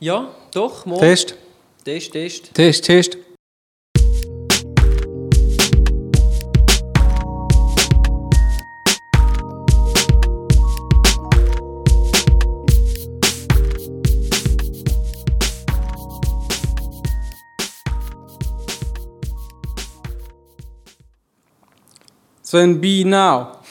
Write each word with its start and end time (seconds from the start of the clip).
Ja, 0.00 0.28
doch, 0.52 0.84
mal. 0.84 0.98
Test. 0.98 1.34
Test, 1.82 2.12
Test. 2.12 2.54
Test, 2.54 2.84
Test. 2.84 3.16
Sven 22.42 22.80
B 22.80 23.04
now. 23.04 23.63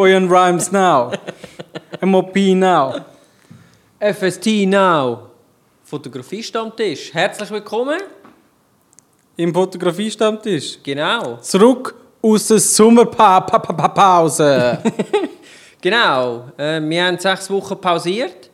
Boyan 0.00 0.30
Rhymes 0.30 0.72
now. 0.72 1.12
MOP 2.02 2.34
now. 2.54 3.04
FST 4.00 4.66
Now. 4.66 5.28
Fotografie-Stammtisch. 5.84 7.12
Herzlich 7.12 7.50
willkommen. 7.50 8.00
Im 9.36 9.52
Fotografiestammtisch. 9.52 10.78
Genau. 10.82 11.36
Zurück 11.42 11.94
aus 12.22 12.48
der 12.48 12.60
Sommerpause. 12.60 13.58
Genau. 15.82 16.44
Äh, 16.56 16.80
wir 16.80 17.04
haben 17.04 17.18
sechs 17.18 17.50
Wochen 17.50 17.78
pausiert. 17.78 18.48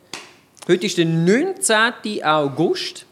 Heute 0.67 0.85
ist 0.85 0.97
der 0.97 1.05
19. 1.05 2.25
August. 2.25 3.06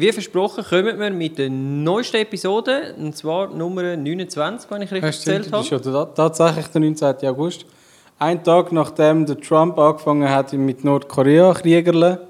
Wie 0.00 0.12
versprochen 0.12 0.62
kommen 0.62 0.96
wir 1.00 1.10
mit 1.10 1.38
der 1.38 1.50
neuesten 1.50 2.18
Episode, 2.18 2.94
und 2.96 3.16
zwar 3.16 3.48
Nummer 3.48 3.96
29, 3.96 4.70
wenn 4.70 4.82
ich 4.82 4.92
richtig 4.92 5.12
stimmt, 5.16 5.46
erzählt 5.46 5.52
das 5.52 5.66
ist 5.66 5.72
habe. 5.72 5.84
ja 5.90 6.04
ta- 6.04 6.12
tatsächlich 6.14 6.66
der 6.68 6.80
19. 6.82 7.28
August. 7.28 7.66
Ein 8.20 8.44
Tag 8.44 8.70
nachdem 8.70 9.26
der 9.26 9.40
Trump 9.40 9.76
angefangen 9.76 10.28
hat 10.28 10.52
mit 10.52 10.84
Nordkorea 10.84 11.52
kriegerle. 11.52 12.28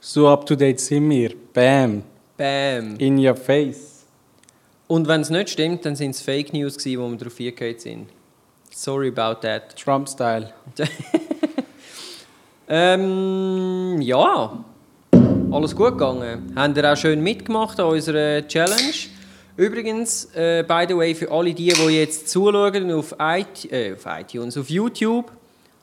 So 0.00 0.28
up 0.28 0.46
to 0.46 0.56
date 0.56 0.80
sind 0.80 1.10
wir. 1.10 1.34
Bam. 1.52 2.02
Bam. 2.38 2.96
In 2.96 3.18
your 3.18 3.36
face. 3.36 4.06
Und 4.86 5.06
wenn 5.08 5.20
es 5.20 5.28
nicht 5.28 5.50
stimmt, 5.50 5.84
dann 5.84 5.94
sind 5.94 6.12
es 6.12 6.22
Fake 6.22 6.54
News, 6.54 6.78
gewesen, 6.78 7.02
wo 7.02 7.08
wir 7.10 7.18
darauf 7.18 7.38
eingegangen 7.38 7.78
sind. 7.78 8.08
Sorry 8.70 9.08
about 9.14 9.40
that. 9.46 9.76
Trump-Style. 9.76 10.54
Ähm, 12.70 13.96
ja, 14.02 14.62
alles 15.52 15.74
gut 15.74 15.92
gegangen. 15.98 16.52
Habt 16.54 16.76
ihr 16.76 16.92
auch 16.92 16.96
schön 16.96 17.20
mitgemacht 17.22 17.78
an 17.80 17.86
unserer 17.86 18.46
Challenge. 18.46 18.94
Übrigens, 19.56 20.26
äh, 20.34 20.62
by 20.66 20.84
the 20.88 20.96
way, 20.96 21.14
für 21.14 21.30
alle 21.30 21.52
die, 21.52 21.72
die 21.72 21.88
jetzt 21.96 22.28
zuschauen 22.28 22.92
auf, 22.92 23.14
IT, 23.18 23.70
äh, 23.72 23.94
auf 23.94 24.06
iTunes, 24.06 24.56
auf 24.56 24.70
YouTube, 24.70 25.32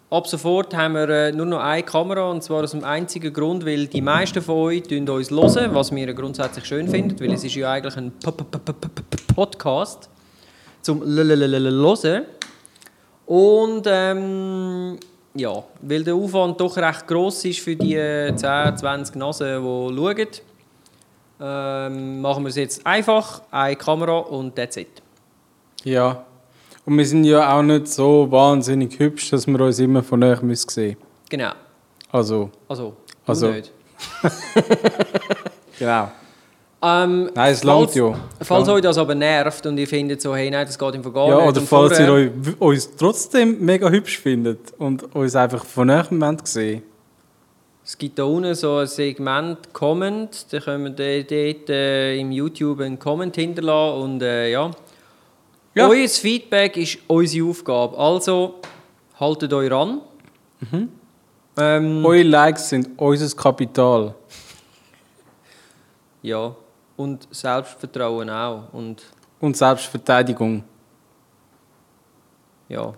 ab 0.09 0.27
sofort 0.27 0.73
haben 0.75 0.93
wir 0.93 1.09
äh, 1.09 1.31
nur 1.33 1.45
noch 1.45 1.59
eine 1.59 1.83
Kamera 1.83 2.29
und 2.29 2.41
zwar 2.43 2.63
aus 2.63 2.71
dem 2.71 2.83
einzigen 2.85 3.33
Grund, 3.33 3.65
weil 3.65 3.87
die 3.87 4.01
meisten 4.01 4.41
von 4.41 4.55
euch 4.55 4.83
uns 5.09 5.29
hören, 5.31 5.73
was 5.75 5.93
wir 5.93 6.13
grundsätzlich 6.13 6.63
schön 6.65 6.87
finden, 6.87 7.19
weil 7.19 7.33
es 7.33 7.43
ist 7.43 7.55
ja 7.55 7.71
eigentlich 7.71 7.97
ein 7.97 8.11
P- 8.11 8.31
P- 8.31 8.43
P- 8.43 9.33
Podcast 9.35 10.09
zum 10.81 11.01
Hören. 11.03 12.25
Und 13.25 13.83
ähm, 13.87 14.97
ja, 15.35 15.63
weil 15.81 16.03
der 16.03 16.15
Aufwand 16.15 16.59
doch 16.59 16.75
recht 16.77 17.07
gross 17.07 17.45
ist 17.45 17.59
für 17.59 17.75
die 17.75 17.95
äh, 17.95 18.35
10, 18.35 18.77
20 18.77 19.15
Nasen, 19.15 19.61
die 19.61 19.95
schauen, 19.97 20.27
ähm, 21.39 22.21
machen 22.21 22.43
wir 22.43 22.49
es 22.49 22.55
jetzt 22.55 22.85
einfach, 22.85 23.41
eine 23.51 23.75
Kamera 23.75 24.19
und 24.19 24.55
that's 24.55 24.77
it. 24.77 25.01
Ja. 25.83 26.25
Und 26.85 26.97
wir 26.97 27.05
sind 27.05 27.25
ja 27.25 27.53
auch 27.53 27.63
nicht 27.63 27.87
so 27.87 28.31
wahnsinnig 28.31 28.97
hübsch, 28.99 29.31
dass 29.31 29.45
wir 29.47 29.59
uns 29.59 29.79
immer 29.79 30.03
von 30.03 30.23
euch 30.23 30.41
müssen 30.41 30.69
sehen 30.69 30.97
Genau. 31.29 31.51
Also, 32.11 32.51
Also, 32.67 32.93
du 33.25 33.31
Also. 33.31 33.51
nicht. 33.51 33.71
genau. 35.79 36.11
Ähm, 36.87 37.31
Nein, 37.33 37.51
es 37.53 37.63
langt 37.63 37.95
ja. 37.95 38.13
Falls 38.41 38.67
euch 38.69 38.81
das 38.81 38.97
aber 38.99 39.15
nervt 39.15 39.65
und 39.65 39.77
ihr 39.79 39.87
findet 39.87 40.21
so, 40.21 40.35
hey, 40.35 40.51
nein, 40.51 40.67
das 40.67 40.77
geht 40.77 40.93
im 40.93 41.01
gar 41.13 41.27
Ja, 41.29 41.47
oder 41.47 41.61
falls 41.61 41.97
ihr 41.99 42.05
vorher- 42.05 42.31
euch, 42.31 42.61
uns 42.61 42.95
trotzdem 42.95 43.59
mega 43.65 43.89
hübsch 43.89 44.19
findet 44.19 44.71
und 44.77 45.15
uns 45.15 45.35
einfach 45.35 45.65
von 45.65 45.89
euch 45.89 46.11
Moment 46.11 46.47
sehen. 46.47 46.83
Es 47.83 47.97
gibt 47.97 48.19
da 48.19 48.23
unten 48.25 48.53
so 48.55 48.77
ein 48.77 48.87
Segment 48.87 49.73
Comment, 49.73 50.45
da 50.51 50.59
können 50.59 50.83
wir 50.83 50.91
dort, 50.91 51.31
dort 51.31 51.69
äh, 51.69 52.17
im 52.17 52.31
YouTube 52.31 52.81
einen 52.81 52.99
Comment 52.99 53.35
hinterlassen 53.35 54.01
und 54.01 54.21
äh, 54.21 54.51
ja. 54.51 54.69
Ja. 55.75 55.87
Euer 55.89 56.07
Feedback 56.07 56.77
ist 56.77 56.99
unsere 57.07 57.49
Aufgabe, 57.49 57.97
also 57.97 58.55
haltet 59.19 59.51
euch 59.53 59.71
ran. 59.71 60.01
Mhm. 60.71 60.89
Ähm, 61.57 62.05
Eure 62.05 62.23
Likes 62.23 62.69
sind 62.69 62.89
unser 62.97 63.35
Kapital. 63.35 64.13
ja, 66.21 66.55
und 66.97 67.27
Selbstvertrauen 67.31 68.29
auch 68.29 68.73
und 68.73 69.03
Und 69.39 69.57
Selbstverteidigung. 69.57 70.63
ja, 72.69 72.93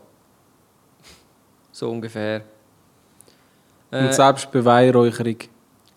so 1.71 1.89
ungefähr. 1.89 2.41
Und 3.91 3.97
Äh, 3.97 4.13
Selbstbeweihräucherung. 4.13 5.37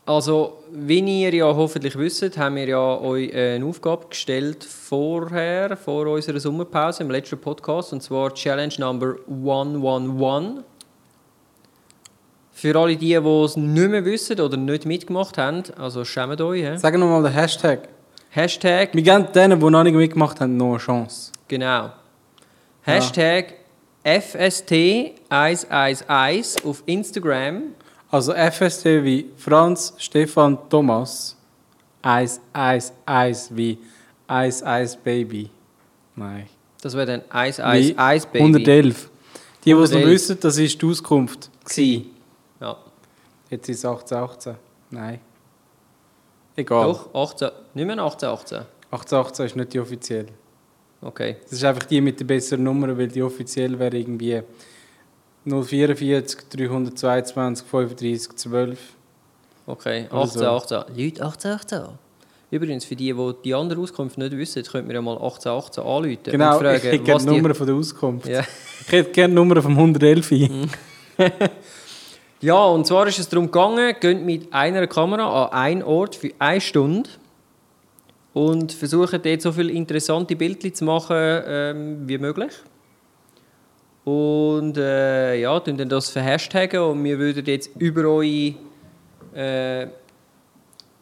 Also, 0.06 0.64
wie 0.72 0.98
ihr 1.22 1.34
ja 1.34 1.44
hoffentlich 1.54 1.96
wisst, 1.96 2.36
haben 2.36 2.56
wir 2.56 2.66
ja 2.66 2.98
euch 3.00 3.32
eine 3.34 3.64
Aufgabe 3.64 4.06
gestellt 4.08 4.64
vorher, 4.64 5.76
vor 5.76 6.06
unserer 6.06 6.40
Sommerpause, 6.40 7.02
im 7.02 7.10
letzten 7.10 7.40
Podcast, 7.40 7.92
und 7.92 8.02
zwar 8.02 8.34
Challenge 8.34 8.74
Number 8.78 9.16
111. 9.28 10.64
Für 12.60 12.76
alle 12.76 12.94
die, 12.96 13.08
die 13.08 13.14
es 13.14 13.56
nicht 13.56 13.90
mehr 13.90 14.04
wissen 14.04 14.38
oder 14.38 14.58
nicht 14.58 14.84
mitgemacht 14.84 15.38
haben, 15.38 15.62
also 15.78 16.04
schämt 16.04 16.42
euch. 16.42 16.60
He? 16.62 16.76
Sag 16.76 16.94
nochmal 16.98 17.22
den 17.22 17.32
Hashtag. 17.32 17.88
Hashtag, 18.28 18.90
Wir 18.92 19.02
geben 19.02 19.26
denen, 19.34 19.58
die 19.58 19.70
noch 19.70 19.82
nicht 19.82 19.94
mitgemacht 19.94 20.38
haben, 20.40 20.58
noch 20.58 20.72
eine 20.72 20.78
Chance. 20.78 21.32
genau. 21.48 21.90
Hashtag 22.82 23.54
FST111 24.04 26.64
auf 26.64 26.82
Instagram. 26.86 27.62
Also 28.10 28.32
FST 28.34 28.84
wie 29.04 29.26
Franz 29.36 29.94
Stefan 29.98 30.58
Thomas. 30.68 31.36
Eis, 32.02 32.40
Eis, 32.52 32.92
Eis 33.06 33.50
wie 33.54 33.78
Eis, 34.26 34.62
Eis 34.62 34.96
Baby. 34.96 35.50
Nein. 36.16 36.46
Das 36.82 36.94
wäre 36.94 37.06
dann 37.06 37.22
Eis, 37.30 37.60
Eis, 37.60 37.88
Wie 37.88 37.96
Eis 37.98 38.26
Baby. 38.26 38.44
111. 38.44 39.10
Die, 39.64 39.64
die 39.64 39.70
es 39.72 39.92
111. 39.92 40.10
wissen, 40.10 40.38
das 40.40 40.58
ist 40.58 40.80
die 40.80 40.86
Auskunft. 40.86 41.50
Gsi. 41.64 42.06
Jetzt 43.50 43.68
ist 43.68 43.78
es 43.78 43.84
1818. 43.84 44.54
Nein. 44.90 45.20
Egal. 46.56 46.86
Doch, 46.86 47.14
18, 47.14 47.48
nicht 47.74 47.86
mehr 47.86 47.98
1818. 47.98 48.58
1818 48.90 49.46
ist 49.46 49.56
nicht 49.56 49.72
die 49.72 49.80
offizielle. 49.80 50.28
Okay. 51.02 51.36
Das 51.42 51.52
ist 51.52 51.64
einfach 51.64 51.84
die 51.84 52.00
mit 52.00 52.20
der 52.20 52.24
besseren 52.26 52.64
Nummer, 52.64 52.96
weil 52.96 53.08
die 53.08 53.22
offiziell 53.22 53.78
wäre 53.78 53.96
irgendwie 53.96 54.42
044 55.44 56.48
322 56.48 57.66
35 57.66 58.36
12. 58.36 58.78
Okay, 59.66 60.06
Oder 60.10 60.22
18, 60.22 60.38
so. 60.38 60.46
18. 60.46 60.78
Leute, 60.96 61.24
18, 61.24 61.50
18. 61.52 61.82
Übrigens, 62.50 62.84
für 62.84 62.96
die, 62.96 63.12
die 63.12 63.34
die 63.44 63.54
andere 63.54 63.80
Auskunft 63.80 64.18
nicht 64.18 64.36
wissen, 64.36 64.62
könnt 64.64 64.88
ihr 64.88 64.94
ja 64.94 65.02
mal 65.02 65.16
18, 65.16 65.52
18 65.52 65.84
anrufen 65.84 66.18
Genau, 66.24 66.52
und 66.54 66.62
fragen, 66.62 66.76
ich 66.76 66.82
hätte 66.84 66.98
gerne 66.98 67.14
was 67.14 67.22
die 67.22 67.28
die... 67.30 67.36
Nummer 67.36 67.54
von 67.54 67.66
der 67.66 67.76
Auskunft. 67.76 68.28
Ja. 68.28 68.40
Ich 68.40 68.92
hätte 68.92 69.10
gerne 69.12 69.32
die 69.32 69.36
Nummer 69.36 69.62
vom 69.62 69.72
111. 69.72 70.30
ja, 72.40 72.64
und 72.64 72.86
zwar 72.86 73.06
ist 73.06 73.18
es 73.18 73.28
darum 73.28 73.46
gegangen, 73.46 73.94
geht 74.00 74.22
mit 74.22 74.52
einer 74.52 74.86
Kamera 74.86 75.46
an 75.46 75.52
einen 75.52 75.82
Ort 75.82 76.14
für 76.16 76.30
eine 76.38 76.60
Stunde 76.60 77.10
und 78.32 78.72
versuchen 78.72 79.20
dort 79.22 79.42
so 79.42 79.52
viele 79.52 79.72
interessante 79.72 80.34
Bildchen 80.36 80.74
zu 80.74 80.84
machen 80.84 81.16
ähm, 81.18 82.08
wie 82.08 82.16
möglich. 82.16 82.52
Und 84.04 84.78
äh, 84.78 85.38
ja, 85.38 85.60
tun 85.60 85.76
dann 85.76 85.90
das 85.90 86.08
verhashtaggen 86.08 86.80
und 86.80 87.04
wir 87.04 87.18
würden 87.18 87.44
jetzt 87.44 87.70
über 87.78 88.04
eure, 88.04 88.54
äh, 89.34 89.86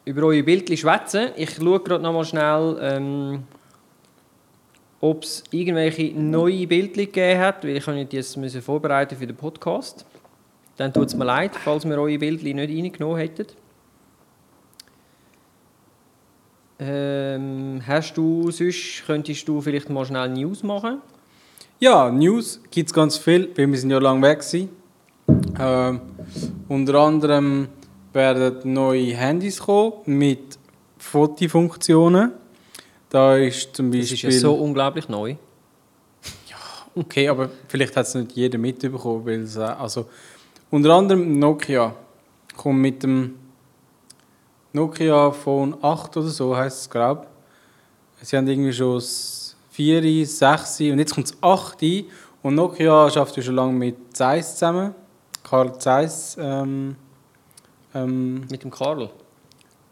über 0.03 0.23
eure 0.23 0.43
Bildchen 0.43 0.75
schwätzen. 0.75 1.29
Ich 1.37 1.55
schaue 1.55 1.79
gerade 1.79 2.03
noch 2.03 2.11
mal 2.11 2.25
schnell, 2.25 2.77
ähm, 2.81 3.43
ob 4.99 5.23
es 5.23 5.45
irgendwelche 5.51 6.13
neue 6.13 6.67
Bildchen 6.67 7.05
gegeben 7.05 7.39
hat, 7.39 7.63
weil 7.63 7.77
ich 7.77 7.87
habe 7.87 8.05
jetzt 8.11 8.37
vorbereiten 8.65 9.15
für 9.15 9.25
den 9.25 9.37
Podcast. 9.37 10.05
Dann 10.79 10.93
tut 10.93 11.07
es 11.09 11.15
mir 11.15 11.25
leid, 11.25 11.57
falls 11.57 11.83
wir 11.83 11.97
eure 11.99 12.17
Bildchen 12.17 12.55
nicht 12.55 12.69
reingenommen 12.69 13.17
hätten. 13.17 13.47
Ähm, 16.79 17.81
hast 17.85 18.13
du 18.13 18.49
sonst, 18.49 19.03
könntest 19.05 19.45
du 19.45 19.59
vielleicht 19.59 19.89
mal 19.89 20.05
schnell 20.05 20.29
News 20.29 20.63
machen? 20.63 21.01
Ja, 21.81 22.09
News 22.09 22.61
gibt 22.71 22.87
es 22.87 22.93
ganz 22.93 23.17
viel, 23.17 23.49
weil 23.57 23.69
wir 23.69 23.77
sind 23.77 23.89
ja 23.89 23.97
lange 23.97 24.21
weg 24.21 24.41
waren. 24.41 24.69
Ähm, 25.59 26.01
unter 26.69 26.95
anderem 26.95 27.67
werden 28.13 28.73
neue 28.73 29.13
Handys 29.17 29.59
kommen 29.59 29.95
mit 30.05 30.57
Fotofunktionen. 30.97 32.31
Da 33.09 33.35
ist 33.35 33.75
zum 33.75 33.91
Das 33.91 34.05
ist 34.05 34.11
Beispiel... 34.11 34.31
ja 34.31 34.39
so 34.39 34.53
unglaublich 34.53 35.09
neu. 35.09 35.35
Okay, 36.95 37.27
aber 37.27 37.49
vielleicht 37.67 37.97
hat 37.97 38.05
es 38.05 38.15
nicht 38.15 38.31
jeder 38.31 38.57
mitbekommen, 38.57 39.25
weil 39.25 39.41
es, 39.41 39.57
äh, 39.57 39.59
also 39.59 40.05
unter 40.71 40.93
anderem 40.93 41.39
Nokia 41.39 41.93
kommt 42.55 42.79
mit 42.79 43.03
dem 43.03 43.35
Nokia 44.73 45.31
Phone 45.31 45.75
8 45.81 46.17
oder 46.17 46.27
so, 46.27 46.55
heißt 46.55 46.81
es, 46.81 46.89
glaube 46.89 47.25
ich. 48.21 48.27
Sie 48.27 48.37
haben 48.37 48.47
irgendwie 48.47 48.73
schon 48.73 48.95
das 48.95 49.55
4, 49.71 50.25
6 50.25 50.81
und 50.81 50.99
jetzt 50.99 51.15
kommt 51.15 51.29
das 51.29 51.37
8 51.41 51.83
und 52.43 52.55
Nokia 52.55 53.09
schafft 53.09 53.35
ja 53.37 53.43
schon 53.43 53.55
lange 53.55 53.73
mit 53.73 54.15
Zeiss 54.15 54.53
zusammen. 54.53 54.93
Karl 55.43 55.79
Zeiss, 55.79 56.37
ähm, 56.39 56.95
ähm, 57.93 58.45
Mit 58.51 58.63
dem 58.63 58.69
Karl. 58.69 59.03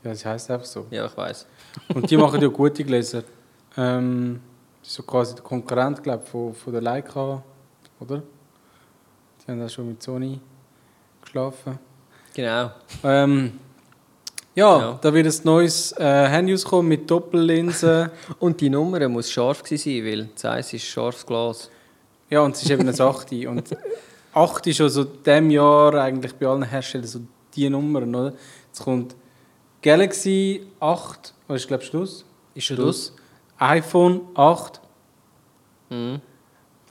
ja, 0.03 0.11
das 0.11 0.23
heißt 0.23 0.51
einfach 0.51 0.65
so. 0.65 0.85
Ja, 0.91 1.05
ich 1.05 1.17
weiß. 1.17 1.47
Und 1.95 2.09
die 2.11 2.17
machen 2.17 2.41
ja 2.41 2.47
gute 2.47 2.83
Gläser. 2.83 3.23
Ähm, 3.75 4.39
das 4.81 4.89
ist 4.89 4.95
so 4.95 5.03
quasi 5.03 5.33
der 5.33 5.43
Konkurrent, 5.43 6.03
glaube 6.03 6.23
ich, 6.23 6.29
von, 6.29 6.53
von 6.53 6.73
der 6.73 6.81
Leica, 6.81 7.41
oder? 7.99 8.21
Die 9.41 9.51
haben 9.51 9.63
auch 9.63 9.69
schon 9.69 9.87
mit 9.87 10.03
Sony 10.03 10.39
geschlafen. 11.37 11.79
Genau. 12.33 12.71
Ähm, 13.03 13.59
ja, 14.55 14.79
Ja. 14.79 14.99
da 15.01 15.13
wird 15.13 15.27
ein 15.27 15.41
neues 15.43 15.91
äh, 15.93 16.27
Handy 16.27 16.53
rauskommen 16.53 16.87
mit 16.87 17.09
Doppellinse. 17.09 18.11
Und 18.39 18.59
die 18.61 18.69
Nummer 18.69 19.07
muss 19.07 19.31
scharf 19.31 19.61
sein, 19.65 19.79
weil 20.05 20.29
das 20.33 20.45
Eis 20.45 20.73
ist 20.73 20.85
scharfes 20.85 21.25
Glas. 21.25 21.69
ja, 22.29 22.41
und 22.41 22.55
es 22.55 22.63
ist 22.63 22.71
eben 22.71 22.87
ein 22.87 22.99
8. 22.99 23.31
Und 23.47 23.75
8 24.33 24.67
ist 24.67 24.77
schon 24.77 24.89
so 24.89 25.03
in 25.03 25.23
diesem 25.25 25.49
Jahr 25.51 25.93
eigentlich 25.95 26.33
bei 26.35 26.47
allen 26.47 26.63
Herstellern 26.63 27.07
so 27.07 27.19
die 27.55 27.69
Nummern, 27.69 28.13
oder? 28.13 28.33
Jetzt 28.67 28.83
kommt 28.83 29.15
Galaxy 29.81 30.65
8, 30.79 31.33
was 31.47 31.61
ist, 31.61 31.67
glaube 31.67 31.83
ich, 31.83 31.89
Schluss? 31.89 32.25
Ist 32.53 32.65
schon 32.65 32.77
das? 32.77 33.13
iPhone 33.59 34.21
8. 34.35 34.81
Mhm. 35.89 36.19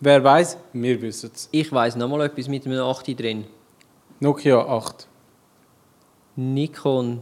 Wer 0.01 0.23
weiß, 0.25 0.59
wir 0.73 1.01
wissen 1.03 1.31
es. 1.35 1.49
Ich 1.53 1.71
weiss 1.73 1.97
noch 1.97 2.09
mal 2.09 2.25
etwas 2.25 2.49
mit 2.49 2.65
einem 2.67 2.81
8 2.81 3.19
drin. 3.19 3.45
Nokia 4.21 4.59
8. 4.59 5.07
Nikon 6.37 7.21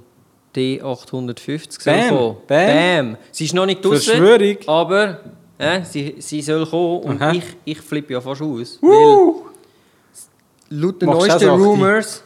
D850 0.54 1.82
soll 1.82 1.94
Bam, 1.94 2.08
kommen. 2.08 2.36
bam. 2.46 2.66
Bam. 2.66 3.16
Sie 3.30 3.44
ist 3.44 3.54
noch 3.54 3.66
nicht 3.66 3.84
draussen, 3.84 4.16
Verschwörung. 4.16 4.56
aber 4.66 5.20
äh, 5.58 5.82
sie, 5.84 6.16
sie 6.18 6.42
soll 6.42 6.66
kommen 6.66 7.00
und 7.02 7.22
Aha. 7.22 7.32
ich, 7.32 7.44
ich 7.64 7.80
flippe 7.80 8.12
ja 8.12 8.20
fast 8.20 8.42
aus. 8.42 8.78
Weil 8.80 9.34
laut 10.70 11.02
den 11.02 11.08
Machst 11.08 11.20
du 11.20 11.32
auch 11.32 11.38
neuesten 11.38 11.40
so 11.40 11.52
8? 11.52 11.60
Rumors... 11.60 12.24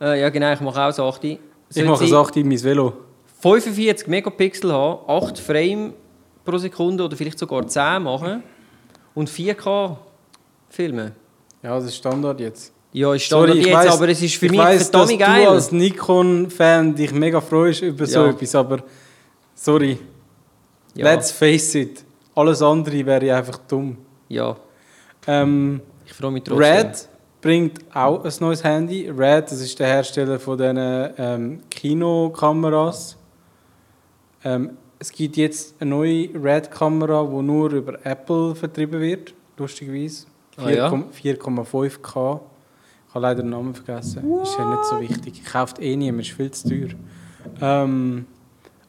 Äh, 0.00 0.20
ja 0.20 0.28
genau, 0.28 0.52
ich 0.52 0.60
mache 0.60 0.80
auch 0.80 0.92
so 0.92 1.04
8. 1.04 1.24
Ich 1.24 1.38
mache 1.84 2.04
ein 2.04 2.14
8 2.14 2.36
in 2.36 2.48
mein 2.48 2.62
Velo. 2.62 2.92
45 3.40 4.06
Megapixel 4.08 4.72
haben, 4.72 5.00
8 5.08 5.38
Frame 5.38 5.92
pro 6.44 6.56
Sekunde 6.58 7.04
oder 7.04 7.16
vielleicht 7.16 7.38
sogar 7.38 7.66
10 7.66 8.02
machen 8.02 8.42
und 9.14 9.28
4K 9.28 9.96
filmen. 10.68 11.12
Ja, 11.62 11.74
das 11.74 11.84
ist 11.86 11.96
Standard 11.96 12.40
jetzt. 12.40 12.72
Ja, 12.92 13.12
ist 13.14 13.24
Standard 13.24 13.56
ich 13.56 13.66
jetzt, 13.66 13.74
weiss- 13.76 13.92
aber 13.92 14.08
es 14.08 14.22
ist 14.22 14.36
für 14.36 14.46
ich 14.46 14.52
mich 14.52 14.60
weiss, 14.60 14.90
dass 14.90 15.08
verdammt 15.10 15.12
du 15.12 15.18
geil. 15.18 15.48
als 15.48 15.72
Nikon-Fan 15.72 16.94
dich 16.94 17.12
mega 17.12 17.40
freust 17.40 17.82
über 17.82 18.06
so 18.06 18.20
Ja. 18.24 18.30
etwas, 18.30 18.54
aber 18.54 18.78
sorry, 19.54 19.98
ja, 20.94 21.04
let's 21.12 21.30
face 21.30 21.74
it, 21.74 22.04
alles 22.34 22.62
andere 22.62 23.04
wäre 23.04 23.34
einfach 23.36 23.58
dumm. 23.68 23.98
ja, 24.28 24.56
Ähm, 25.26 25.80
ich 26.06 26.12
freue 26.14 26.30
mich 26.30 26.42
trotzdem. 26.44 26.64
Red 26.64 27.08
bringt 27.42 27.80
auch 27.94 28.24
ein 28.24 28.32
neues 28.40 28.64
Handy. 28.64 29.10
Red, 29.10 29.44
das 29.50 29.60
ist 29.60 29.78
der 29.78 29.86
Hersteller 29.86 30.38
von 30.40 30.56
diesen 30.56 30.78
ähm, 31.18 31.60
Kinokameras. 31.70 33.16
Ähm, 34.44 34.70
es 34.98 35.12
gibt 35.12 35.36
jetzt 35.36 35.74
eine 35.80 35.90
neue 35.90 36.30
Red-Kamera, 36.34 37.24
die 37.24 37.42
nur 37.42 37.70
über 37.72 37.98
Apple 38.04 38.54
vertrieben 38.54 39.00
wird, 39.00 39.34
lustigerweise. 39.58 40.26
Ah, 40.56 40.70
ja? 40.70 40.88
4,5K. 43.18 43.22
Ich 43.22 43.22
habe 43.22 43.22
leider 43.22 43.42
den 43.42 43.50
Namen 43.50 43.74
vergessen. 43.74 44.42
Ist 44.42 44.58
ja 44.58 44.70
nicht 44.70 44.84
so 44.84 45.00
wichtig. 45.00 45.40
Ich 45.42 45.44
kaufe 45.44 45.80
eh 45.82 45.96
niemand, 45.96 46.26
ist 46.26 46.36
viel 46.36 46.50
zu 46.50 46.68
teuer. 46.68 46.88
Ähm, 47.60 48.26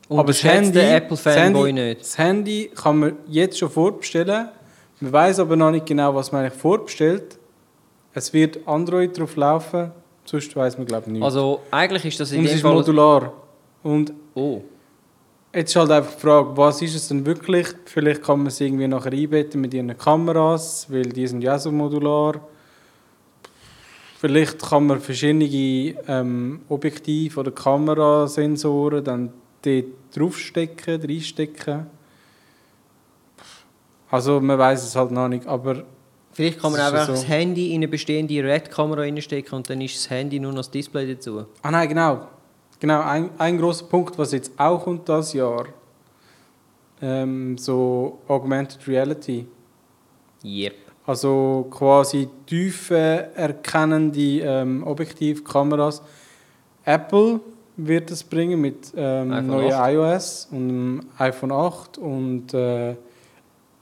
aber 0.09 0.23
das 0.25 0.43
Handy, 0.43 0.71
den 0.71 1.03
das, 1.09 1.25
Handy, 1.25 1.73
nicht. 1.73 2.01
das 2.01 2.17
Handy 2.17 2.71
kann 2.75 2.99
man 2.99 3.13
jetzt 3.27 3.59
schon 3.59 3.69
vorbestellen. 3.69 4.49
Man 4.99 5.13
weiß 5.13 5.39
aber 5.39 5.55
noch 5.55 5.71
nicht 5.71 5.85
genau, 5.85 6.13
was 6.15 6.31
man 6.31 6.41
eigentlich 6.45 6.59
vorbestellt. 6.59 7.37
Es 8.13 8.33
wird 8.33 8.67
Android 8.67 9.17
drauf 9.17 9.35
laufen, 9.35 9.91
sonst 10.25 10.55
weiß 10.55 10.77
man 10.77 10.87
glaube 10.87 11.03
ich 11.07 11.13
nicht. 11.13 11.23
Also 11.23 11.61
eigentlich 11.71 12.05
ist 12.05 12.19
das 12.19 12.31
in 12.31 12.39
Und 12.39 12.45
es 12.45 12.51
dem 12.51 12.55
ist 12.57 12.61
Fall... 12.63 12.73
modular. 12.73 13.33
Und 13.83 14.13
Oh, 14.35 14.61
jetzt 15.53 15.69
ist 15.71 15.75
halt 15.75 15.91
einfach 15.91 16.13
die 16.15 16.19
Frage, 16.21 16.57
was 16.57 16.81
ist 16.81 16.95
es 16.95 17.07
denn 17.07 17.25
wirklich? 17.25 17.67
Vielleicht 17.85 18.23
kann 18.23 18.39
man 18.39 18.47
es 18.47 18.59
irgendwie 18.59 18.87
nachher 18.87 19.11
einbetten 19.11 19.61
mit 19.61 19.73
ihren 19.73 19.95
Kameras, 19.97 20.87
weil 20.89 21.03
die 21.03 21.27
sind 21.27 21.41
ja 21.41 21.55
auch 21.55 21.59
so 21.59 21.71
modular. 21.71 22.41
Vielleicht 24.19 24.61
kann 24.61 24.85
man 24.85 24.99
verschiedene 24.99 25.45
ähm, 25.45 26.59
Objektive 26.67 27.39
oder 27.39 27.51
Kamerasensoren 27.51 29.01
dann 29.01 29.31
dort 29.61 29.85
draufstecken, 30.13 31.01
reinstecken. 31.01 31.85
Also 34.11 34.41
man 34.41 34.59
weiß 34.59 34.83
es 34.83 34.97
halt 34.97 35.11
noch 35.11 35.29
nicht, 35.29 35.47
aber 35.47 35.85
vielleicht 36.33 36.59
kann 36.59 36.73
man 36.73 36.81
einfach 36.81 37.05
so. 37.05 37.13
das 37.13 37.29
Handy 37.29 37.69
in 37.69 37.75
eine 37.75 37.87
bestehende 37.87 38.43
Red-Kamera 38.43 39.03
reinstecken 39.03 39.53
und 39.53 39.69
dann 39.69 39.79
ist 39.79 39.95
das 39.95 40.09
Handy 40.09 40.37
nur 40.37 40.51
noch 40.51 40.59
das 40.59 40.71
Display 40.71 41.13
dazu. 41.13 41.45
Ah 41.61 41.71
nein, 41.71 41.87
genau. 41.87 42.27
Genau, 42.77 42.99
ein, 42.99 43.29
ein 43.37 43.57
großer 43.57 43.85
Punkt, 43.85 44.17
was 44.17 44.33
jetzt 44.33 44.51
auch 44.57 44.83
kommt 44.83 45.07
das 45.07 45.31
Jahr, 45.31 45.65
ähm, 47.01 47.57
so 47.57 48.19
Augmented 48.27 48.85
Reality. 48.85 49.47
Yep. 50.43 50.88
Also 51.13 51.65
quasi 51.71 52.29
tiefe 52.45 53.29
erkennende 53.35 54.21
ähm, 54.43 54.83
Objektivkameras. 54.85 56.03
Apple 56.85 57.39
wird 57.77 58.11
es 58.11 58.23
bringen 58.23 58.61
mit 58.61 58.93
ähm, 58.95 59.29
neuen 59.47 59.73
8. 59.73 59.91
iOS 59.93 60.47
und 60.51 60.67
dem 60.67 61.01
iPhone 61.17 61.51
8 61.51 61.97
und 61.97 62.53
äh, 62.53 62.93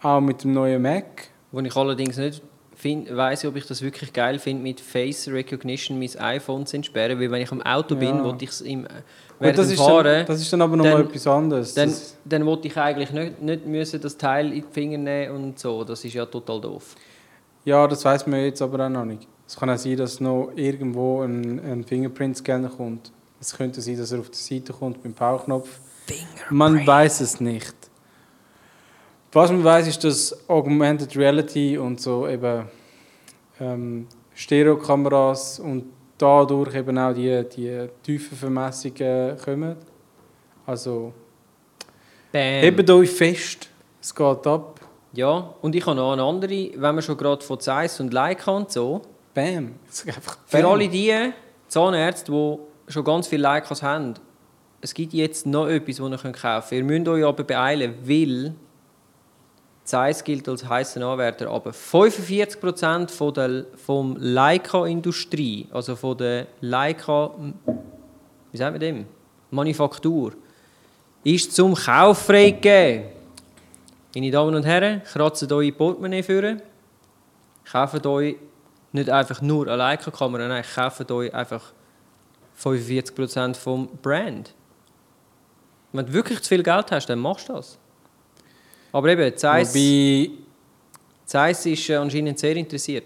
auch 0.01 0.21
mit 0.21 0.45
dem 0.45 0.53
neuen 0.53 0.81
Mac. 0.81 1.27
Wo 1.51 1.59
ich 1.59 1.75
allerdings 1.75 2.15
nicht 2.15 2.41
weiss, 3.09 3.43
ob 3.43 3.57
ich 3.57 3.65
das 3.65 3.81
wirklich 3.81 4.13
geil 4.13 4.39
finde, 4.39 4.63
mit 4.63 4.79
Face 4.79 5.27
Recognition 5.27 5.99
mein 5.99 6.09
iPhone 6.19 6.65
zu 6.65 6.77
entsperren, 6.77 7.19
weil 7.19 7.29
wenn 7.29 7.41
ich 7.41 7.51
am 7.51 7.61
Auto 7.61 7.95
bin, 7.95 8.07
Ja. 8.19 8.23
wollte 8.23 8.45
ich 8.45 8.51
es 8.51 8.61
im 8.61 8.87
während 9.39 9.57
das, 9.57 9.67
dem 9.67 9.73
ist 9.73 9.79
Fahren, 9.81 10.03
dann, 10.05 10.25
das 10.27 10.41
ist 10.41 10.53
dann 10.53 10.61
aber 10.61 10.77
nochmal 10.77 11.01
etwas 11.01 11.27
anderes. 11.27 11.73
dann, 11.73 11.89
Das- 11.89 12.15
dann 12.23 12.45
wollte 12.45 12.67
ich 12.69 12.77
eigentlich 12.77 13.11
nicht, 13.11 13.41
nicht 13.41 13.65
müssen 13.65 13.99
das 13.99 14.15
Teil 14.17 14.47
in 14.53 14.61
die 14.61 14.65
Finger 14.71 14.97
nehmen 14.97 15.35
und 15.35 15.59
so. 15.59 15.83
Das 15.83 16.05
ist 16.05 16.13
ja 16.13 16.25
total 16.25 16.61
doof. 16.61 16.95
Ja, 17.67 17.85
das 17.85 18.05
weiß 18.05 18.27
man 18.27 18.39
jetzt 18.39 18.61
aber 18.61 18.85
auch 18.85 18.89
noch 18.89 19.03
nicht. 19.03 19.27
Es 19.45 19.57
kann 19.57 19.69
auch 19.69 19.77
sein, 19.77 19.97
dass 19.97 20.21
noch 20.21 20.53
irgendwo 20.55 21.21
ein, 21.23 21.59
ein 21.59 21.83
Fingerprint-Scanner 21.83 22.69
kommt. 22.69 23.11
Es 23.41 23.57
könnte 23.57 23.81
sein, 23.81 23.97
dass 23.97 24.13
er 24.13 24.21
auf 24.21 24.29
der 24.29 24.37
Seite 24.37 24.71
kommt 24.71 25.03
beim 25.03 25.13
Powerknopf. 25.13 25.81
Man 26.49 26.87
weiß 26.87 27.19
es 27.19 27.41
nicht. 27.41 27.75
Was 29.33 29.51
man 29.51 29.65
weiß, 29.65 29.85
ist, 29.85 30.01
dass 30.05 30.49
Augmented 30.49 31.17
Reality 31.17 31.77
und 31.77 31.99
so 31.99 32.25
eben 32.25 32.69
ähm, 33.59 34.07
Stereokameras 34.33 35.59
und 35.59 35.91
dadurch 36.17 36.73
eben 36.73 36.97
auch 36.97 37.11
die, 37.11 37.43
die 37.53 37.89
Tiefenvermessungen 38.01 39.37
kommen. 39.43 39.75
Also 40.65 41.11
Bam. 42.31 42.61
hebt 42.61 42.89
euch 42.89 43.11
fest, 43.11 43.67
es 44.01 44.15
geht 44.15 44.47
ab. 44.47 44.76
Ja, 45.13 45.53
und 45.61 45.75
ich 45.75 45.85
habe 45.85 45.95
noch 45.95 46.13
eine 46.13 46.23
andere, 46.23 46.71
wenn 46.75 46.95
man 46.95 47.01
schon 47.01 47.17
gerade 47.17 47.43
von 47.43 47.59
Zeiss 47.59 47.99
und 47.99 48.13
Leica 48.13 48.51
und 48.51 48.71
so. 48.71 49.01
Bam. 49.33 49.75
Einfach 50.05 50.37
Für 50.45 50.61
bam. 50.61 50.71
alle 50.71 50.87
die 50.87 51.13
Zahnärzte, 51.67 52.31
die 52.31 52.91
schon 52.91 53.03
ganz 53.03 53.27
viele 53.27 53.43
Leicas 53.43 53.81
haben, 53.81 54.15
es 54.81 54.93
gibt 54.93 55.13
jetzt 55.13 55.45
noch 55.45 55.67
etwas, 55.67 55.97
das 55.97 56.23
ihr 56.23 56.31
kaufen 56.31 56.69
könnt. 56.69 56.71
Ihr 56.71 56.83
müsst 56.83 57.07
euch 57.07 57.25
aber 57.25 57.43
beeilen, 57.43 57.95
weil 58.03 58.53
Zeiss 59.83 60.23
gilt 60.23 60.47
als 60.49 60.67
heißer 60.67 61.01
Anwärter, 61.01 61.49
aber 61.49 61.71
45% 61.71 63.09
von 63.09 63.33
der 63.33 63.65
vom 63.75 64.17
Leica-Industrie, 64.19 65.67
also 65.71 65.95
von 65.95 66.17
der 66.17 66.47
Leica, 66.61 67.31
wie 68.51 68.57
sagt 68.57 68.71
man 68.71 68.79
dem? 68.81 69.05
Manufaktur, 69.49 70.33
ist 71.23 71.55
zum 71.55 71.73
Kauf 71.73 72.17
freigegeben. 72.19 73.16
Meine 74.19 74.31
Damen 74.31 74.55
und 74.55 74.65
Herren, 74.65 75.03
kratzt 75.03 75.51
eure 75.51 75.71
Portemonnaie 75.71 76.23
führen. 76.23 76.59
Kauft 77.71 78.03
euch 78.07 78.35
nicht 78.91 79.11
einfach 79.11 79.43
nur 79.43 79.67
eine 79.67 79.75
Leica-Kamera, 79.75 80.47
nein, 80.47 80.63
kauft 80.73 81.11
euch 81.11 81.31
einfach 81.31 81.71
45% 82.59 83.53
vom 83.55 83.87
Brand. 84.01 84.55
Wenn 85.91 86.07
du 86.07 86.13
wirklich 86.13 86.41
zu 86.41 86.49
viel 86.49 86.63
Geld 86.63 86.91
hast, 86.91 87.05
dann 87.05 87.19
machst 87.19 87.47
du 87.47 87.53
das. 87.53 87.77
Aber 88.91 89.07
eben, 89.09 89.37
Zeiss, 89.37 89.75
Wobei, 89.75 90.31
Zeiss 91.23 91.67
ist 91.67 91.87
äh, 91.87 91.97
anscheinend 91.97 92.39
sehr 92.39 92.55
interessiert. 92.55 93.03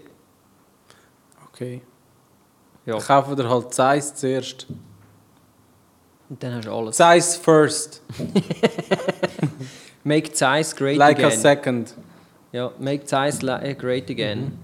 okay. 1.46 1.82
Ja, 2.86 2.96
Ich 2.96 3.06
kaufe 3.06 3.36
dir 3.36 3.50
halt 3.50 3.74
Zeiss 3.74 4.14
zuerst. 4.14 4.66
und 6.30 6.42
dann 6.42 6.54
hast 6.54 6.64
du 6.66 6.72
alles. 6.72 6.96
Zeiss 6.96 7.36
first, 7.36 8.00
Make 10.04 10.32
Zeiss 10.32 10.74
great 10.74 10.96
like 10.98 11.18
a 11.22 11.26
again. 11.26 11.38
second. 11.38 11.94
Ja, 12.52 12.72
make 12.78 13.04
Zeiss 13.04 13.42
äh, 13.42 13.74
great 13.74 14.10
again. 14.10 14.58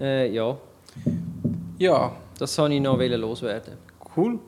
Äh, 0.00 0.32
ja, 0.32 0.56
Ja, 1.78 2.12
das 2.38 2.56
wollte 2.58 2.74
ich 2.74 2.80
noch 2.80 2.98
loswerden. 2.98 3.74
cool. 4.16 4.38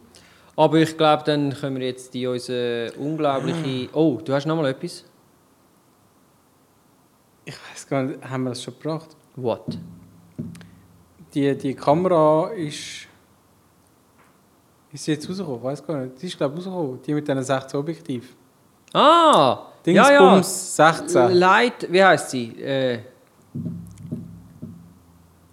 Aber 0.56 0.78
ich 0.78 0.96
glaube, 0.96 1.22
dann 1.24 1.52
können 1.52 1.78
wir 1.78 1.86
jetzt 1.86 2.14
die 2.14 2.26
unsere 2.26 2.90
unglaubliche... 2.98 3.88
Oh, 3.92 4.18
du 4.24 4.32
hast 4.32 4.46
noch 4.46 4.56
mal 4.56 4.66
etwas? 4.70 5.04
Ich 7.44 7.54
weiß 7.54 7.86
gar 7.86 8.02
nicht, 8.04 8.24
haben 8.24 8.44
wir 8.44 8.50
das 8.50 8.62
schon 8.62 8.74
gebracht? 8.74 9.14
What? 9.36 9.78
Die, 11.34 11.56
die 11.56 11.74
Kamera 11.74 12.48
ist. 12.50 13.06
Ist 14.92 15.04
sie 15.04 15.12
jetzt 15.12 15.28
rausgekommen? 15.28 15.58
Ich 15.58 15.64
weiß 15.64 15.86
gar 15.86 15.98
nicht. 15.98 16.22
Die 16.22 16.26
ist, 16.26 16.38
glaube 16.38 16.58
ich, 16.58 16.66
rausgekommen. 16.66 17.02
Die 17.02 17.14
mit 17.14 17.28
diesen 17.28 17.42
16 17.42 17.78
Objektiv. 17.78 18.34
Ah! 18.94 19.66
Ja, 19.94 20.12
ja. 20.12 20.34
Dingsbums 20.34 20.76
16. 20.76 21.30
Light, 21.32 21.86
wie 21.90 22.04
heißt 22.04 22.30
sie? 22.30 22.60
Äh. 22.60 22.98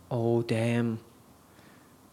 Oh, 0.09 0.43
damn. 0.45 0.99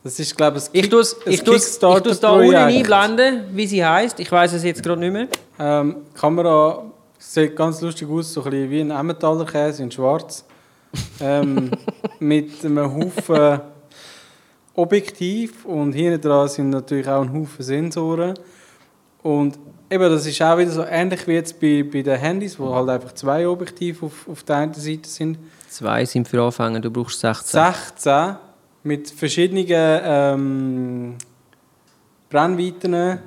Das 0.03 0.19
ist, 0.19 0.35
glaube 0.37 0.59
ich, 0.59 0.65
ein 0.65 0.71
Ich 0.73 0.89
tue 0.89 1.01
es 1.01 1.15
ein 1.27 1.33
ich 1.33 1.43
tu's, 1.43 1.75
ich 1.75 1.79
tu's 1.79 2.21
da 2.21 2.31
unten 2.31 2.55
einblenden, 2.55 3.45
wie 3.53 3.67
sie 3.67 3.85
heißt. 3.85 4.19
Ich 4.21 4.33
weiß 4.33 4.55
es 4.55 4.65
jetzt 4.65 4.83
gerade 4.83 5.01
nicht 5.01 5.13
mehr. 5.13 5.29
Ähm, 5.59 5.97
die 6.15 6.19
Kamera 6.19 6.85
sieht 7.19 7.55
ganz 7.55 7.81
lustig 7.83 8.09
aus, 8.09 8.33
so 8.33 8.43
ein 8.43 8.51
bisschen 8.51 8.71
wie 8.71 8.81
ein 8.81 8.91
Emmentaler 8.91 9.45
Käse 9.45 9.83
in 9.83 9.91
schwarz. 9.91 10.45
ähm, 11.21 11.71
mit 12.19 12.65
einem 12.65 12.95
Haufen 12.95 13.61
Objektiv 14.75 15.65
und 15.67 15.93
hinten 15.93 16.21
dran 16.21 16.49
sind 16.49 16.71
natürlich 16.71 17.07
auch 17.09 17.23
ein 17.23 17.33
Haufen 17.33 17.63
Sensoren. 17.63 18.35
Und 19.23 19.59
eben, 19.91 20.11
das 20.11 20.27
ist 20.27 20.41
auch 20.41 20.57
wieder 20.57 20.71
so 20.71 20.85
ähnlich 20.85 21.27
wie 21.27 21.33
jetzt 21.33 21.61
bei, 21.61 21.83
bei 21.83 22.03
den 22.03 22.19
Handys, 22.19 22.59
wo 22.59 22.75
halt 22.75 22.89
einfach 22.89 23.13
zwei 23.13 23.47
Objektive 23.47 24.07
auf, 24.07 24.29
auf 24.29 24.43
der 24.45 24.57
einen 24.57 24.75
Seite 24.75 25.09
sind. 25.09 25.39
Zwei 25.69 26.05
sind 26.05 26.29
für 26.29 26.43
Anfänger, 26.43 26.81
du 26.81 26.91
brauchst 26.91 27.21
16. 27.21 27.61
16 27.61 28.37
mit 28.83 29.11
verschiedenen 29.11 29.67
ähm, 29.69 31.15
Brennweiten, 32.29 33.19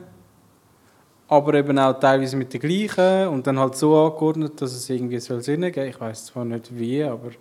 aber 1.27 1.53
eben 1.55 1.79
auch 1.79 1.99
teilweise 1.99 2.35
mit 2.37 2.53
den 2.53 2.61
gleichen 2.61 3.27
und 3.27 3.45
dann 3.45 3.59
halt 3.59 3.75
so 3.75 3.97
angeordnet, 3.97 4.61
dass 4.61 4.73
es 4.73 4.89
irgendwie 4.89 5.19
soll 5.19 5.41
Sinn 5.41 5.63
ergeben 5.63 5.89
Ich 5.89 5.99
weiß 5.99 6.25
zwar 6.27 6.45
nicht 6.45 6.69
wie, 6.77 7.03
aber 7.03 7.31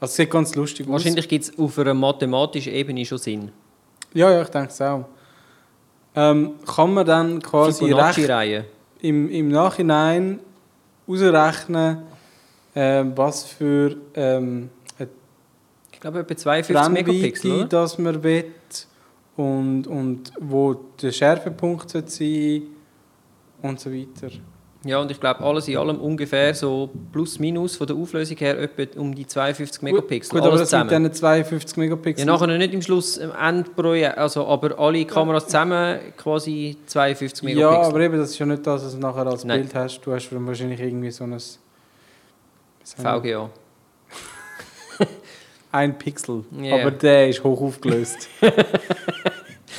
also 0.00 0.12
es 0.12 0.14
sieht 0.14 0.30
ganz 0.30 0.54
lustig 0.54 0.86
aus. 0.86 0.92
Wahrscheinlich 0.92 1.28
gibt 1.28 1.44
es 1.44 1.58
auf 1.58 1.78
einer 1.78 1.94
mathematischen 1.94 2.72
Ebene 2.72 3.04
schon 3.04 3.18
Sinn. 3.18 3.50
Ja, 4.14 4.30
ja, 4.30 4.42
ich 4.42 4.48
denke 4.48 4.68
es 4.68 4.80
auch. 4.80 5.06
Ähm, 6.20 6.54
kann 6.66 6.94
man 6.94 7.06
dann 7.06 7.40
quasi 7.40 7.92
recht 7.92 8.28
im, 9.00 9.30
im 9.30 9.50
Nachhinein 9.50 10.40
ausrechnen, 11.06 12.02
ähm, 12.74 13.12
was 13.14 13.44
für 13.44 13.96
ähm, 14.14 14.68
Ich 15.92 16.00
glaube 16.00 16.18
etwa 16.18 16.36
52 16.36 16.92
Megapixel, 16.92 17.52
oder? 17.52 17.64
dass 17.66 17.98
man 17.98 18.20
will 18.20 18.52
und, 19.36 19.86
und 19.86 20.32
wo 20.40 20.74
der 21.00 21.12
Schärfepunkt 21.12 21.88
sollte 21.88 22.10
sein 22.10 22.62
und 23.62 23.78
so 23.78 23.92
weiter. 23.92 24.34
Ja, 24.88 25.00
und 25.00 25.10
ich 25.10 25.20
glaube 25.20 25.40
alles 25.44 25.68
in 25.68 25.76
allem 25.76 26.00
ungefähr 26.00 26.54
so 26.54 26.88
plus 27.12 27.38
minus 27.38 27.76
von 27.76 27.86
der 27.86 27.94
Auflösung 27.94 28.38
her 28.38 28.58
etwa 28.58 28.98
um 28.98 29.14
die 29.14 29.26
52 29.26 29.82
Megapixel. 29.82 30.30
Gut, 30.30 30.40
aber 30.40 30.48
alles 30.52 30.62
das 30.62 30.70
zusammen. 30.70 31.02
mit 31.02 31.12
diesen 31.12 31.20
52 31.20 31.76
Ja, 31.76 31.82
Megapixel. 31.82 32.24
nachher 32.26 32.46
nicht 32.46 32.72
im 32.72 32.80
Schluss 32.80 33.18
am 33.20 33.32
Endprojekt, 33.56 34.16
also, 34.16 34.46
aber 34.46 34.78
alle 34.78 35.04
Kameras 35.04 35.44
zusammen 35.44 35.98
quasi 36.16 36.78
52 36.86 37.42
Megapixel. 37.42 37.70
ja, 37.70 37.82
aber 37.86 38.00
eben, 38.00 38.16
das 38.16 38.30
ist 38.30 38.38
ja 38.38 38.46
nicht 38.46 38.66
das, 38.66 38.82
was 38.82 38.92
du 38.94 38.98
nachher 38.98 39.26
als 39.26 39.44
Nein. 39.44 39.60
Bild 39.60 39.74
hast. 39.74 40.00
Du 40.00 40.12
hast 40.12 40.30
wahrscheinlich 40.32 40.80
irgendwie 40.80 41.10
so 41.10 41.24
ein... 41.24 41.36
VGA. 42.96 43.50
Ein 45.70 45.98
Pixel. 45.98 46.44
Ja. 46.62 46.76
Aber 46.76 46.90
der 46.92 47.28
ist 47.28 47.44
hoch 47.44 47.60
aufgelöst. 47.60 48.26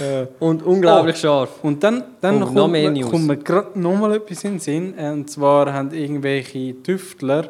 äh, 0.01 0.27
Und 0.39 0.63
unglaublich 0.63 1.17
scharf. 1.17 1.63
Und 1.63 1.83
dann, 1.83 2.03
dann 2.21 2.41
Oh, 2.43 2.45
kommt, 2.47 2.71
mir- 2.73 3.01
kommt 3.01 3.27
mir 3.27 3.37
gerade 3.37 3.79
nochmal 3.79 4.15
etwas 4.15 4.43
in 4.43 4.53
den 4.53 4.59
Sinn. 4.59 4.97
Äh, 4.97 5.11
Und 5.11 5.29
zwar 5.29 5.71
haben 5.73 5.91
irgendwelche 5.91 6.81
Tüftler 6.83 7.49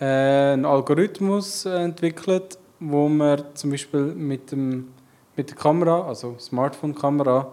äh, 0.00 0.04
einen 0.04 0.64
Algorithmus 0.64 1.64
entwickelt, 1.66 2.58
wo 2.80 3.08
man 3.08 3.42
zum 3.54 3.70
Beispiel 3.70 4.00
mit, 4.14 4.50
dem, 4.52 4.88
mit 5.36 5.50
der 5.50 5.56
Kamera, 5.56 6.06
also 6.08 6.36
Smartphone-Kamera, 6.38 7.34
weil 7.44 7.52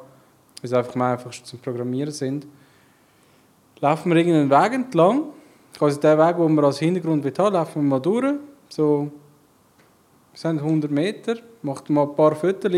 es 0.64 0.74
einfach 0.74 0.96
am 0.96 1.02
einfachsten 1.04 1.46
zum 1.46 1.60
Programmieren 1.60 2.12
sind, 2.12 2.48
laufen 3.80 4.10
wir 4.10 4.18
irgendeinen 4.18 4.50
Weg 4.50 4.74
entlang. 4.74 5.24
Quasi 5.78 6.00
den 6.00 6.18
Weg, 6.18 6.36
den 6.38 6.56
wir 6.56 6.64
als 6.64 6.80
Hintergrund 6.80 7.40
haben, 7.40 7.54
laufen 7.54 7.84
wir 7.84 7.90
mal 7.90 8.00
durch. 8.00 8.34
So, 8.68 9.12
wir 10.34 10.40
sind 10.40 10.60
100 10.60 10.92
Meter, 10.92 11.36
macht 11.62 11.90
mal 11.90 12.04
ein 12.04 12.16
paar 12.16 12.36
Fotos. 12.36 12.72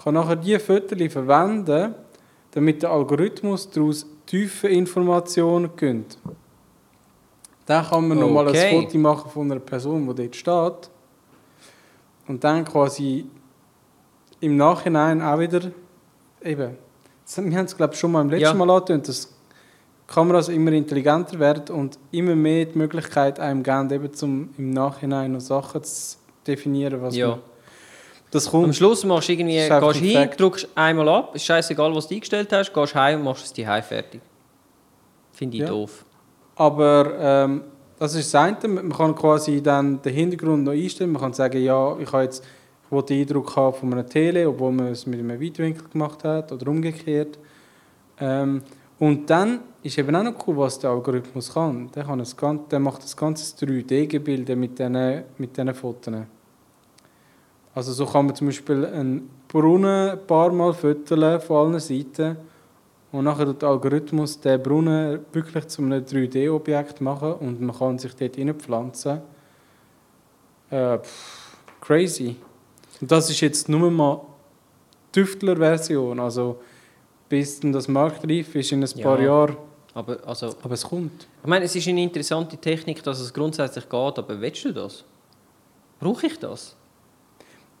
Ich 0.00 0.04
kann 0.04 0.14
nachher 0.14 0.36
diese 0.36 0.58
Fotos 0.58 1.12
verwenden, 1.12 1.94
damit 2.52 2.82
der 2.82 2.90
Algorithmus 2.90 3.68
daraus 3.68 4.06
tiefe 4.24 4.66
Informationen 4.68 5.68
gewinnt. 5.76 6.16
Dann 7.66 7.84
kann 7.84 8.08
man 8.08 8.18
nochmal 8.18 8.48
Okay. 8.48 8.78
ein 8.78 8.82
Foto 8.86 8.96
machen 8.96 9.30
von 9.30 9.50
einer 9.52 9.60
Person, 9.60 10.08
die 10.08 10.14
dort 10.22 10.36
steht. 10.36 10.90
Und 12.28 12.42
dann 12.42 12.64
quasi 12.64 13.26
im 14.40 14.56
Nachhinein 14.56 15.20
auch 15.20 15.38
wieder 15.38 15.70
eben. 16.42 16.78
Wir 17.36 17.58
haben 17.58 17.64
es 17.66 17.76
glaube 17.76 17.92
ich 17.92 18.00
schon 18.00 18.12
mal 18.12 18.22
im 18.22 18.30
letzten 18.30 18.42
Ja. 18.44 18.54
Mal 18.54 18.70
angetönt, 18.70 19.06
dass 19.06 19.30
Kameras 20.06 20.48
immer 20.48 20.72
intelligenter 20.72 21.38
werden 21.38 21.76
und 21.76 21.98
immer 22.10 22.34
mehr 22.34 22.64
die 22.64 22.78
Möglichkeit 22.78 23.38
einem 23.38 23.62
geben, 23.62 23.90
eben 23.92 24.14
zum 24.14 24.48
im 24.56 24.70
Nachhinein 24.70 25.32
noch 25.32 25.42
Sachen 25.42 25.84
zu 25.84 26.16
definieren, 26.46 27.02
was 27.02 27.14
Ja. 27.14 27.28
man, 27.28 27.38
das 28.30 28.46
Am 28.46 28.52
kommt. 28.52 28.74
Schluss 28.76 29.04
machst 29.04 29.28
du 29.28 29.32
irgendwie, 29.32 29.54
gehst 29.56 29.70
ein 29.72 29.94
hin, 29.94 30.16
Fact. 30.16 30.40
drückst 30.40 30.68
einmal 30.74 31.08
ab, 31.08 31.34
ist 31.34 31.44
scheißegal, 31.44 31.94
was 31.94 32.06
du 32.08 32.14
eingestellt 32.14 32.52
hast, 32.52 32.72
gehst 32.72 32.94
heim 32.94 33.18
und 33.20 33.24
machst 33.24 33.44
es 33.44 33.52
die 33.52 33.64
fertig. 33.82 34.20
Finde 35.32 35.56
ich 35.56 35.62
Ja. 35.62 35.68
doof. 35.68 36.04
Aber 36.56 37.14
ähm, 37.18 37.62
das 37.98 38.14
ist 38.14 38.32
das 38.32 38.40
eine. 38.42 38.56
Man 38.68 38.92
kann 38.92 39.14
quasi 39.14 39.62
dann 39.62 40.00
den 40.02 40.12
Hintergrund 40.14 40.64
noch 40.64 40.72
einstellen. 40.72 41.12
Man 41.12 41.22
kann 41.22 41.32
sagen, 41.32 41.62
ja, 41.62 41.96
ich 41.98 42.12
habe 42.12 42.24
jetzt 42.24 42.44
ich 42.86 42.90
will 42.96 43.02
den 43.02 43.20
Eindruck 43.20 43.54
haben 43.54 43.74
von 43.76 43.92
einer 43.92 44.04
Tele, 44.06 44.48
obwohl 44.48 44.72
man 44.72 44.88
es 44.88 45.06
mit 45.06 45.20
einem 45.20 45.40
Weitwinkel 45.40 45.88
gemacht 45.88 46.24
hat 46.24 46.50
oder 46.50 46.66
umgekehrt. 46.68 47.38
Ähm, 48.18 48.62
und 48.98 49.30
dann 49.30 49.60
ist 49.82 49.96
eben 49.96 50.14
auch 50.16 50.24
noch 50.24 50.46
cool, 50.46 50.56
was 50.58 50.78
der 50.78 50.90
Algorithmus 50.90 51.54
kann. 51.54 51.88
Der, 51.94 52.04
kann 52.04 52.18
gan- 52.36 52.68
der 52.68 52.80
macht 52.80 53.02
das 53.04 53.16
ganze 53.16 53.54
3D-Gebilde 53.64 54.56
mit 54.56 54.78
diesen 54.78 55.24
mit 55.38 55.56
Fotos. 55.76 56.14
Also 57.74 57.92
so 57.92 58.04
kann 58.06 58.26
man 58.26 58.34
zum 58.34 58.48
Beispiel 58.48 58.84
einen 58.86 59.30
Brunnen 59.48 60.10
ein 60.10 60.26
paar 60.26 60.50
Mal 60.52 60.72
fotografieren 60.74 61.40
von 61.40 61.56
allen 61.72 61.80
Seiten 61.80 62.36
und 63.12 63.24
nachher 63.24 63.44
tut 63.46 63.62
der 63.62 63.68
Algorithmus 63.70 64.40
den 64.40 64.62
Brunnen 64.62 65.20
wirklich 65.32 65.66
zu 65.68 65.82
einem 65.82 66.04
3D-Objekt 66.04 67.00
machen 67.00 67.32
und 67.34 67.60
man 67.60 67.76
kann 67.76 67.98
sich 67.98 68.14
dort 68.14 68.36
reinpflanzen. 68.38 69.20
Äh, 70.70 70.98
pff, 70.98 71.56
crazy. 71.80 72.36
Und 73.00 73.10
das 73.10 73.30
ist 73.30 73.40
jetzt 73.40 73.68
nur 73.68 73.90
mal 73.90 74.20
die 75.14 75.20
Tüftler-Version. 75.20 76.20
Also 76.20 76.60
bis 77.28 77.60
dann 77.60 77.72
das 77.72 77.88
marktreif 77.88 78.54
ist 78.54 78.72
in 78.72 78.82
ein 78.82 78.90
Ja. 78.96 79.04
paar 79.04 79.20
Jahren. 79.20 79.56
Aber, 79.94 80.18
also, 80.24 80.54
Aber 80.62 80.74
es 80.74 80.84
kommt. 80.84 81.26
ich 81.42 81.48
meine, 81.48 81.64
es 81.64 81.74
ist 81.74 81.88
eine 81.88 82.02
interessante 82.02 82.56
Technik, 82.56 83.02
dass 83.02 83.18
es 83.18 83.32
grundsätzlich 83.34 83.88
geht, 83.88 84.18
aber 84.18 84.40
willst 84.40 84.64
du 84.64 84.72
das? 84.72 85.04
Brauche 85.98 86.26
ich 86.28 86.38
das? 86.38 86.76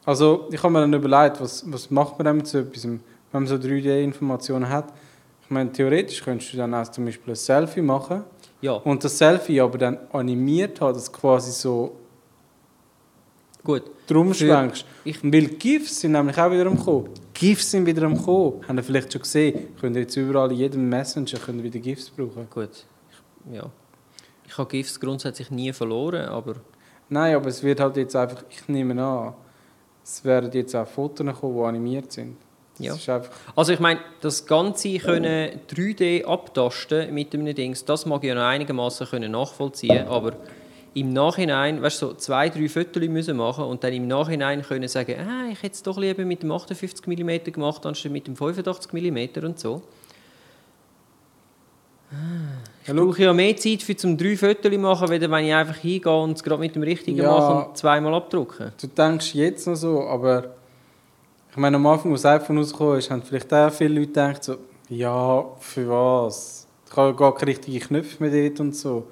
Also 0.04 0.48
ich 0.50 0.62
habe 0.62 0.72
mir 0.72 0.80
dann 0.80 0.94
überlegt, 0.94 1.40
was, 1.40 1.64
was 1.70 1.90
macht 1.90 2.18
man 2.18 2.24
dann 2.24 2.36
mit 2.38 2.46
so 2.46 2.58
etwas, 2.58 2.84
wenn 2.84 3.00
man 3.32 3.46
so 3.46 3.56
3D-Informationen 3.56 4.68
hat. 4.68 4.92
Ich 5.42 5.50
meine, 5.50 5.70
theoretisch 5.72 6.22
könntest 6.22 6.52
du 6.52 6.56
dann 6.56 6.72
auch 6.74 6.88
zum 6.88 7.04
Beispiel 7.04 7.32
ein 7.32 7.36
Selfie 7.36 7.82
machen 7.82 8.24
Ja, 8.60 8.72
und 8.72 9.02
das 9.02 9.18
Selfie 9.18 9.60
aber 9.60 9.78
dann 9.78 9.98
animiert 10.12 10.80
hat, 10.80 10.96
dass 10.96 11.12
quasi 11.12 11.50
so 11.50 11.96
gut. 13.64 13.82
drum 14.06 14.32
schwenkst. 14.32 14.84
weil 15.04 15.46
GIFs 15.48 16.00
sind 16.00 16.12
nämlich 16.12 16.38
auch 16.38 16.50
wieder 16.50 16.66
am 16.66 16.78
Kommen. 16.78 17.10
GIFs 17.34 17.70
sind 17.70 17.84
wieder 17.86 18.02
am 18.04 18.20
Kommen. 18.22 18.62
Habt 18.66 18.78
ihr 18.78 18.82
vielleicht 18.82 19.12
schon 19.12 19.22
gesehen. 19.22 19.68
Könnt 19.80 19.96
ihr 19.96 20.02
jetzt 20.02 20.16
überall 20.16 20.50
in 20.52 20.58
jedem 20.58 20.88
Messenger 20.88 21.38
könnt 21.38 21.62
wieder 21.62 21.78
GIFs 21.78 22.10
brauchen. 22.10 22.46
Gut. 22.48 22.86
Ich, 23.10 23.54
ja. 23.56 23.64
Ich 24.46 24.56
habe 24.56 24.68
GIFs 24.68 24.98
grundsätzlich 24.98 25.50
nie 25.50 25.72
verloren, 25.72 26.26
aber 26.26 26.56
Nein, 27.12 27.34
aber 27.34 27.48
es 27.48 27.60
wird 27.62 27.80
halt 27.80 27.96
jetzt 27.96 28.14
einfach, 28.14 28.44
ich 28.48 28.68
nehme 28.68 29.02
an, 29.02 29.34
es 30.10 30.24
werden 30.24 30.50
jetzt 30.52 30.74
auch 30.74 30.86
Fotos 30.86 31.26
kommen, 31.40 31.56
die 31.56 31.62
animiert 31.62 32.12
sind. 32.12 32.36
Das 32.78 33.06
Ja. 33.06 33.20
Also 33.54 33.72
ich 33.72 33.80
meine, 33.80 34.00
das 34.20 34.46
Ganze 34.46 34.98
können 34.98 35.60
3D 35.68 36.24
abtasten 36.24 37.12
mit 37.14 37.34
einem 37.34 37.54
Dings, 37.54 37.84
das 37.84 38.06
mag 38.06 38.22
ich 38.24 38.28
ja 38.28 38.34
noch 38.34 38.42
einigermaßen 38.42 39.06
können 39.06 39.32
nachvollziehen, 39.32 40.08
aber 40.08 40.32
im 40.94 41.12
Nachhinein, 41.12 41.80
weißt 41.80 42.02
du, 42.02 42.06
so 42.08 42.14
zwei, 42.14 42.48
drei 42.48 42.68
Fotos 42.68 43.02
müssen 43.08 43.36
machen 43.36 43.64
und 43.64 43.84
dann 43.84 43.92
im 43.92 44.08
Nachhinein 44.08 44.62
können 44.62 44.88
sagen, 44.88 45.14
ah, 45.20 45.48
ich 45.52 45.62
hätte 45.62 45.74
es 45.74 45.82
doch 45.82 45.98
lieber 45.98 46.24
mit 46.24 46.42
dem 46.42 46.50
58 46.50 47.06
mm 47.06 47.52
gemacht, 47.52 47.86
anstatt 47.86 48.10
mit 48.10 48.26
dem 48.26 48.34
85 48.34 48.92
mm 48.92 49.44
und 49.44 49.58
so. 49.60 49.82
Ich 52.84 52.92
brauche 52.92 53.22
ja 53.22 53.32
mehr 53.32 53.56
Zeit 53.56 53.82
für 53.82 53.96
zum 53.96 54.16
drei 54.16 54.36
Fotos 54.36 54.76
machen, 54.76 55.08
weder 55.10 55.30
wenn 55.30 55.44
ich 55.44 55.54
einfach 55.54 55.76
hingehe 55.76 56.12
und 56.12 56.32
es 56.32 56.42
gerade 56.42 56.60
mit 56.60 56.74
dem 56.74 56.82
richtigen 56.82 57.18
Ja. 57.18 57.30
mache 57.30 57.68
und 57.68 57.76
zweimal 57.76 58.14
abdrucken. 58.14 58.72
Du 58.80 58.86
denkst 58.88 59.34
jetzt 59.34 59.66
noch 59.66 59.76
so, 59.76 60.02
aber 60.08 60.54
ich 61.50 61.56
meine, 61.56 61.76
am 61.76 61.86
Anfang, 61.86 62.12
als 62.12 62.22
das 62.22 62.40
iPhone 62.42 62.58
rausgekommen 62.58 62.98
ist, 62.98 63.10
haben 63.10 63.22
vielleicht 63.22 63.52
auch 63.52 63.70
viele 63.70 63.94
Leute 63.94 64.06
gedacht, 64.08 64.44
so, 64.44 64.56
ja, 64.88 65.44
für 65.60 65.88
was? 65.88 66.66
Ich 66.90 66.96
habe 66.96 67.14
gar 67.14 67.34
keine 67.34 67.50
richtigen 67.50 67.78
Knöpfe 67.78 68.22
mehr 68.22 68.48
dort 68.48 68.60
und 68.60 68.74
so. 68.74 69.06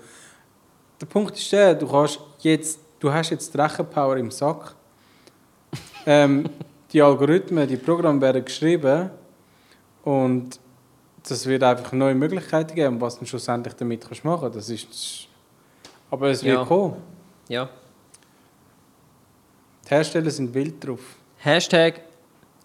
Der 1.00 1.06
Punkt 1.06 1.36
ist 1.36 1.52
der, 1.52 1.74
du, 1.74 1.86
kannst 1.86 2.18
jetzt, 2.40 2.80
du 2.98 3.12
hast 3.12 3.30
jetzt 3.30 3.54
die 3.54 3.60
Rechenpower 3.60 4.16
im 4.16 4.32
Sack. 4.32 4.74
ähm, 6.06 6.48
die 6.92 7.00
Algorithmen, 7.00 7.68
die 7.68 7.76
Programme 7.76 8.20
werden 8.20 8.44
geschrieben 8.44 9.10
und 10.02 10.58
das 11.30 11.46
wird 11.46 11.62
einfach 11.62 11.92
neue 11.92 12.14
Möglichkeiten 12.14 12.74
geben, 12.74 13.00
was 13.00 13.18
du 13.18 13.24
schlussendlich 13.26 13.74
damit 13.74 14.02
kannst 14.02 14.24
machen 14.24 14.40
kannst. 14.42 14.56
Das 14.56 14.68
ist, 14.70 15.28
aber 16.10 16.28
es 16.30 16.42
wird 16.42 16.56
Ja. 16.58 16.64
kommen. 16.64 16.96
Ja. 17.48 17.68
Die 19.84 19.90
Hersteller 19.90 20.30
sind 20.30 20.52
wild 20.54 20.84
drauf. 20.86 21.00
Hashtag 21.38 22.00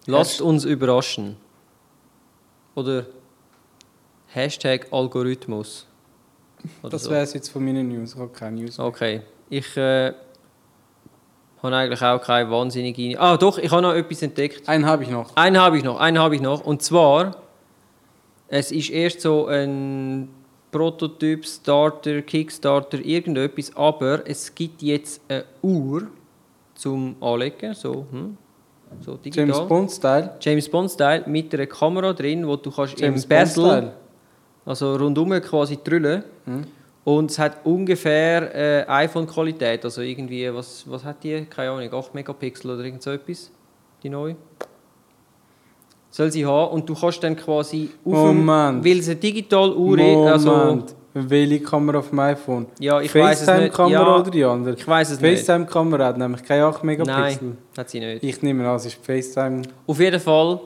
lasst 0.06 0.32
Hasht- 0.40 0.42
uns 0.42 0.66
überraschen. 0.66 1.38
Oder 2.76 3.06
Hashtag 4.28 4.88
Algorithmus. 4.92 5.86
Oder 6.82 6.90
Das 6.92 7.10
wäre 7.10 7.22
es 7.24 7.34
jetzt 7.34 7.50
von 7.50 7.64
meinen 7.64 7.88
News. 7.88 8.14
Ich 8.14 8.20
habe 8.20 8.30
keine 8.30 8.62
News. 8.62 8.78
mehr. 8.78 8.88
Okay. 8.88 9.22
Ich 9.50 9.78
äh, 9.78 10.14
habe 11.62 11.76
eigentlich 11.76 12.02
auch 12.02 12.20
keine 12.22 12.50
wahnsinnige... 12.50 13.20
Ah 13.20 13.38
doch, 13.38 13.58
ich 13.58 13.70
habe 13.72 13.82
noch 13.84 13.94
etwas 13.94 14.22
entdeckt. 14.24 14.68
Einen 14.68 14.86
habe 14.86 15.04
ich 15.04 15.10
noch. 15.10 15.36
Einen 15.36 15.58
habe 15.60 15.78
ich 15.78 15.84
noch, 15.84 16.00
einen 16.00 16.18
habe 16.20 16.36
ich 16.36 16.42
noch. 16.42 16.62
Und 16.62 16.82
zwar, 16.82 17.36
es 18.54 18.72
ist 18.72 18.92
erst 18.92 19.22
so 19.22 19.48
ein 19.48 20.30
Prototyp, 20.72 21.44
Starter, 21.44 22.22
Kickstarter, 22.22 23.00
irgendetwas, 23.04 23.76
aber 23.76 24.22
es 24.26 24.54
gibt 24.54 24.84
jetzt 24.84 25.22
eine 25.28 25.46
Uhr 25.64 26.08
zum 26.76 27.16
Anlegen, 27.20 27.74
so, 27.74 28.06
hm, 28.12 28.38
so 29.02 29.18
digital. 29.18 29.48
James 29.48 29.68
Bond-Style. 29.68 30.36
James 30.40 30.70
Bond-Style 30.70 31.24
mit 31.26 31.52
einer 31.54 31.66
Kamera 31.66 32.14
drin, 32.14 32.46
wo 32.46 32.56
du 32.56 32.70
kannst 32.70 33.00
James 33.00 33.24
im 33.24 33.30
Bond-Style. 33.30 33.94
also 34.66 34.96
rundum 34.98 35.32
quasi 35.42 35.80
drüllen. 35.84 36.24
Mhm. 36.46 36.66
Und 37.06 37.32
es 37.32 37.40
hat 37.40 37.66
ungefähr 37.66 38.54
äh, 38.56 38.86
iPhone-Qualität, 38.88 39.84
also 39.84 40.02
irgendwie, 40.02 40.54
was, 40.54 40.90
was 40.90 41.04
hat 41.04 41.24
die? 41.24 41.46
Keine 41.46 41.72
Ahnung, 41.72 41.92
8 41.92 42.14
Megapixel 42.14 42.72
oder 42.72 42.84
irgend 42.84 43.02
so 43.02 43.12
etwas, 43.12 43.52
die 44.04 44.10
neue. 44.10 44.36
Soll 46.16 46.32
sie 46.32 46.46
haben 46.46 46.74
und 46.74 46.88
du 46.88 46.94
kannst 46.94 47.24
dann 47.24 47.36
quasi 47.36 47.90
auf 48.06 48.28
dem, 48.30 48.46
Moment. 48.46 48.86
weil 48.86 49.00
es 49.00 49.08
eine 49.08 49.16
digitale 49.16 49.74
Uhr 49.76 49.98
ist, 49.98 50.28
also. 50.32 50.84
Welche 51.16 51.60
Kamera 51.60 52.00
auf 52.00 52.10
dem 52.10 52.20
iPhone? 52.20 52.68
ja, 52.80 53.02
ich 53.02 53.14
weiß 53.14 53.42
es 53.42 53.48
nicht. 53.48 53.56
FaceTime-Kamera 53.76 54.02
Ja, 54.02 54.16
oder 54.20 54.30
die 54.32 54.44
andere? 54.44 54.76
ich 54.76 54.88
weiß 54.88 55.10
es 55.12 55.20
nicht. 55.20 55.40
FaceTime-Kamera 55.40 56.06
hat 56.06 56.18
nämlich 56.20 56.44
keine 56.44 56.66
8 56.66 56.84
Megapixel. 56.84 57.48
Nein, 57.48 57.58
hat 57.78 57.90
sie 57.90 58.00
nicht. 58.00 58.24
Ich 58.24 58.42
nehme 58.44 58.68
an, 58.70 58.76
es 58.76 58.86
ist 58.86 59.04
FaceTime. 59.04 59.64
Auf 59.88 60.00
jeden 60.00 60.20
Fall, 60.20 60.60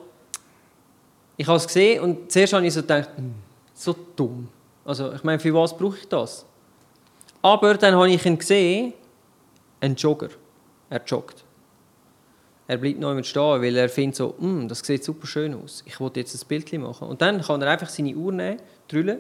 ich 1.37 1.47
habe 1.47 1.57
es 1.57 1.67
gesehen 1.67 2.01
und 2.03 2.29
zuerst 2.31 2.51
habe 2.53 2.65
ich 2.65 2.73
so 2.73 2.81
gedacht, 2.81 3.09
hm, 3.15 3.33
so 3.73 3.95
dumm. 4.17 4.49
Also 4.83 5.13
ich 5.13 5.23
meine, 5.23 5.39
für 5.39 5.53
was 5.53 5.75
brauche 5.77 5.97
ich 5.97 6.07
das? 6.09 6.45
Aber 7.41 7.73
dann 7.75 7.95
habe 7.95 8.09
ich 8.09 8.25
ihn 8.25 8.37
gesehen, 8.37 8.93
ein 9.79 9.95
Jogger. 9.95 10.29
Er 10.89 11.01
joggt. 11.05 11.43
Er 12.67 12.77
bleibt 12.77 12.99
noch 12.99 13.23
stehen, 13.23 13.61
weil 13.61 13.75
er 13.77 13.87
findet 13.87 14.17
so, 14.17 14.35
«Hm, 14.37 14.67
das 14.67 14.79
sieht 14.79 15.03
super 15.03 15.25
schön 15.25 15.53
aus. 15.55 15.83
Ich 15.85 15.99
wollte 15.99 16.19
jetzt 16.19 16.35
ein 16.35 16.47
Bild 16.47 16.71
machen. 16.73 17.07
Und 17.07 17.21
dann 17.21 17.41
kann 17.41 17.61
er 17.61 17.71
einfach 17.71 17.89
seine 17.89 18.13
Uhr 18.13 18.31
nehmen, 18.33 18.59
drüllen, 18.89 19.19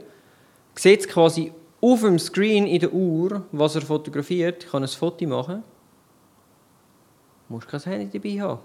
sieht 0.75 1.07
quasi 1.07 1.53
auf 1.79 2.01
dem 2.01 2.19
Screen 2.19 2.67
in 2.67 2.79
der 2.79 2.93
Uhr, 2.93 3.43
was 3.51 3.75
er 3.75 3.81
fotografiert, 3.81 4.67
kann 4.67 4.83
ein 4.83 4.89
Foto 4.89 5.25
machen. 5.25 5.63
Muss 7.47 7.65
kein 7.65 7.79
Handy 7.81 8.19
dabei 8.19 8.41
haben. 8.41 8.59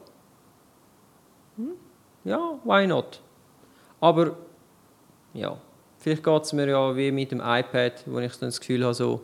Ja, 2.24 2.58
why 2.64 2.86
not? 2.86 3.20
Aber 4.00 4.36
ja, 5.32 5.56
vielleicht 5.98 6.24
geht 6.24 6.42
es 6.42 6.52
mir 6.52 6.68
ja 6.68 6.96
wie 6.96 7.12
mit 7.12 7.30
dem 7.30 7.40
iPad, 7.40 8.02
wo 8.06 8.18
ich 8.18 8.32
dann 8.32 8.48
das 8.48 8.58
Gefühl 8.58 8.82
habe, 8.84 8.94
so, 8.94 9.20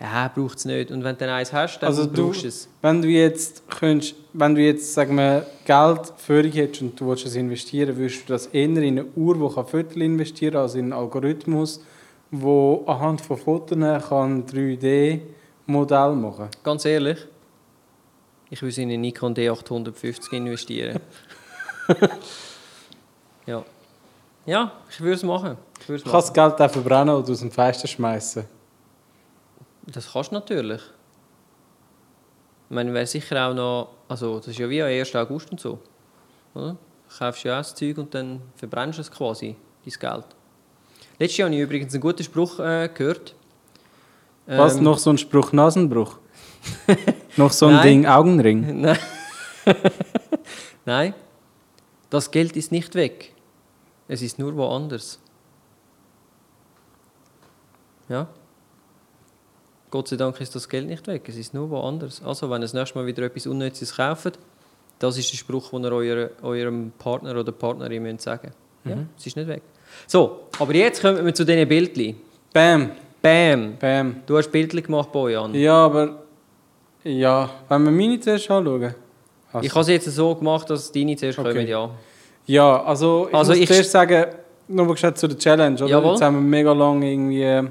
ja, 0.00 0.28
braucht 0.28 0.58
es 0.58 0.64
nicht. 0.64 0.90
Und 0.90 1.02
wenn 1.02 1.16
du 1.16 1.20
dann 1.26 1.30
eins 1.30 1.52
hast, 1.52 1.78
dann 1.80 1.88
Also 1.88 2.06
du- 2.06 2.26
brauchst 2.26 2.44
du 2.44 2.48
es. 2.48 2.68
Wenn 2.82 3.02
du 3.02 3.08
jetzt, 3.08 3.68
könntest, 3.68 4.14
wenn 4.32 4.54
du 4.54 4.60
jetzt 4.60 4.94
sagen 4.94 5.16
wir, 5.16 5.46
Geld 5.64 6.12
für 6.16 6.42
dich 6.42 6.54
hättest 6.56 6.82
und 6.82 7.00
du 7.00 7.08
willst 7.08 7.26
es 7.26 7.34
investieren, 7.34 7.96
würdest 7.96 8.28
du 8.28 8.32
das 8.32 8.46
eher 8.46 8.64
in 8.64 8.78
eine 8.78 9.04
Uhr, 9.16 9.34
die 9.34 9.54
kann 9.54 9.66
Fotos 9.66 9.96
investieren 9.96 10.52
kann, 10.52 10.62
als 10.62 10.74
in 10.76 10.84
einen 10.84 10.92
Algorithmus, 10.92 11.80
der 12.30 12.82
anhand 12.86 13.20
von 13.22 13.36
Fotos 13.38 13.78
kann 14.08 14.46
3D-Modell 14.46 16.12
machen 16.14 16.48
Ganz 16.62 16.84
ehrlich, 16.84 17.18
ich 18.50 18.62
würde 18.62 18.80
in 18.82 18.90
einen 18.90 19.00
Nikon 19.00 19.34
D850 19.34 20.32
investieren. 20.32 21.00
ja. 23.46 23.64
Ja, 24.46 24.72
ich 24.90 25.00
würde 25.00 25.14
es 25.14 25.22
machen. 25.22 25.56
Ich 25.80 25.88
würde 25.88 25.96
es 25.98 26.04
Du 26.04 26.10
kannst 26.10 26.28
das 26.28 26.34
Geld 26.34 26.60
auch 26.60 26.70
verbrennen 26.72 27.14
oder 27.14 27.30
aus 27.30 27.40
dem 27.40 27.50
Fenster 27.50 27.86
schmeißen. 27.86 28.44
Das 29.92 30.12
kannst 30.12 30.30
du 30.30 30.34
natürlich. 30.34 30.82
Ich 32.68 32.74
meine, 32.74 32.92
wäre 32.92 33.06
sicher 33.06 33.48
auch 33.48 33.54
noch, 33.54 33.94
also 34.08 34.38
das 34.38 34.48
ist 34.48 34.58
ja 34.58 34.68
wie 34.68 34.82
am 34.82 34.88
1. 34.88 35.14
August 35.16 35.50
und 35.50 35.60
so. 35.60 35.78
Oder? 36.54 36.72
Du 37.08 37.18
kaufst 37.18 37.44
ja 37.44 37.54
auch 37.54 37.58
das 37.58 37.74
Zeug 37.74 37.96
und 37.96 38.14
dann 38.14 38.42
verbrennst 38.56 38.98
du 38.98 39.02
es 39.02 39.10
quasi, 39.10 39.56
dein 39.84 39.94
Geld. 39.98 40.26
Letztes 41.18 41.38
Jahr 41.38 41.48
habe 41.48 41.56
ich 41.56 41.62
übrigens 41.62 41.94
einen 41.94 42.02
guten 42.02 42.22
Spruch 42.22 42.58
äh, 42.60 42.90
gehört. 42.92 43.34
Was, 44.46 44.76
Ähm, 44.76 44.84
noch 44.84 44.98
so 44.98 45.10
ein 45.10 45.18
Spruch 45.18 45.52
Nasenbruch? 45.52 46.18
noch 47.36 47.52
so 47.52 47.66
ein 47.66 47.74
Nein. 47.76 47.82
Ding 47.86 48.06
Augenring? 48.06 48.80
Nein. 48.82 48.98
Nein. 50.84 51.14
Das 52.10 52.30
Geld 52.30 52.56
ist 52.56 52.72
nicht 52.72 52.94
weg. 52.94 53.34
Es 54.06 54.22
ist 54.22 54.38
nur 54.38 54.54
woanders. 54.56 55.18
Ja. 58.08 58.28
Gott 59.90 60.08
sei 60.08 60.16
Dank 60.16 60.40
ist 60.40 60.54
das 60.54 60.68
Geld 60.68 60.86
nicht 60.86 61.06
weg. 61.06 61.22
Es 61.28 61.36
ist 61.36 61.54
nur 61.54 61.70
woanders. 61.70 62.22
Also, 62.24 62.48
wenn 62.50 62.56
ihr 62.58 62.64
das 62.66 62.74
nächste 62.74 62.98
Mal 62.98 63.06
wieder 63.06 63.22
etwas 63.22 63.46
Unnützes 63.46 63.96
kauft, 63.96 64.38
das 64.98 65.16
ist 65.16 65.30
der 65.32 65.36
Spruch, 65.38 65.70
den 65.70 65.84
ihr 65.84 65.92
eurer, 65.92 66.30
eurem 66.42 66.92
Partner 66.98 67.36
oder 67.38 67.52
Partnerin 67.52 68.02
müsst 68.02 68.22
sagen 68.22 68.50
Ja, 68.84 68.96
es 69.16 69.26
ist 69.26 69.36
nicht 69.36 69.48
weg. 69.48 69.62
So, 70.06 70.40
aber 70.58 70.74
jetzt 70.74 71.00
kommen 71.00 71.24
wir 71.24 71.34
zu 71.34 71.44
diesen 71.44 71.66
Bildchen. 71.68 72.16
Bam, 72.52 72.90
Bam! 73.22 73.74
bam. 73.80 74.16
Du 74.26 74.36
hast 74.36 74.50
Bildchen 74.52 74.82
gemacht, 74.82 75.10
Bojan. 75.12 75.54
Ja, 75.54 75.74
aber... 75.86 76.22
Ja, 77.04 77.48
wenn 77.68 77.84
wir 77.84 77.90
meine 77.90 78.20
zuerst 78.20 78.50
anschauen. 78.50 78.94
Also, 79.52 79.66
Ich 79.66 79.70
habe 79.72 79.80
es 79.80 79.88
jetzt 79.88 80.04
so 80.14 80.34
gemacht, 80.34 80.68
dass 80.68 80.92
deine 80.92 81.16
zuerst 81.16 81.38
Okay. 81.38 81.52
kommen, 81.52 81.66
ja. 81.68 81.90
Ja, 82.46 82.82
also 82.84 83.26
ich 83.28 83.34
Also 83.34 83.52
muss 83.52 83.60
ich- 83.60 83.68
zuerst 83.68 83.90
sagen, 83.90 84.26
nur 84.68 84.86
gescheit 84.88 85.16
zu 85.16 85.26
der 85.28 85.38
Challenge, 85.38 85.76
oder? 85.76 85.86
Jawohl. 85.88 86.12
Jetzt 86.12 86.22
haben 86.22 86.36
wir 86.36 86.42
mega 86.42 86.72
lange 86.72 87.10
irgendwie... 87.10 87.68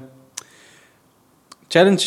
Die 1.68 1.72
Challenge 1.72 1.98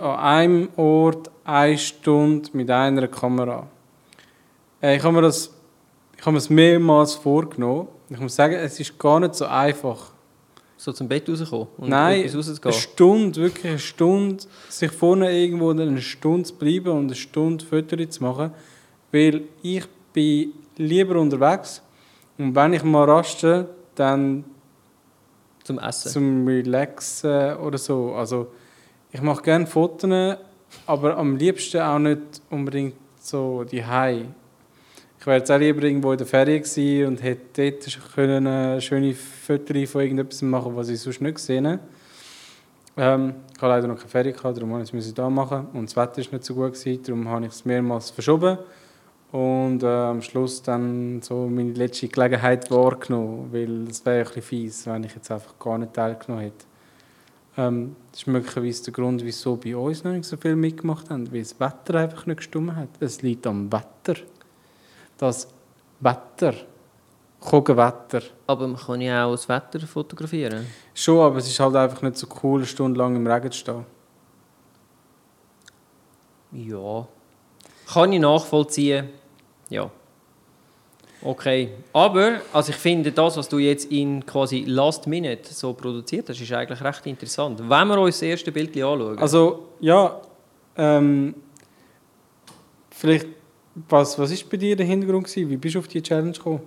war 0.00 0.18
an 0.18 0.24
einem 0.24 0.68
Ort 0.76 1.30
eine 1.44 1.78
Stunde 1.78 2.50
mit 2.52 2.70
einer 2.70 3.08
Kamera. 3.08 3.66
Äh, 4.82 4.96
ich 4.96 5.02
habe 5.02 5.14
mir 5.14 5.22
das 5.22 5.50
ich 6.18 6.22
habe 6.22 6.32
mir 6.32 6.38
das 6.38 6.50
mehrmals 6.50 7.14
vorgenommen. 7.14 7.88
Ich 8.10 8.18
muss 8.18 8.34
sagen, 8.34 8.54
es 8.54 8.78
ist 8.80 8.98
gar 8.98 9.20
nicht 9.20 9.34
so 9.36 9.46
einfach. 9.46 10.10
So 10.76 10.92
zum 10.92 11.08
Bett 11.08 11.28
rauskommen 11.28 11.68
und 11.76 11.88
Nein, 11.88 12.22
etwas 12.24 12.48
eine 12.48 12.56
rauszugehen. 12.56 12.72
Stunde, 12.80 13.40
wirklich 13.40 13.66
eine 13.66 13.78
Stunde, 13.78 14.44
sich 14.68 14.92
vorne 14.92 15.32
irgendwo 15.32 15.70
eine 15.70 16.00
Stunde 16.00 16.44
zu 16.44 16.54
bleiben 16.54 16.90
und 16.90 17.06
eine 17.06 17.14
Stunde 17.16 17.64
Fotos 17.64 18.10
zu 18.10 18.22
machen, 18.22 18.52
weil 19.10 19.42
ich 19.62 19.84
bin 20.12 20.52
lieber 20.76 21.18
unterwegs 21.20 21.82
und 22.36 22.54
wenn 22.54 22.74
ich 22.74 22.84
mal 22.84 23.10
raste, 23.10 23.68
dann 23.96 24.44
Zum 25.64 25.80
Essen. 25.80 26.12
zum 26.12 26.46
Relaxen 26.46 27.56
oder 27.56 27.78
so. 27.78 28.14
Also 28.14 28.48
ich 29.10 29.22
mache 29.22 29.42
gerne 29.42 29.66
Fotos, 29.66 30.36
aber 30.86 31.16
am 31.16 31.36
liebsten 31.36 31.80
auch 31.80 31.98
nicht 31.98 32.42
unbedingt 32.50 32.94
so 33.20 33.64
die 33.64 33.78
Ich 33.78 35.26
wäre 35.26 35.38
jetzt 35.38 35.50
auch 35.50 35.58
lieber 35.58 35.82
irgendwo 35.82 36.12
in 36.12 36.18
der 36.18 36.26
Ferien 36.26 36.62
gewesen 36.62 37.06
und 37.06 37.22
hätte 37.22 37.70
dort 37.70 38.14
können 38.14 38.46
äh, 38.46 38.80
schöne 38.80 39.14
Fotos 39.14 39.90
von 39.90 40.00
irgendetwas 40.02 40.42
machen, 40.42 40.76
was 40.76 40.88
ich 40.88 41.00
sonst 41.00 41.20
nicht 41.20 41.36
gesehen 41.36 41.66
habe. 41.66 41.80
Ähm, 42.96 43.34
ich 43.54 43.62
habe 43.62 43.72
leider 43.72 43.88
noch 43.88 43.96
keine 43.96 44.08
Ferien 44.08 44.36
gehabt, 44.36 44.56
darum 44.56 44.70
musste 44.70 44.96
ich 44.96 45.06
es 45.06 45.14
da 45.14 45.30
machen. 45.30 45.68
Und 45.72 45.88
das 45.88 45.96
Wetter 45.96 46.18
war 46.18 46.32
nicht 46.32 46.44
so 46.44 46.54
gut, 46.54 46.74
gewesen, 46.74 47.02
darum 47.02 47.28
habe 47.28 47.46
ich 47.46 47.52
es 47.52 47.64
mehrmals 47.64 48.10
verschoben. 48.10 48.58
Und 49.30 49.82
äh, 49.82 49.86
am 49.86 50.22
Schluss 50.22 50.62
dann 50.62 51.20
so 51.22 51.46
meine 51.46 51.72
letzte 51.72 52.08
Gelegenheit 52.08 52.70
wahrgenommen, 52.70 53.52
weil 53.52 53.88
es 53.88 54.04
wäre 54.04 54.20
ein 54.20 54.24
bisschen 54.24 54.42
fies, 54.42 54.86
wenn 54.86 55.04
ich 55.04 55.14
jetzt 55.14 55.30
einfach 55.30 55.58
gar 55.58 55.78
nicht 55.78 55.92
teilgenommen 55.94 56.44
hätte. 56.44 56.67
Ähm, 57.58 57.96
das 58.12 58.20
ist 58.20 58.26
möglicherweise 58.28 58.84
der 58.84 58.92
Grund, 58.92 59.24
wieso 59.24 59.56
bei 59.56 59.76
uns 59.76 60.04
noch 60.04 60.12
nicht 60.12 60.24
so 60.24 60.36
viel 60.36 60.54
mitgemacht 60.54 61.10
haben, 61.10 61.30
weil 61.32 61.40
das 61.40 61.58
Wetter 61.58 61.96
einfach 61.96 62.24
nicht 62.24 62.36
gestimmt 62.36 62.76
hat. 62.76 62.88
Es 63.00 63.20
liegt 63.20 63.46
am 63.48 63.70
Wetter. 63.72 64.20
Das 65.18 65.48
Wetter 65.98 66.54
gucken 67.40 67.76
Wetter. 67.76 68.22
Aber 68.46 68.68
man 68.68 68.76
kann 68.76 69.00
ja 69.00 69.26
auch 69.26 69.32
das 69.32 69.48
Wetter 69.48 69.80
fotografieren. 69.80 70.66
Schon, 70.94 71.18
aber 71.18 71.38
es 71.38 71.48
ist 71.48 71.58
halt 71.58 71.74
einfach 71.74 72.00
nicht 72.02 72.16
so 72.16 72.28
cool, 72.42 72.60
eine 72.60 72.66
Stunde 72.66 72.96
lang 72.96 73.16
im 73.16 73.26
Regen 73.26 73.50
zu 73.50 73.58
stehen. 73.58 73.86
Ja. 76.52 77.08
Kann 77.92 78.12
ich 78.12 78.20
nachvollziehen. 78.20 79.08
Ja. 79.68 79.90
Okay. 81.22 81.70
Aber, 81.92 82.40
also 82.52 82.70
ich 82.70 82.76
finde, 82.76 83.10
das, 83.10 83.36
was 83.36 83.48
du 83.48 83.58
jetzt 83.58 83.90
in 83.90 84.24
quasi 84.24 84.64
Last 84.66 85.06
Minute 85.06 85.52
so 85.52 85.72
produziert 85.72 86.28
hast, 86.28 86.40
ist 86.40 86.52
eigentlich 86.52 86.80
recht 86.80 87.06
interessant. 87.06 87.58
Wenn 87.58 87.88
wir 87.88 87.98
uns 87.98 88.16
das 88.16 88.22
erste 88.22 88.52
Bild 88.52 88.70
anschauen. 88.70 89.18
Also, 89.18 89.68
ja, 89.80 90.20
ähm, 90.76 91.34
vielleicht, 92.90 93.26
was, 93.88 94.18
was 94.18 94.30
ist 94.30 94.48
bei 94.48 94.56
dir 94.56 94.76
der 94.76 94.86
Hintergrund 94.86 95.26
gewesen? 95.26 95.50
Wie 95.50 95.56
bist 95.56 95.74
du 95.74 95.80
auf 95.80 95.88
die 95.88 96.02
Challenge 96.02 96.32
gekommen? 96.32 96.60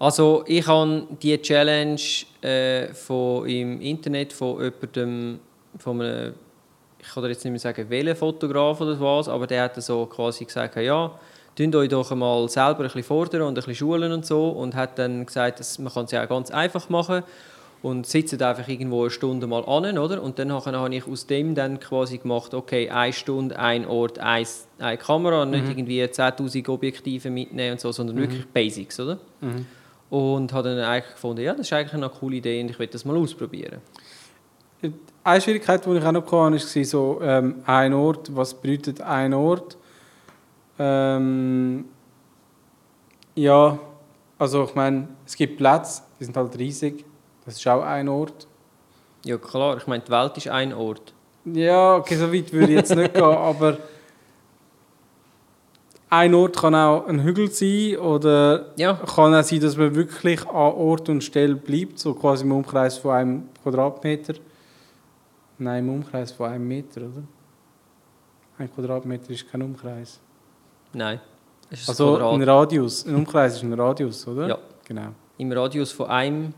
Also 0.00 0.44
ich 0.46 0.66
habe 0.66 1.06
die 1.22 1.36
Challenge 1.42 2.00
äh, 2.40 2.88
von, 2.94 3.46
im 3.46 3.80
Internet 3.82 4.32
von 4.32 4.58
jemandem, 4.58 5.40
von 5.78 6.00
einem, 6.00 6.34
ich 6.98 7.06
kann 7.06 7.22
dir 7.22 7.28
jetzt 7.28 7.44
nicht 7.44 7.52
mehr 7.52 7.60
sagen, 7.60 7.84
welcher 7.90 8.16
Fotograf 8.16 8.80
oder 8.80 8.98
was, 8.98 9.28
aber 9.28 9.46
der 9.46 9.64
hat 9.64 9.82
so 9.82 10.06
quasi 10.06 10.46
gesagt, 10.46 10.76
ja, 10.76 11.14
tun 11.64 11.74
euch 11.74 11.88
doch 11.88 12.14
mal 12.14 12.48
selber 12.48 12.80
ein 12.80 12.84
bisschen 12.84 13.02
fordern 13.02 13.42
und 13.42 13.48
ein 13.48 13.54
bisschen 13.54 13.74
schulen 13.74 14.12
und 14.12 14.24
so 14.24 14.48
und 14.48 14.74
hat 14.74 14.98
dann 14.98 15.26
gesagt, 15.26 15.60
dass 15.60 15.78
man 15.78 15.92
kann 15.92 16.04
es 16.04 16.10
ja 16.12 16.24
auch 16.24 16.28
ganz 16.28 16.50
einfach 16.50 16.88
machen 16.88 17.22
und 17.82 18.06
sitzt 18.06 18.40
einfach 18.42 18.68
irgendwo 18.68 19.02
eine 19.02 19.10
Stunde 19.10 19.46
mal 19.46 19.64
an, 19.64 19.96
oder? 19.98 20.22
Und 20.22 20.38
dann 20.38 20.52
habe 20.52 20.94
ich 20.94 21.06
aus 21.06 21.26
dem 21.26 21.54
dann 21.54 21.80
quasi 21.80 22.18
gemacht, 22.18 22.52
okay, 22.52 22.90
eine 22.90 23.12
Stunde, 23.12 23.58
ein 23.58 23.86
Ort, 23.86 24.18
ein, 24.18 24.46
eine 24.78 24.98
Kamera, 24.98 25.46
nicht 25.46 25.64
Mhm. 25.64 25.70
irgendwie 25.70 26.02
10'000 26.04 26.68
Objektive 26.68 27.30
mitnehmen 27.30 27.72
und 27.72 27.80
so, 27.80 27.90
sondern 27.92 28.16
wirklich 28.16 28.46
Basics, 28.48 29.00
oder? 29.00 29.18
Mhm. 29.40 29.66
Und 30.10 30.52
habe 30.52 30.70
dann 30.70 30.78
eigentlich 30.80 31.14
gefunden, 31.14 31.42
ja, 31.42 31.52
das 31.52 31.66
ist 31.66 31.72
eigentlich 31.72 31.94
eine 31.94 32.08
coole 32.08 32.36
Idee 32.36 32.60
und 32.60 32.70
ich 32.70 32.78
will 32.78 32.88
das 32.88 33.04
mal 33.04 33.16
ausprobieren. 33.16 33.78
Eine 35.22 35.40
Schwierigkeit, 35.40 35.84
die 35.84 35.90
ich 35.96 36.04
auch 36.04 36.12
noch 36.12 36.24
hatte, 36.24 36.32
war 36.34 36.84
so, 36.84 37.20
ähm, 37.22 37.56
ein 37.66 37.92
Ort. 37.92 38.34
Was 38.34 38.54
bedeutet 38.54 39.00
ein 39.02 39.34
Ort? 39.34 39.76
Ähm, 40.82 41.84
ja, 43.34 43.78
also 44.38 44.64
ich 44.64 44.74
meine, 44.74 45.08
es 45.26 45.36
gibt 45.36 45.58
Plätze, 45.58 46.02
die 46.18 46.24
sind 46.24 46.34
halt 46.34 46.58
riesig. 46.58 47.04
Das 47.44 47.58
ist 47.58 47.68
auch 47.68 47.82
ein 47.82 48.08
Ort. 48.08 48.48
Ja, 49.26 49.36
klar, 49.36 49.76
ich 49.76 49.86
meine, 49.86 50.02
die 50.02 50.10
Welt 50.10 50.38
ist 50.38 50.48
ein 50.48 50.72
Ort. 50.72 51.12
Ja, 51.44 51.96
okay, 51.96 52.16
so 52.16 52.32
weit 52.32 52.50
würde 52.50 52.72
ich 52.72 52.78
jetzt 52.78 52.96
nicht 52.96 53.12
gehen, 53.12 53.22
aber 53.22 53.76
ein 56.08 56.34
Ort 56.34 56.56
kann 56.56 56.74
auch 56.74 57.06
ein 57.06 57.22
Hügel 57.22 57.50
sein 57.50 57.98
oder 57.98 58.72
Ja, 58.76 58.94
kann 58.94 59.34
auch 59.34 59.44
sein, 59.44 59.60
dass 59.60 59.76
man 59.76 59.94
wirklich 59.94 60.40
an 60.48 60.54
Ort 60.72 61.10
und 61.10 61.22
Stelle 61.22 61.56
bleibt, 61.56 61.98
so 61.98 62.14
quasi 62.14 62.44
im 62.44 62.52
Umkreis 62.52 62.96
von 62.96 63.10
einem 63.10 63.48
Quadratmeter. 63.62 64.34
Nein, 65.58 65.84
im 65.84 65.94
Umkreis 65.96 66.32
von 66.32 66.50
einem 66.50 66.66
Meter, 66.66 67.02
oder? 67.02 67.22
Ein 68.56 68.72
Quadratmeter 68.72 69.30
ist 69.30 69.50
kein 69.50 69.60
Umkreis. 69.60 70.18
Nein. 70.92 71.20
Also 71.86 72.16
ein 72.16 72.22
ein 72.22 72.38
Quadrat. 72.40 72.48
Radius. 72.48 73.06
Ein 73.06 73.14
Umkreis 73.14 73.54
ist 73.54 73.62
ein 73.62 73.72
Radius, 73.72 74.26
oder? 74.26 74.48
Ja. 74.48 74.58
Genau. 74.84 75.08
Im 75.38 75.52
Radius 75.52 75.92
von 75.92 76.06
einem 76.08 76.52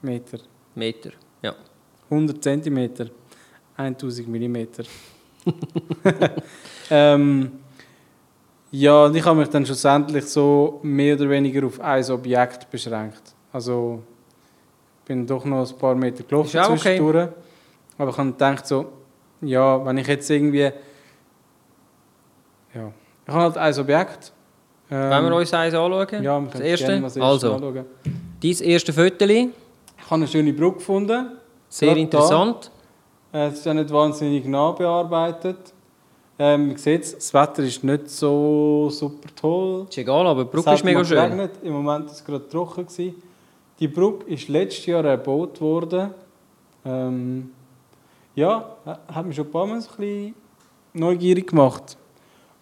Meter. 0.00 0.38
Meter. 0.74 1.10
Ja. 1.42 1.54
100 2.10 2.42
Zentimeter. 2.42 3.06
1000 3.76 4.28
Millimeter. 4.28 4.84
ähm, 6.90 7.52
ja, 8.70 9.04
und 9.04 9.14
ich 9.14 9.24
habe 9.24 9.38
mich 9.38 9.48
dann 9.48 9.64
schlussendlich 9.64 10.26
so 10.26 10.80
mehr 10.82 11.14
oder 11.14 11.28
weniger 11.28 11.66
auf 11.66 11.80
ein 11.80 12.10
Objekt 12.10 12.70
beschränkt. 12.70 13.34
Also 13.52 14.02
bin 15.06 15.26
doch 15.26 15.44
noch 15.44 15.70
ein 15.70 15.78
paar 15.78 15.94
Meter 15.94 16.22
gelaufen 16.22 16.60
auch 16.60 16.70
okay. 16.70 16.78
zwischendurch. 16.78 17.28
Aber 17.96 18.10
ich 18.10 18.16
habe 18.16 18.30
gedacht 18.30 18.66
so, 18.66 18.92
ja, 19.40 19.84
wenn 19.84 19.98
ich 19.98 20.06
jetzt 20.06 20.28
irgendwie... 20.30 20.70
Ja, 22.74 22.92
ich 23.28 23.34
habe 23.34 23.42
halt 23.44 23.56
ein 23.58 23.78
Objekt. 23.78 24.32
Ähm, 24.90 25.10
Wollen 25.10 25.24
wir 25.26 25.36
uns 25.36 25.52
eins 25.54 25.74
anschauen? 25.74 26.22
Ja, 26.22 26.40
wir 26.40 26.46
das 26.46 26.52
können 26.52 26.64
gerne 26.64 26.68
erste? 26.70 26.86
mal 26.96 27.02
das 27.02 27.16
erste 27.16 27.22
also, 27.22 27.52
anschauen. 27.54 27.84
dein 28.42 28.50
erste 28.68 28.92
Viertel, 28.92 29.30
Ich 29.30 29.46
habe 30.06 30.14
eine 30.14 30.26
schöne 30.26 30.52
Brücke 30.52 30.78
gefunden. 30.78 31.32
sehr 31.68 31.96
interessant. 31.96 32.70
Äh, 33.32 33.48
Es 33.48 33.54
ist 33.58 33.66
ja 33.66 33.74
nicht 33.74 33.92
wahnsinnig 33.92 34.46
nah 34.46 34.72
bearbeitet. 34.72 35.74
Ähm, 36.38 36.68
man 36.68 36.76
sieht, 36.78 37.16
das 37.16 37.34
Wetter 37.34 37.62
ist 37.64 37.82
nicht 37.84 38.08
so 38.08 38.88
super 38.90 39.28
toll. 39.34 39.86
Ist 39.90 39.98
egal, 39.98 40.26
aber 40.26 40.44
die 40.44 40.48
Es 40.48 40.54
Brücke 40.54 40.74
ist 40.74 40.84
mega 40.84 41.04
schön. 41.04 41.16
geregnet. 41.16 41.50
Im 41.62 41.72
Moment 41.74 42.06
war 42.06 42.12
es 42.12 42.24
gerade 42.24 42.48
trocken. 42.48 42.86
Gewesen. 42.86 43.14
Die 43.80 43.88
Brücke 43.88 44.24
ist 44.32 44.48
letztes 44.48 44.86
Jahr 44.86 45.04
erbaut 45.04 45.60
worden. 45.60 46.10
Ähm, 46.86 47.50
ja, 48.34 48.76
ha- 48.86 48.98
hat 49.12 49.26
mich 49.26 49.36
schon 49.36 49.46
ein 49.46 49.50
paar 49.50 49.66
Mal 49.66 49.74
ein 49.74 49.80
bisschen 49.80 50.34
neugierig 50.94 51.48
gemacht. 51.48 51.96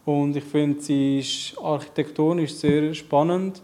Und 0.07 0.37
ich 0.37 0.45
finde, 0.45 0.81
sie 0.81 1.19
ist 1.19 1.59
architektonisch 1.63 2.55
sehr 2.55 2.95
spannend. 2.95 3.61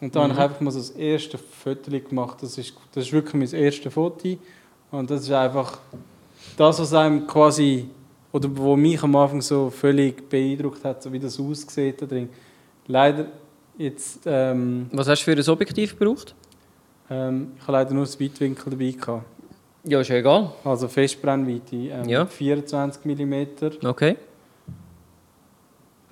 Und 0.00 0.14
da 0.14 0.20
habe 0.22 0.32
ich 0.32 0.36
Mhm. 0.38 0.42
einfach 0.44 0.60
mal 0.60 0.70
so 0.72 0.78
das 0.80 0.90
erste 0.90 1.38
Foto 1.38 1.90
gemacht. 1.90 2.38
Das 2.42 2.58
ist, 2.58 2.74
das 2.92 3.04
ist 3.06 3.12
wirklich 3.12 3.34
mein 3.34 3.60
erstes 3.62 3.92
Foto. 3.94 4.36
Und 4.90 5.10
das 5.10 5.22
ist 5.22 5.30
einfach 5.32 5.78
das, 6.56 6.78
was 6.80 6.92
einem 6.92 7.26
quasi, 7.26 7.88
oder 8.32 8.48
wo 8.54 8.76
mich 8.76 9.02
am 9.02 9.14
Anfang 9.16 9.40
so 9.40 9.70
völlig 9.70 10.28
beeindruckt 10.28 10.84
hat, 10.84 11.02
so 11.02 11.12
wie 11.12 11.18
das 11.20 11.38
aussieht 11.40 12.02
da 12.02 12.06
drin. 12.06 12.28
Leider 12.88 13.26
jetzt, 13.78 14.20
ähm, 14.26 14.88
Was 14.92 15.08
hast 15.08 15.20
du 15.24 15.32
für 15.32 15.40
ein 15.40 15.48
Objektiv 15.48 15.96
gebraucht? 15.98 16.34
ähm, 17.10 17.52
ich 17.56 17.62
habe 17.62 17.72
leider 17.72 17.94
nur 17.94 18.04
das 18.04 18.20
Weitwinkel 18.20 18.70
dabei 18.72 18.90
gehabt. 18.90 19.24
Ja, 19.84 20.00
ist 20.00 20.08
ja 20.08 20.16
egal. 20.16 20.50
Also 20.64 20.88
Festbrennweite, 20.88 21.76
ähm, 21.76 22.08
Ja. 22.08 22.26
24 22.26 23.04
mm. 23.04 23.86
Okay. 23.86 24.16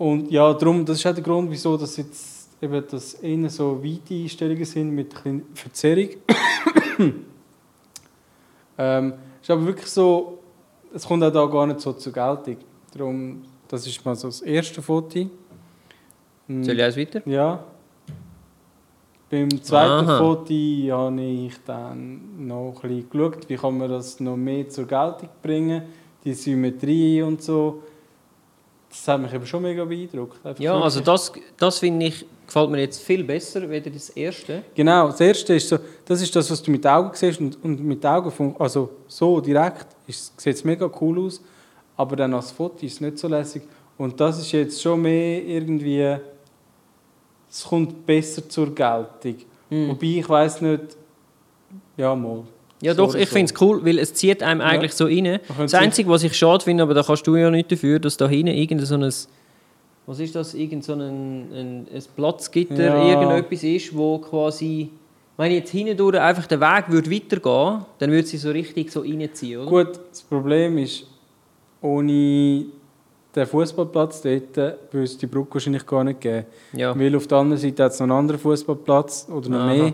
Und 0.03 0.33
ja, 0.33 0.53
darum, 0.53 0.85
das 0.85 0.99
ist 0.99 1.07
auch 1.07 1.15
der 1.15 1.23
Grund, 1.23 1.49
wieso 1.49 1.77
das 1.77 1.97
jetzt 1.97 2.49
eben 2.61 2.85
das 2.91 3.15
innen 3.15 3.49
so 3.49 3.81
weite 3.85 4.15
Einstellungen 4.15 4.65
sind 4.65 4.91
mit 4.91 5.15
ein 5.15 5.43
bisschen 5.43 5.55
Verzerrung. 5.55 6.09
ähm, 8.79 9.13
ist 9.41 9.49
aber 9.49 9.65
wirklich 9.65 9.87
so, 9.87 10.41
es 10.93 11.07
kommt 11.07 11.23
auch 11.23 11.31
da 11.31 11.47
gar 11.47 11.69
nicht 11.69 11.79
so 11.79 11.93
zur 11.93 12.13
Geltung. 12.13 12.57
Darum, 12.93 13.43
das 13.69 13.87
ist 13.87 14.05
mal 14.05 14.17
so 14.17 14.27
das 14.27 14.41
erste 14.41 14.83
Foto. 14.83 15.21
Mm, 16.49 16.65
Soll 16.65 16.75
ich 16.75 16.83
eins 16.83 16.97
weiter? 16.97 17.23
Ja. 17.25 17.63
Beim 19.31 19.63
zweiten 19.63 20.09
Aha. 20.09 20.19
Foto 20.19 20.53
habe 20.91 21.23
ich 21.23 21.55
dann 21.65 22.45
noch 22.45 22.75
ein 22.83 22.89
bisschen 22.89 23.09
geschaut, 23.09 23.49
wie 23.49 23.57
kann 23.57 23.79
man 23.79 23.89
das 23.89 24.19
noch 24.19 24.37
mehr 24.37 24.69
zur 24.69 24.85
Geltung 24.89 25.29
bringen, 25.41 25.83
die 26.25 26.35
Symmetrie 26.35 27.23
und 27.23 27.41
so. 27.41 27.85
Das 29.05 29.09
hat 29.15 29.21
mich 29.21 29.33
eben 29.33 29.45
schon 29.45 29.63
mega 29.63 29.85
beeindruckt. 29.85 30.39
Einfach 30.47 30.63
Ja, 30.63 30.81
also 30.81 31.01
das, 31.01 31.33
das 31.59 31.81
finde 31.81 32.07
ich, 32.07 32.25
gefällt 32.47 32.71
mir 32.71 32.83
jetzt 32.83 33.03
viel 33.03 33.25
besser, 33.25 33.63
als 33.69 33.85
das 33.93 34.11
erste. 34.11 34.63
Genau, 34.77 35.09
das 35.09 35.21
erste 35.21 35.55
ist 35.55 35.69
so, 35.69 35.79
das 36.05 36.23
ist 36.23 36.37
das, 36.37 36.49
was 36.49 36.63
du 36.63 36.71
mit 36.71 36.87
Augen 36.87 37.11
siehst 37.13 37.41
und, 37.41 37.59
und 37.65 37.83
mit 37.85 38.07
Augen, 38.07 38.31
fun- 38.31 38.55
also 38.61 38.91
so 39.09 39.41
direkt, 39.41 39.87
sieht 40.07 40.55
es 40.55 40.63
mega 40.63 40.89
cool 41.01 41.19
aus, 41.27 41.41
aber 41.97 42.15
dann 42.15 42.33
als 42.33 42.53
Foto 42.53 42.87
ist 42.87 42.93
es 42.93 43.01
nicht 43.01 43.19
so 43.19 43.27
lässig. 43.27 43.63
Und 43.99 44.21
das 44.21 44.39
ist 44.39 44.53
jetzt 44.53 44.81
schon 44.81 45.03
mehr 45.03 45.43
irgendwie, 45.47 46.17
es 47.51 47.65
kommt 47.65 48.07
besser 48.07 48.49
zur 48.49 48.73
Geltung. 48.73 49.37
Hm. 49.69 49.89
Wobei 49.89 50.07
ich 50.07 50.29
weiß 50.29 50.61
nicht, 50.61 50.97
ja 51.97 52.15
mal. 52.15 52.45
Ja, 52.83 52.95
doch, 52.95 53.15
ich 53.15 53.29
so. 53.29 53.35
finde 53.37 53.53
es 53.55 53.61
cool, 53.61 53.85
weil 53.85 53.99
es 53.99 54.13
zieht 54.13 54.43
einem 54.43 54.61
eigentlich 54.61 54.93
so 54.93 55.05
rein. 55.07 55.39
Das 55.57 55.73
Einzige, 55.75 56.11
was 56.11 56.23
ich 56.25 56.35
schade 56.37 56.65
finde, 56.65 56.83
aber 56.83 56.95
da 56.95 57.03
kannst 57.03 57.27
du 57.27 57.37
ja 57.37 57.49
nicht 57.51 57.71
dafür, 57.73 57.99
dass 57.99 58.17
da 58.17 58.29
hinten 58.29 58.49
irgendein 58.55 58.87
so 58.87 58.97
ein, 58.97 59.13
was 60.07 60.19
ist 60.19 60.35
das, 60.35 60.55
irgend 60.55 60.83
so 60.85 60.95
ein, 60.95 61.01
ein, 61.01 61.87
ein 61.95 62.03
Platzgitter, 62.17 62.83
Ja. 62.85 63.09
irgendetwas 63.09 63.63
ist, 63.63 63.97
wo 63.97 64.19
quasi, 64.19 64.91
wenn 65.37 65.53
jetzt 65.53 65.71
hinten 65.71 65.97
durch 65.97 66.19
einfach 66.19 66.47
der 66.49 66.61
Weg 66.61 66.87
würde 66.89 67.09
weitergehen, 67.11 67.85
dann 67.99 68.11
würde 68.11 68.27
sie 68.27 68.37
so 68.37 68.51
richtig 68.51 68.91
so 68.91 69.01
reinziehen, 69.01 69.61
oder? 69.61 69.71
Gut, 69.71 70.01
das 70.11 70.23
Problem 70.23 70.77
ist, 70.79 71.07
ohne 71.81 72.65
den 73.35 73.47
Fußballplatz 73.47 74.23
dort 74.23 74.57
würde 74.57 75.05
es 75.05 75.17
die 75.17 75.27
Brücke 75.27 75.55
wahrscheinlich 75.55 75.87
gar 75.87 76.05
nicht 76.05 76.21
geben. 76.21 76.47
Ja. 76.75 76.99
Weil 76.99 77.15
auf 77.17 77.27
der 77.27 77.39
anderen 77.39 77.61
Seite 77.61 77.85
hat 77.85 77.93
es 77.93 77.99
noch 78.01 78.05
einen 78.05 78.13
anderen 78.13 78.41
Fußballplatz 78.41 79.29
oder 79.35 79.49
noch 79.49 79.59
Aha. 79.61 79.75
mehr. 79.75 79.93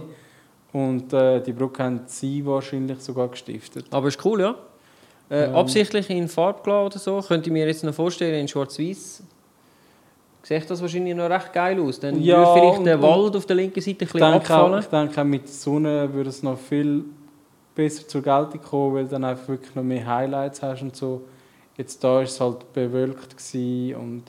Und 0.73 1.13
äh, 1.13 1.41
die 1.41 1.53
Brücke 1.53 1.83
haben 1.83 2.01
sie 2.07 2.45
wahrscheinlich 2.45 3.01
sogar 3.01 3.29
gestiftet. 3.29 3.87
Aber 3.91 4.09
ist 4.09 4.23
cool, 4.25 4.41
ja. 4.41 4.55
Äh, 5.31 5.45
Ähm. 5.47 5.57
Absichtlich 5.57 6.09
in 6.11 6.29
Farbe 6.29 6.63
gelassen 6.63 6.87
oder 6.87 6.99
so, 6.99 7.21
könnte 7.27 7.49
ich 7.49 7.53
mir 7.53 7.67
jetzt 7.67 7.85
noch 7.85 7.95
vorstellen, 7.95 8.41
in 8.41 8.49
schwarz-weiß. 8.49 9.23
Sieht 10.43 10.71
das 10.71 10.81
wahrscheinlich 10.81 11.15
noch 11.15 11.29
recht 11.29 11.53
geil 11.53 11.79
aus. 11.81 12.01
Dann 12.01 12.23
Ja, 12.23 12.39
würde 12.39 12.53
vielleicht 12.55 12.87
der 12.87 13.03
Wald 13.03 13.37
auf 13.37 13.45
der 13.45 13.57
linken 13.57 13.81
Seite 13.81 13.91
ein 13.91 14.07
Ich 14.07 14.13
bisschen 14.13 14.21
denke, 14.33 14.37
auch, 14.55 14.71
abfallen. 14.71 14.81
ich 14.81 14.87
denke, 14.87 15.25
mit 15.25 15.43
der 15.43 15.53
Sonne 15.53 16.15
würde 16.15 16.31
es 16.31 16.43
noch 16.43 16.59
viel 16.59 17.05
besser 17.75 18.09
zur 18.09 18.23
Geltung 18.23 18.63
kommen, 18.63 18.95
weil 18.95 19.05
du 19.05 19.11
dann 19.11 19.25
einfach 19.25 19.49
wirklich 19.49 19.75
noch 19.75 19.83
mehr 19.83 20.07
Highlights 20.07 20.63
hast 20.63 20.83
und 20.83 20.97
so. 20.97 21.23
Jetzt 21.77 22.03
da 22.03 22.15
war 22.15 22.23
es 22.23 22.41
halt 22.41 22.73
bewölkt 22.73 23.37
und 23.55 24.23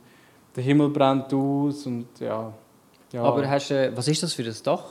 der 0.55 0.63
Himmel 0.63 0.89
brennt 0.89 1.33
aus 1.33 1.85
und 1.85 2.07
ja. 2.19 2.51
Ja, 3.13 3.23
Aber 3.23 3.47
hast, 3.49 3.69
du, 3.71 3.91
was 3.95 4.07
ist 4.07 4.21
das 4.21 4.33
für 4.33 4.43
ein 4.43 4.53
Dach? 4.63 4.83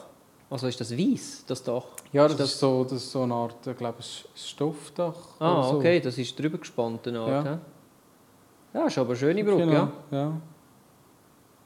Also 0.50 0.66
ist 0.66 0.80
das 0.80 0.96
weiß, 0.96 1.44
das 1.46 1.62
Dach? 1.62 1.84
ja 2.12 2.22
das, 2.22 2.32
ist 2.32 2.40
das- 2.40 2.50
ist 2.52 2.60
so, 2.60 2.82
das 2.84 2.92
ist 2.94 3.12
so 3.12 3.22
eine 3.22 3.34
Art, 3.34 3.66
ich 3.66 3.76
glaube, 3.76 3.98
Stoffdach. 4.34 5.14
Ah, 5.38 5.62
so. 5.62 5.76
okay, 5.76 6.00
das 6.00 6.16
ist 6.16 6.38
drüber 6.38 6.56
gespannt. 6.58 7.06
eine 7.06 7.20
Art, 7.20 7.44
Ja. 7.44 7.52
hä? 7.52 7.58
ja, 8.78 8.86
ist 8.86 8.96
aber 8.98 9.08
eine 9.10 9.16
schöne 9.18 9.44
Brücke, 9.44 9.58
Genau, 9.58 9.72
ja. 9.72 9.90
ja. 10.10 10.32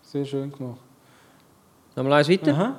Sehr 0.02 0.24
schön 0.24 0.50
gemacht. 0.50 0.80
Nochmal 1.94 2.14
eins 2.14 2.28
weiter. 2.28 2.52
Aha. 2.52 2.76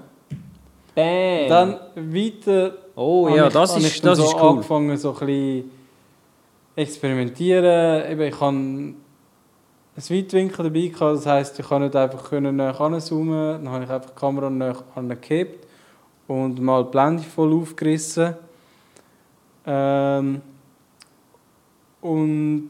Bam! 0.96 1.50
Dann 1.50 1.80
weiter. 2.14 2.74
oh 2.96 3.30
ja, 3.30 3.48
ich- 3.48 3.54
das 3.54 3.78
ist, 3.78 4.04
dann 4.04 4.10
das 4.12 4.18
so 4.20 4.26
ist 4.26 4.36
cool. 4.36 4.50
angefangen, 4.50 4.98
so 4.98 5.12
ein 5.18 5.26
bisschen 5.26 5.72
experimentieren. 6.76 8.12
Eben, 8.12 8.22
ich 8.22 8.40
habe 8.42 8.56
ein 8.56 8.96
Weitwinkel 9.96 10.66
dabei 10.66 10.88
gehabt, 10.88 11.18
das 11.18 11.26
heisst, 11.26 11.60
ich 11.60 11.66
konnte 11.66 11.86
nicht 11.86 11.96
einfach 11.96 12.30
können 12.30 12.56
näher 12.58 12.72
ranzoomen. 12.72 13.64
Dann 13.64 13.70
habe 13.70 13.84
ich 13.86 13.90
einfach 13.90 14.10
die 14.10 14.20
Kamera 14.20 14.50
näher 14.50 14.76
angehebt 14.96 15.68
und 16.28 16.62
mal 16.62 16.84
die 16.84 16.92
Blende 16.92 17.24
voll 17.24 17.54
aufgerissen. 17.54 18.36
Ähm, 19.66 20.42
und 22.02 22.68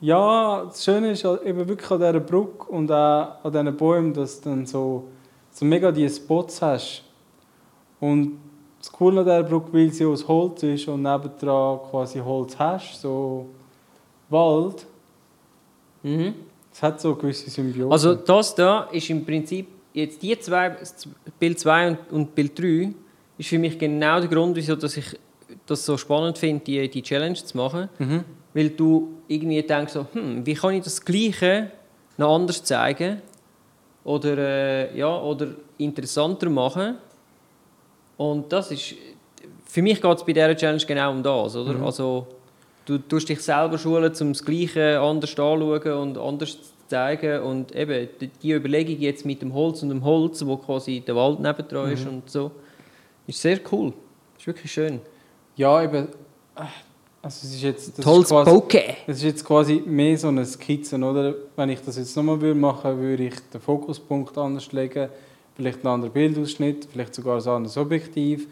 ja, 0.00 0.64
das 0.64 0.84
Schöne 0.84 1.12
ist 1.12 1.24
eben 1.24 1.68
wirklich 1.68 1.90
an 1.90 1.98
dieser 1.98 2.20
Brücke 2.20 2.70
und 2.70 2.90
auch 2.90 3.44
an 3.44 3.52
diesen 3.52 3.76
Bäumen, 3.76 4.14
dass 4.14 4.40
du 4.40 4.50
dann 4.50 4.66
so, 4.66 5.08
so 5.50 5.64
mega 5.64 5.90
die 5.92 6.08
Spots 6.08 6.62
hast. 6.62 7.04
Und 7.98 8.38
das 8.78 8.90
Coole 8.90 9.20
an 9.20 9.26
dieser 9.26 9.42
Brücke, 9.42 9.72
weil 9.72 9.92
sie 9.92 10.06
aus 10.06 10.26
Holz 10.26 10.62
ist 10.62 10.88
und 10.88 11.02
nebendran 11.02 11.80
quasi 11.90 12.18
Holz 12.18 12.58
hast, 12.58 13.00
so 13.00 13.46
Wald, 14.30 14.86
Mhm. 16.02 16.34
es 16.72 16.82
hat 16.82 16.98
so 16.98 17.10
eine 17.10 17.18
gewisse 17.18 17.50
Symbiose. 17.50 17.92
Also 17.92 18.14
das 18.14 18.54
da 18.54 18.84
ist 18.84 19.10
im 19.10 19.22
Prinzip, 19.22 19.68
jetzt 19.92 20.22
die 20.22 20.38
zwei, 20.38 20.76
Bild 21.38 21.58
2 21.58 21.88
und, 21.88 21.98
und 22.10 22.34
Bild 22.34 22.58
3, 22.58 22.92
ist 23.38 23.48
für 23.48 23.58
mich 23.58 23.78
genau 23.78 24.20
der 24.20 24.28
Grund, 24.28 24.56
wieso 24.56 24.76
dass 24.76 24.96
ich 24.96 25.18
das 25.66 25.84
so 25.84 25.96
spannend 25.96 26.38
finde, 26.38 26.64
die, 26.64 26.88
die 26.88 27.02
Challenge 27.02 27.34
zu 27.34 27.56
machen. 27.56 27.88
mhm. 27.98 28.24
Weil 28.52 28.70
du 28.70 29.14
irgendwie 29.28 29.62
denkst, 29.62 29.92
so, 29.92 30.06
hm, 30.12 30.44
wie 30.44 30.54
kann 30.54 30.74
ich 30.74 30.82
das 30.82 31.04
Gleiche 31.04 31.70
noch 32.16 32.34
anders 32.34 32.64
zeigen 32.64 33.22
oder, 34.04 34.36
äh, 34.38 34.98
ja, 34.98 35.20
oder 35.20 35.48
interessanter 35.78 36.50
machen. 36.50 36.96
Und 38.16 38.52
das 38.52 38.70
ist, 38.72 38.94
für 39.64 39.82
mich 39.82 40.02
geht 40.02 40.16
es 40.16 40.24
bei 40.24 40.32
dieser 40.32 40.56
Challenge 40.56 40.84
genau 40.84 41.10
um 41.12 41.22
das. 41.22 41.56
Oder? 41.56 41.74
Mhm. 41.74 41.84
Also, 41.84 42.26
du 42.84 42.98
tust 42.98 43.28
dich 43.28 43.40
selber 43.40 43.78
schulen, 43.78 44.12
um 44.20 44.32
das 44.32 44.44
Gleiche 44.44 45.00
anders 45.00 45.30
anzuschauen 45.30 45.92
und 45.92 46.18
anders 46.18 46.50
zu 46.50 46.79
zeigen. 46.90 47.40
Und 47.42 47.74
eben, 47.74 48.08
die- 48.42 48.52
Überlegung 48.52 48.98
jetzt 48.98 49.24
mit 49.24 49.40
dem 49.40 49.54
Holz 49.54 49.82
und 49.82 49.88
dem 49.88 50.04
Holz, 50.04 50.44
wo 50.44 50.56
quasi 50.56 51.00
der 51.00 51.16
Wald 51.16 51.40
nebendran 51.40 51.90
ist 51.92 52.04
Mhm. 52.04 52.10
und 52.14 52.30
so, 52.30 52.50
ist 53.26 53.40
sehr 53.40 53.58
cool. 53.72 53.92
Ist 54.38 54.46
wirklich 54.46 54.70
schön. 54.70 55.00
Ja, 55.56 55.82
eben. 55.82 56.08
äh, 56.56 56.62
Also 57.22 57.46
es 57.46 57.54
ist 57.54 57.62
jetzt, 57.62 57.98
das 57.98 58.02
Tolles 58.04 58.30
ist 58.30 58.30
quasi, 58.30 58.62
es 59.06 59.16
ist 59.18 59.22
jetzt 59.24 59.44
quasi 59.44 59.82
mehr 59.84 60.16
so 60.16 60.28
eine 60.28 60.46
Skizze, 60.46 60.96
oder? 60.96 61.34
Wenn 61.54 61.68
ich 61.68 61.80
das 61.82 61.98
jetzt 61.98 62.16
nochmal 62.16 62.40
würde 62.40 62.58
machen, 62.58 62.98
würde 62.98 63.24
ich 63.26 63.34
den 63.52 63.60
Fokuspunkt 63.60 64.38
anders 64.38 64.72
legen, 64.72 65.10
vielleicht 65.54 65.80
einen 65.84 65.88
anderen 65.94 66.14
Bildausschnitt, 66.14 66.88
vielleicht 66.90 67.14
sogar 67.14 67.36
ein 67.38 67.46
anderes 67.46 67.76
Objektiv. 67.76 68.46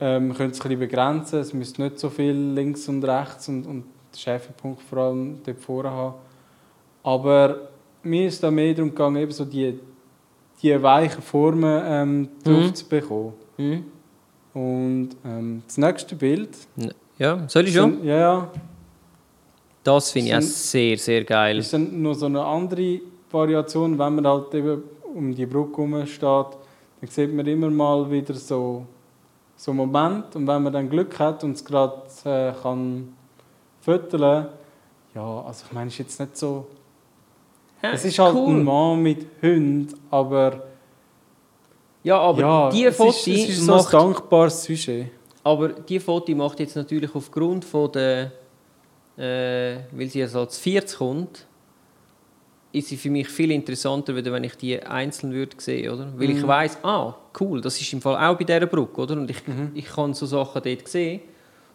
Ähm, 0.00 0.28
man 0.28 0.36
könnte 0.38 0.52
es 0.54 0.60
ein 0.60 0.62
bisschen 0.62 0.78
begrenzen, 0.78 1.40
es 1.40 1.52
müsste 1.52 1.82
nicht 1.82 1.98
so 1.98 2.08
viel 2.08 2.32
links 2.32 2.88
und 2.88 3.04
rechts 3.04 3.48
und, 3.50 3.66
und 3.66 3.82
den 4.14 4.18
Schärfepunkt 4.18 4.80
vor 4.80 4.98
allem 4.98 5.40
dort 5.44 5.58
vorne 5.60 5.90
haben. 5.90 6.14
Aber 7.02 7.68
mir 8.02 8.26
ist 8.28 8.42
da 8.42 8.50
mehr 8.50 8.74
darum 8.74 8.90
gegangen, 8.90 9.16
eben 9.16 9.32
so 9.32 9.44
die, 9.44 9.78
die 10.62 10.82
weichen 10.82 11.22
Formen 11.22 11.82
ähm, 11.84 12.28
drauf 12.44 12.64
Mhm. 12.64 12.74
zu 12.74 12.88
bekommen. 12.88 13.32
Hm? 13.56 13.84
Und 14.52 15.10
ähm, 15.24 15.62
das 15.66 15.78
nächste 15.78 16.14
Bild. 16.16 16.50
Ja, 17.18 17.48
soll 17.48 17.68
ich 17.68 17.74
schon? 17.74 18.04
Ja, 18.04 18.16
ja. 18.16 18.48
Das 19.82 20.10
finde 20.10 20.28
ich 20.30 20.36
auch 20.36 20.40
sehr, 20.42 20.98
sehr 20.98 21.24
geil. 21.24 21.58
ist 21.58 21.72
dann 21.72 22.02
noch 22.02 22.14
so 22.14 22.26
eine 22.26 22.44
andere 22.44 23.00
Variation, 23.30 23.98
wenn 23.98 24.14
man 24.16 24.26
halt 24.26 24.52
eben 24.54 24.82
um 25.14 25.34
die 25.34 25.46
Brücke 25.46 25.76
herum 25.82 26.06
steht, 26.06 26.20
dann 27.00 27.08
sieht 27.08 27.32
man 27.34 27.46
immer 27.46 27.70
mal 27.70 28.10
wieder 28.10 28.34
so, 28.34 28.84
so 29.56 29.70
einen 29.70 29.78
Moment 29.78 30.36
und 30.36 30.46
wenn 30.46 30.62
man 30.62 30.72
dann 30.72 30.90
Glück 30.90 31.18
hat 31.18 31.42
und 31.44 31.52
es 31.52 31.64
gerade 31.64 32.02
äh, 32.24 32.52
kann 32.60 33.12
föteln, 33.80 34.46
ja, 35.14 35.42
also 35.42 35.64
ich 35.66 35.72
meine, 35.72 35.88
es 35.88 35.94
ist 35.94 35.98
jetzt 35.98 36.20
nicht 36.20 36.36
so... 36.36 36.66
Es 37.82 38.04
ist 38.04 38.18
halt 38.18 38.34
cool. 38.34 38.56
ein 38.56 38.64
Mann 38.64 39.00
mit 39.02 39.26
Hund, 39.42 39.94
aber, 40.10 40.62
Ja, 42.02 42.18
aber 42.18 42.40
ja, 42.40 42.70
die 42.70 42.84
es 42.84 42.96
Foto 42.96 43.10
ist, 43.10 43.26
es 43.28 43.48
ist 43.50 43.64
so 43.66 43.74
macht, 43.76 43.94
ein 43.94 44.00
dankbares 44.00 44.64
Sujet. 44.64 45.10
aber 45.44 45.68
die 45.70 46.00
Foto 46.00 46.34
macht 46.34 46.60
jetzt 46.60 46.76
natürlich 46.76 47.14
aufgrund 47.14 47.64
von 47.64 47.90
der, 47.92 48.32
äh, 49.16 49.76
weil 49.92 50.08
sie 50.08 50.20
jetzt 50.20 50.34
als 50.36 50.58
40 50.58 50.98
kommt, 50.98 51.46
ist 52.72 52.88
sie 52.88 52.96
für 52.96 53.10
mich 53.10 53.28
viel 53.28 53.50
interessanter, 53.50 54.14
wenn 54.14 54.44
ich 54.44 54.54
die 54.56 54.80
einzeln 54.80 55.32
würde 55.32 55.56
sehen, 55.58 55.92
oder? 55.92 56.12
Weil 56.16 56.30
ich 56.30 56.42
Mhm. 56.42 56.46
weiß, 56.46 56.78
ah, 56.84 57.14
cool, 57.40 57.60
das 57.60 57.80
ist 57.80 57.92
im 57.92 58.00
Fall 58.00 58.14
auch 58.16 58.36
bei 58.38 58.44
dieser 58.44 58.66
Brücke, 58.66 59.00
oder? 59.00 59.14
Und 59.14 59.28
ich, 59.30 59.46
Mhm. 59.46 59.72
ich 59.74 59.86
kann 59.86 60.14
so 60.14 60.24
Sachen 60.26 60.62
dort 60.62 60.86
sehen 60.88 61.20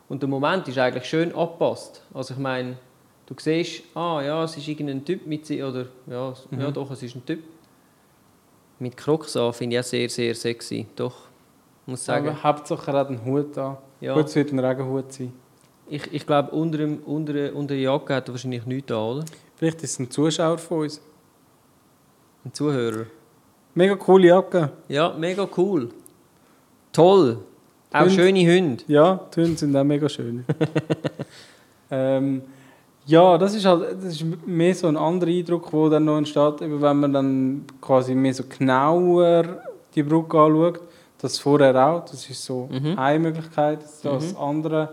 und 0.08 0.22
der 0.22 0.30
Moment 0.30 0.68
ist 0.70 0.78
eigentlich 0.78 1.06
schön 1.06 1.36
angepasst. 1.36 2.02
Also 2.14 2.34
ich 2.36 2.40
meine, 2.40 2.78
du 3.26 3.36
siehst, 3.38 3.84
ah 3.96 4.22
ja, 4.22 4.44
es 4.44 4.58
ist 4.58 4.68
irgendein 4.68 5.04
Typ 5.06 5.26
mit 5.28 5.50
oder 5.52 5.88
ja, 6.08 6.32
s- 6.32 6.48
ja 6.52 6.70
Mhm. 6.70 6.74
doch, 6.74 6.92
es 6.92 7.04
ist 7.04 7.16
ein 7.16 7.26
Typ. 7.26 7.44
Mit 8.80 8.98
Crocs 8.98 9.38
an 9.38 9.54
finde 9.54 9.76
ich 9.76 9.80
auch 9.80 9.84
sehr, 9.88 10.10
sehr 10.10 10.36
sexy, 10.36 10.86
doch, 10.96 11.16
muss 11.86 12.04
sagen. 12.06 12.28
Aber 12.30 12.44
Hauptsache 12.44 12.92
er 12.92 12.98
hat 13.00 13.08
einen 13.08 13.24
Hut 13.26 13.58
an. 13.58 13.78
Ja. 14.02 14.14
Gut, 14.14 14.26
es 14.26 14.36
wird 14.36 14.52
ein 14.52 14.60
Regenhut 14.60 15.12
sein. 15.14 15.32
Ich, 15.90 16.12
ich 16.14 16.26
glaube, 16.26 16.52
unter, 16.52 16.80
dem- 16.80 17.00
unter, 17.06 17.54
unter 17.56 17.74
der 17.74 17.84
Jacke 17.84 18.16
hat 18.16 18.28
er 18.28 18.34
wahrscheinlich 18.34 18.66
nichts 18.66 18.88
da, 18.88 19.02
oder? 19.02 19.24
Vielleicht 19.56 19.82
ist 19.84 19.92
es 19.94 20.00
ein 20.00 20.12
Zuschauer 20.12 20.58
von 20.58 20.80
uns. 20.82 21.00
Ein 22.44 22.54
Zuhörer. 22.54 23.06
Mega 23.74 23.96
coole 23.96 24.28
Jacke. 24.28 24.72
Ja, 24.90 25.14
mega 25.18 25.48
cool. 25.58 25.90
Toll. 26.92 27.38
Auch 27.94 28.02
Hund. 28.02 28.12
schöne 28.12 28.40
Hunde. 28.40 28.84
Ja, 28.88 29.20
die 29.36 29.42
Hunde 29.42 29.58
sind 29.58 29.76
auch 29.76 29.84
mega 29.84 30.10
schön. 30.10 30.44
ähm, 31.92 32.42
ja, 33.06 33.38
das 33.38 33.54
ist 33.56 33.66
halt 33.66 33.94
das 34.04 34.14
ist 34.22 34.26
mehr 34.46 34.74
so 34.76 34.88
ein 34.88 34.98
anderer 34.98 35.30
Eindruck, 35.30 35.70
der 35.72 35.90
dann 35.92 36.06
noch 36.06 36.18
entsteht, 36.18 36.56
wenn 36.62 37.00
man 37.00 37.14
dann 37.14 37.66
quasi 37.82 38.16
mehr 38.16 38.34
so 38.34 38.44
genauer 38.48 39.62
die 39.94 40.04
Brücke 40.04 40.40
anschaut. 40.40 40.80
Das 41.20 41.38
vorher 41.40 41.76
auch, 41.88 42.06
das 42.06 42.30
ist 42.30 42.44
so 42.44 42.68
Mhm. 42.72 42.98
eine 42.98 43.20
Möglichkeit. 43.20 43.80
Das 44.04 44.34
Mhm. 44.34 44.38
andere, 44.40 44.90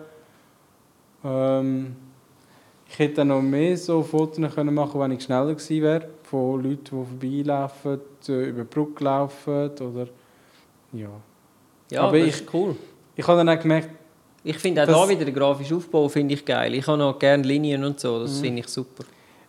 ähm, 1.25 1.97
ich 2.89 2.99
hätte 2.99 3.15
dann 3.17 3.29
noch 3.29 3.43
mehr 3.43 3.77
so 3.77 4.03
Fotos 4.03 4.55
können 4.55 4.75
machen 4.75 5.01
wenn 5.01 5.13
ich 5.13 5.23
schneller 5.23 5.55
gewesen 5.55 5.83
wäre, 5.83 6.09
von 6.25 6.63
Leuten, 6.63 6.85
die 6.85 6.91
vorbeilaufen, 7.45 8.01
äh, 8.29 8.49
über 8.49 8.63
die 8.65 8.69
Brücke 8.69 9.05
laufen 9.05 9.71
oder 9.81 10.07
ja. 10.93 11.09
Ja, 11.91 12.03
Aber 12.05 12.19
das 12.19 12.29
ich- 12.29 12.35
ist 12.43 12.55
cool. 12.55 12.77
Ich 13.17 13.27
habe 13.27 13.39
dann 13.45 13.49
auch 13.49 13.61
gemerkt, 13.61 13.91
Ich 14.45 14.59
finde 14.59 14.83
auch 14.83 14.87
Das- 14.87 14.97
da 14.97 15.09
wieder 15.09 15.25
den 15.25 15.35
grafischen 15.35 15.77
Aufbau 15.77 16.09
finde 16.09 16.35
ich 16.35 16.45
geil. 16.45 16.75
Ich 16.75 16.87
habe 16.87 16.99
noch 16.99 17.19
gerne 17.19 17.43
Linien 17.45 17.85
und 17.85 18.01
so, 18.01 18.21
das 18.21 18.39
Mhm. 18.39 18.41
finde 18.43 18.61
ich 18.61 18.69
super. 18.69 19.05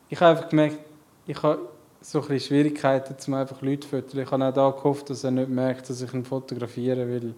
Ich 0.09 0.19
habe 0.19 0.37
einfach 0.37 0.49
gemerkt, 0.49 0.77
ich 1.25 1.41
habe 1.41 1.59
so 2.01 2.21
ein 2.21 2.27
bisschen 2.27 2.47
Schwierigkeiten, 2.47 3.15
um 3.27 3.33
einfach 3.33 3.61
Leute 3.61 3.79
zu 3.81 3.87
fotografieren. 3.89 4.23
Ich 4.25 4.31
habe 4.31 4.45
auch 4.45 4.53
da 4.53 4.69
gehofft, 4.71 5.09
dass 5.09 5.23
er 5.23 5.31
nicht 5.31 5.49
merkt, 5.49 5.89
dass 5.89 6.01
ich 6.01 6.13
ihn 6.13 6.23
fotografiere, 6.25 7.07
weil... 7.09 7.33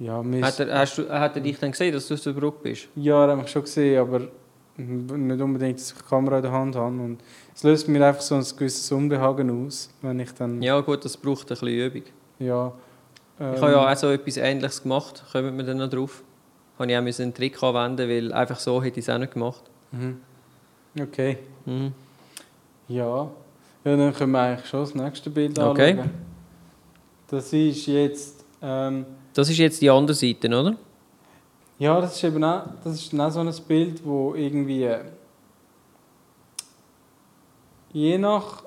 Ja, 0.00 0.22
Hat 0.42 0.60
er, 0.60 0.78
hast 0.78 0.96
du, 0.98 1.08
hat 1.08 1.34
er 1.34 1.42
dich 1.42 1.58
dann 1.58 1.72
gesehen, 1.72 1.92
dass 1.92 2.06
du 2.06 2.14
auf 2.14 2.20
der 2.20 2.32
Brücke 2.32 2.58
bist? 2.62 2.88
ja, 2.94 3.24
er 3.24 3.32
hat 3.32 3.38
mich 3.38 3.48
schon 3.50 3.62
gesehen, 3.62 3.98
aber 4.00 4.20
nicht 4.76 5.40
unbedingt, 5.42 5.78
dass 5.80 5.90
ich 5.90 5.98
die 5.98 6.04
Kamera 6.08 6.36
in 6.36 6.42
der 6.42 6.52
Hand 6.52 6.76
habe. 6.76 6.86
Und 6.94 7.18
es 7.54 7.64
löst 7.64 7.88
mir 7.88 8.06
einfach 8.06 8.22
so 8.22 8.36
ein 8.36 8.44
gewisses 8.56 8.90
Unbehagen 8.92 9.66
aus, 9.66 9.90
wenn 10.02 10.20
ich 10.20 10.30
dann... 10.32 10.62
Ja 10.62 10.78
gut, 10.80 11.04
das 11.04 11.16
braucht 11.16 11.42
ein 11.42 11.48
bisschen 11.48 11.68
Übung. 11.68 12.02
ja 12.38 12.72
Ich 13.38 13.44
ähm, 13.44 13.60
habe 13.60 13.72
ja 13.72 13.92
auch 13.92 13.96
so 13.96 14.10
etwas 14.10 14.36
Ähnliches 14.36 14.82
gemacht, 14.82 15.22
kommen 15.32 15.56
wir 15.56 15.64
dann 15.64 15.76
noch 15.78 15.88
drauf. 15.90 16.22
Habe 16.78 16.90
ich 16.90 16.96
auch 16.96 17.02
einen 17.20 17.34
Trick 17.34 17.62
anwenden, 17.62 18.08
weil 18.08 18.32
einfach 18.32 18.58
so 18.58 18.82
hätte 18.82 19.00
ich 19.00 19.06
es 19.08 19.14
auch 19.14 19.18
nicht 19.18 19.32
gemacht. 19.32 19.62
mhm. 19.92 20.20
Okay, 21.00 21.38
Mhm. 21.64 21.92
ja. 22.88 23.28
Ja, 23.84 23.96
dann 23.96 24.12
können 24.12 24.32
wir 24.32 24.40
eigentlich 24.40 24.66
schon 24.68 24.80
das 24.80 24.94
nächste 24.94 25.30
Bild 25.30 25.56
Okay. 25.58 25.92
anschauen. 25.92 26.10
Das 27.28 27.52
ist 27.52 27.86
jetzt... 27.86 28.44
Ähm, 28.60 29.06
Das 29.34 29.48
ist 29.48 29.58
jetzt 29.58 29.80
die 29.80 29.88
andere 29.90 30.14
Seite, 30.14 30.48
oder? 30.48 30.74
Ja, 31.78 32.00
das 32.00 32.16
ist 32.16 32.24
eben 32.24 32.42
auch, 32.42 32.62
das 32.82 32.94
ist 32.94 33.14
auch 33.20 33.30
so 33.30 33.40
ein 33.40 33.52
Bild, 33.68 34.04
wo 34.04 34.34
irgendwie 34.34 34.88
je 37.92 38.18
nach 38.18 38.64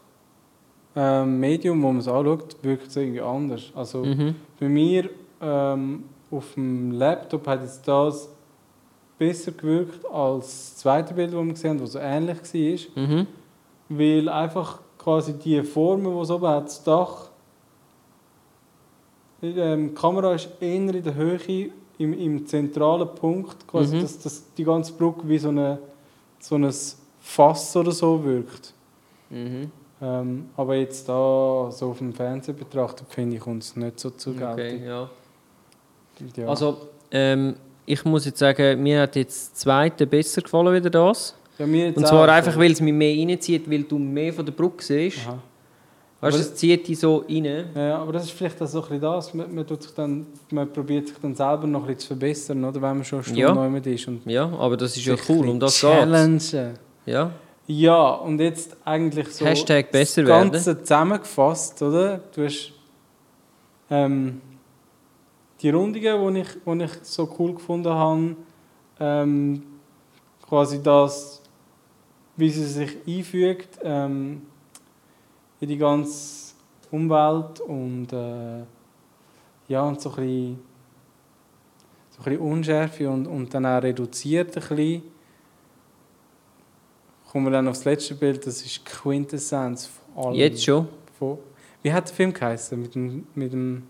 ähm, 0.95 1.39
Medium, 1.39 1.82
wo 1.82 1.88
man 1.88 1.99
es 1.99 2.08
anschaut, 2.08 2.56
wirkt 2.63 2.88
es 2.88 2.95
irgendwie 2.95 3.21
anders. 3.21 3.71
Also 3.75 4.04
Mhm. 4.04 4.36
bei 4.60 4.67
mir 4.67 5.10
ähm, 5.41 6.04
auf 6.30 6.54
dem 6.56 6.91
Laptop 6.91 7.47
hat 7.47 7.62
jetzt 7.62 7.88
das 7.88 8.30
besser 9.17 9.51
gewirkt 9.51 10.06
als 10.12 10.45
das 10.47 10.77
zweite 10.77 11.13
Bild, 11.13 11.34
das 11.34 11.39
wir 11.43 11.54
gesehen 11.54 11.69
haben, 11.71 11.80
das 11.80 11.91
so 11.93 11.99
ähnlich 11.99 12.38
war. 12.95 13.04
Mhm. 13.04 13.27
Weil 13.89 14.30
einfach 14.30 14.80
quasi 14.97 15.34
die 15.34 15.62
Formen, 15.63 16.13
die 16.15 16.21
es 16.21 16.30
oben 16.32 16.47
hat, 16.47 16.65
das 16.65 16.84
Dach, 16.84 17.30
ähm, 19.43 19.89
die 19.89 19.93
Kamera 19.95 20.34
ist 20.36 20.49
eher 20.60 20.75
in 20.75 21.04
der 21.04 21.15
Höhe, 21.15 21.69
im, 21.97 22.13
im 22.13 22.45
zentralen 22.45 23.08
Punkt, 23.15 23.67
quasi, 23.67 23.95
Mhm. 23.97 24.01
dass, 24.01 24.19
dass 24.19 24.54
die 24.56 24.63
ganze 24.63 24.93
Brücke 24.93 25.21
wie 25.27 25.38
so, 25.38 25.49
eine, 25.49 25.80
so 26.39 26.56
ein 26.56 26.71
Fass 27.19 27.75
oder 27.75 27.91
so 27.91 28.23
wirkt. 28.23 28.73
Mhm. 29.30 29.71
Ähm, 30.02 30.46
aber 30.58 30.76
jetzt 30.76 31.08
da 31.08 31.70
so 31.72 31.92
auf 31.92 32.00
dem 32.00 32.14
Fernsehen 32.14 32.58
betrachtet, 32.58 33.08
finde 33.10 33.38
ich, 33.38 33.46
es 33.46 33.76
nicht 33.76 34.00
so 34.00 34.10
zu 34.10 34.32
Okay, 34.32 34.82
ja. 34.86 35.10
Ja. 36.36 36.48
Also, 36.48 36.78
ähm, 37.12 37.56
ich 37.86 38.04
muss 38.06 38.26
jetzt 38.26 38.40
sagen, 38.40 38.82
mir 38.82 39.02
hat 39.02 39.16
jetzt 39.16 39.52
das 39.52 39.60
zweite 39.60 40.06
besser 40.08 40.42
gefallen 40.42 40.74
wieder 40.74 40.90
das. 40.90 41.36
ja, 41.58 41.66
Und 41.66 42.08
zwar 42.08 42.28
auch 42.28 42.32
einfach, 42.34 42.58
weil 42.58 42.72
es 42.72 42.82
mich 42.82 42.94
mehr 42.94 43.16
reinzieht, 43.16 43.70
weil 43.70 43.84
du 43.84 43.98
mehr 43.98 44.34
von 44.34 44.46
der 44.46 44.54
Brücke 44.54 44.84
siehst. 44.84 45.20
Aha. 45.28 45.40
Weißt 46.22 46.38
du, 46.38 46.42
es 46.42 46.54
zieht 46.56 46.88
dich 46.88 47.00
so 47.00 47.26
rein. 47.28 47.66
Ja, 47.76 47.98
aber 47.98 48.14
das 48.14 48.26
ist 48.26 48.32
vielleicht 48.32 48.62
auch 48.62 48.68
so 48.68 48.78
ein 48.84 48.90
bisschen 48.90 49.02
das. 49.02 49.34
Man, 49.34 49.56
man, 49.56 49.66
tut 49.66 49.82
sich 49.82 49.92
dann, 49.94 50.28
man 50.52 50.72
probiert 50.72 51.08
sich 51.08 51.18
dann 51.20 51.34
selber 51.34 51.66
noch 51.66 51.82
ein 51.82 51.88
bisschen 51.88 52.00
zu 52.00 52.08
verbessern, 52.08 52.64
oder? 52.64 52.76
wenn 52.80 52.98
man 52.98 53.04
schon 53.04 53.18
eine 53.20 53.24
Stunde 53.24 53.42
Ja. 53.42 53.54
neu 53.56 53.70
mit 53.70 53.88
ist. 53.88 54.08
Und 54.08 54.22
Ja, 54.28 54.46
aber 54.46 54.78
das 54.78 54.96
ist 54.96 55.04
ja 55.06 55.16
cool, 55.28 55.46
ein 55.46 55.50
um 55.50 55.60
das 55.60 55.82
geht's. 55.82 55.82
challengen. 55.94 56.78
Ja. 57.08 57.32
Ja, 57.73 58.15
und 58.15 58.41
jetzt 58.41 58.75
eigentlich 58.84 59.29
so 59.29 59.45
Hashtag 59.45 59.91
besser 59.91 60.23
das 60.23 60.29
werden. 60.29 60.51
Ganze 60.51 60.81
zusammengefasst, 60.81 61.81
oder? 61.81 62.17
Du 62.17 62.43
hast 62.43 62.73
ähm, 63.89 64.41
die 65.62 65.69
Rundungen, 65.69 66.34
die 66.34 66.41
ich, 66.41 66.49
die 66.65 66.84
ich 66.84 66.91
so 67.03 67.34
cool 67.39 67.53
gefunden 67.53 67.93
habe, 67.93 68.36
ähm, 68.99 69.63
quasi 70.45 70.84
das, 70.84 71.41
wie 72.36 72.49
sie 72.49 72.65
sich 72.65 72.97
einfügt 73.07 73.79
ähm, 73.81 74.41
in 75.62 75.69
die 75.69 75.77
ganze 75.77 76.53
Umwelt 76.91 77.62
und 77.62 78.12
äh, 78.12 78.63
ja, 79.69 79.84
und 79.84 80.01
so 80.01 80.10
ein 80.10 80.15
bisschen, 80.15 80.60
so 82.10 82.19
ein 82.19 82.23
bisschen 82.25 82.39
Unschärfe 82.39 83.10
und, 83.10 83.27
und 83.27 83.53
dann 83.53 83.65
auch 83.65 83.81
reduziert 83.81 84.57
ein 84.57 84.75
bisschen. 84.75 85.03
Kommen 87.32 87.46
wir 87.46 87.52
dann 87.52 87.70
aufs 87.70 87.86
letzte 87.86 88.13
Bild, 88.13 88.46
das 88.46 88.62
ist 88.62 88.76
die 88.76 88.84
Quintessenz 88.84 89.88
von 89.88 90.26
allem. 90.26 90.36
Jetzt 90.36 90.65
schon. 90.65 90.89
Von, 91.17 91.38
wie 91.82 91.94
hat 91.94 92.10
der 92.10 92.13
Film 92.13 92.34
geheißen? 92.34 92.78
Mit 92.78 92.94
dem, 92.94 93.26
mit 93.36 93.54
dem, 93.54 93.88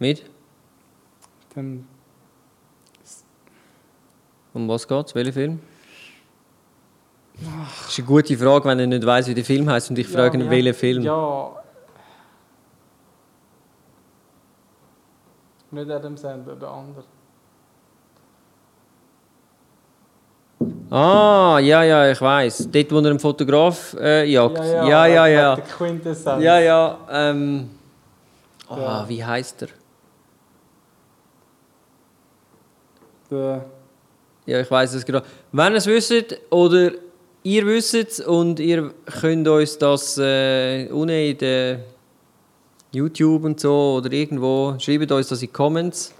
Mit? 0.00 0.28
dem 1.54 1.86
Um 4.52 4.68
was 4.68 4.88
geht's? 4.88 5.14
Welcher 5.14 5.32
Film? 5.32 5.60
Das 7.34 7.90
ist 7.90 7.98
eine 8.00 8.08
gute 8.08 8.36
Frage, 8.36 8.64
wenn 8.64 8.80
er 8.80 8.88
nicht 8.88 9.06
weiß, 9.06 9.28
wie 9.28 9.34
der 9.34 9.44
Film 9.44 9.70
heißt 9.70 9.90
und 9.90 9.98
ich 10.00 10.08
frage 10.08 10.36
ihn, 10.36 10.46
wie 10.46 10.50
welchen 10.50 10.74
Film. 10.74 11.02
Ja. 11.04 11.62
Nicht 15.70 15.88
Adam 15.88 16.16
Sandler, 16.16 16.56
der 16.56 16.68
andere. 16.70 17.04
Ah, 20.90 21.58
ja, 21.62 21.84
ja, 21.84 22.10
ich 22.10 22.20
weiß. 22.20 22.68
Dort, 22.70 22.90
wo 22.90 22.98
er 22.98 23.06
einen 23.06 23.20
Fotograf 23.20 23.94
äh, 24.00 24.24
jagt. 24.28 24.58
Ja, 24.58 25.06
ja, 25.06 25.26
ja. 25.26 25.26
Ja, 25.28 25.56
Quintessenz. 25.56 26.42
ja. 26.42 26.58
ja 26.58 26.98
ähm. 27.10 27.70
Ah, 28.68 28.76
Ja. 28.78 29.08
wie 29.08 29.24
heißt 29.24 29.62
er? 29.62 29.68
Der, 33.30 33.64
Ja, 34.46 34.60
ich 34.60 34.70
weiß 34.70 34.94
es 34.94 35.04
gerade. 35.04 35.24
Wenn 35.52 35.72
ihr 35.72 35.76
es 35.78 35.86
wisst 35.86 36.36
oder 36.50 36.90
ihr 37.44 37.66
wisst 37.66 37.94
es 37.94 38.20
und 38.20 38.58
ihr 38.58 38.92
könnt 39.20 39.46
uns 39.46 39.78
das 39.78 40.18
äh, 40.18 40.88
unten 40.90 41.10
in 41.10 41.38
der 41.38 41.80
YouTube 42.92 43.44
und 43.44 43.60
so 43.60 43.94
oder 43.98 44.10
irgendwo, 44.12 44.74
schreibt 44.78 45.12
uns 45.12 45.28
das 45.28 45.40
in 45.42 45.48
die 45.48 45.52
Comments, 45.52 46.12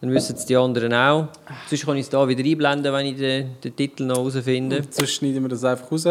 dann 0.00 0.12
wissen 0.12 0.36
es 0.36 0.44
die 0.44 0.56
anderen 0.56 0.92
auch. 0.92 1.28
Sonst 1.68 1.86
kann 1.86 1.96
ich 1.96 2.02
es 2.02 2.10
da 2.10 2.26
wieder 2.28 2.44
einblenden, 2.44 2.92
wenn 2.92 3.06
ich 3.06 3.16
den, 3.16 3.56
den 3.62 3.74
Titel 3.74 4.04
noch 4.04 4.16
herausfinde. 4.16 4.78
und 4.78 4.94
sonst 4.94 5.12
schneiden 5.12 5.42
wir 5.42 5.48
das 5.48 5.64
einfach 5.64 5.90
raus. 5.90 6.06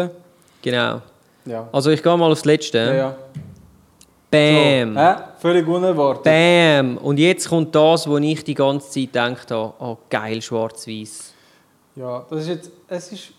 Genau. 0.62 1.02
Ja. 1.44 1.68
Also 1.70 1.90
ich 1.90 2.02
gehe 2.02 2.16
mal 2.16 2.30
aufs 2.30 2.44
Letzte. 2.44 2.78
Ja, 2.78 2.94
ja. 2.94 3.16
Bam! 4.28 4.94
So, 4.94 5.00
äh, 5.00 5.16
völlig 5.38 5.66
unerwartet. 5.68 6.24
Bam! 6.24 6.98
Und 6.98 7.18
jetzt 7.18 7.48
kommt 7.48 7.74
das, 7.74 8.08
wo 8.08 8.18
ich 8.18 8.42
die 8.42 8.54
ganze 8.54 8.90
Zeit 8.90 9.12
gedacht 9.12 9.50
habe, 9.52 9.72
oh 9.78 9.96
geil, 10.10 10.42
schwarz-weiß. 10.42 11.32
Ja, 11.94 12.26
das 12.28 12.40
ist 12.42 12.48
jetzt, 12.48 12.70
es 12.88 13.12
ist 13.12 13.32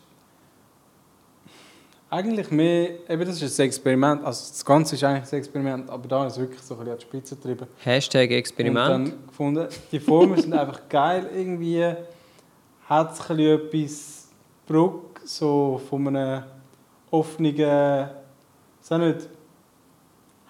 eigentlich 2.10 2.50
mehr, 2.52 2.90
eben 3.10 3.26
das 3.26 3.42
ist 3.42 3.60
ein 3.60 3.66
Experiment, 3.66 4.24
also 4.24 4.50
das 4.52 4.64
Ganze 4.64 4.96
ist 4.96 5.04
eigentlich 5.04 5.32
ein 5.32 5.40
Experiment, 5.40 5.90
aber 5.90 6.08
da 6.08 6.26
ist 6.28 6.34
es 6.34 6.40
wirklich 6.40 6.62
so 6.62 6.76
ein 6.76 6.80
bisschen 6.80 6.92
an 6.94 6.98
die 7.00 7.04
Spitze 7.06 7.36
getrieben. 7.36 7.68
Hashtag 7.84 8.30
Und 8.30 8.36
Experiment. 8.36 8.90
dann 8.90 9.28
gefunden, 9.28 9.68
die 9.92 10.00
Formen 10.00 10.40
sind 10.42 10.54
einfach 10.54 10.88
geil, 10.88 11.30
irgendwie 11.36 11.84
hat 12.88 13.14
es 13.14 13.30
ein 13.30 13.38
bisschen 13.38 13.68
etwas 13.68 14.28
Bruck, 14.66 15.22
so 15.26 15.82
von 15.90 16.08
einem 16.08 16.44
offenen, 17.12 17.56
ist 17.56 18.92
auch 18.94 18.98
nicht, 18.98 19.28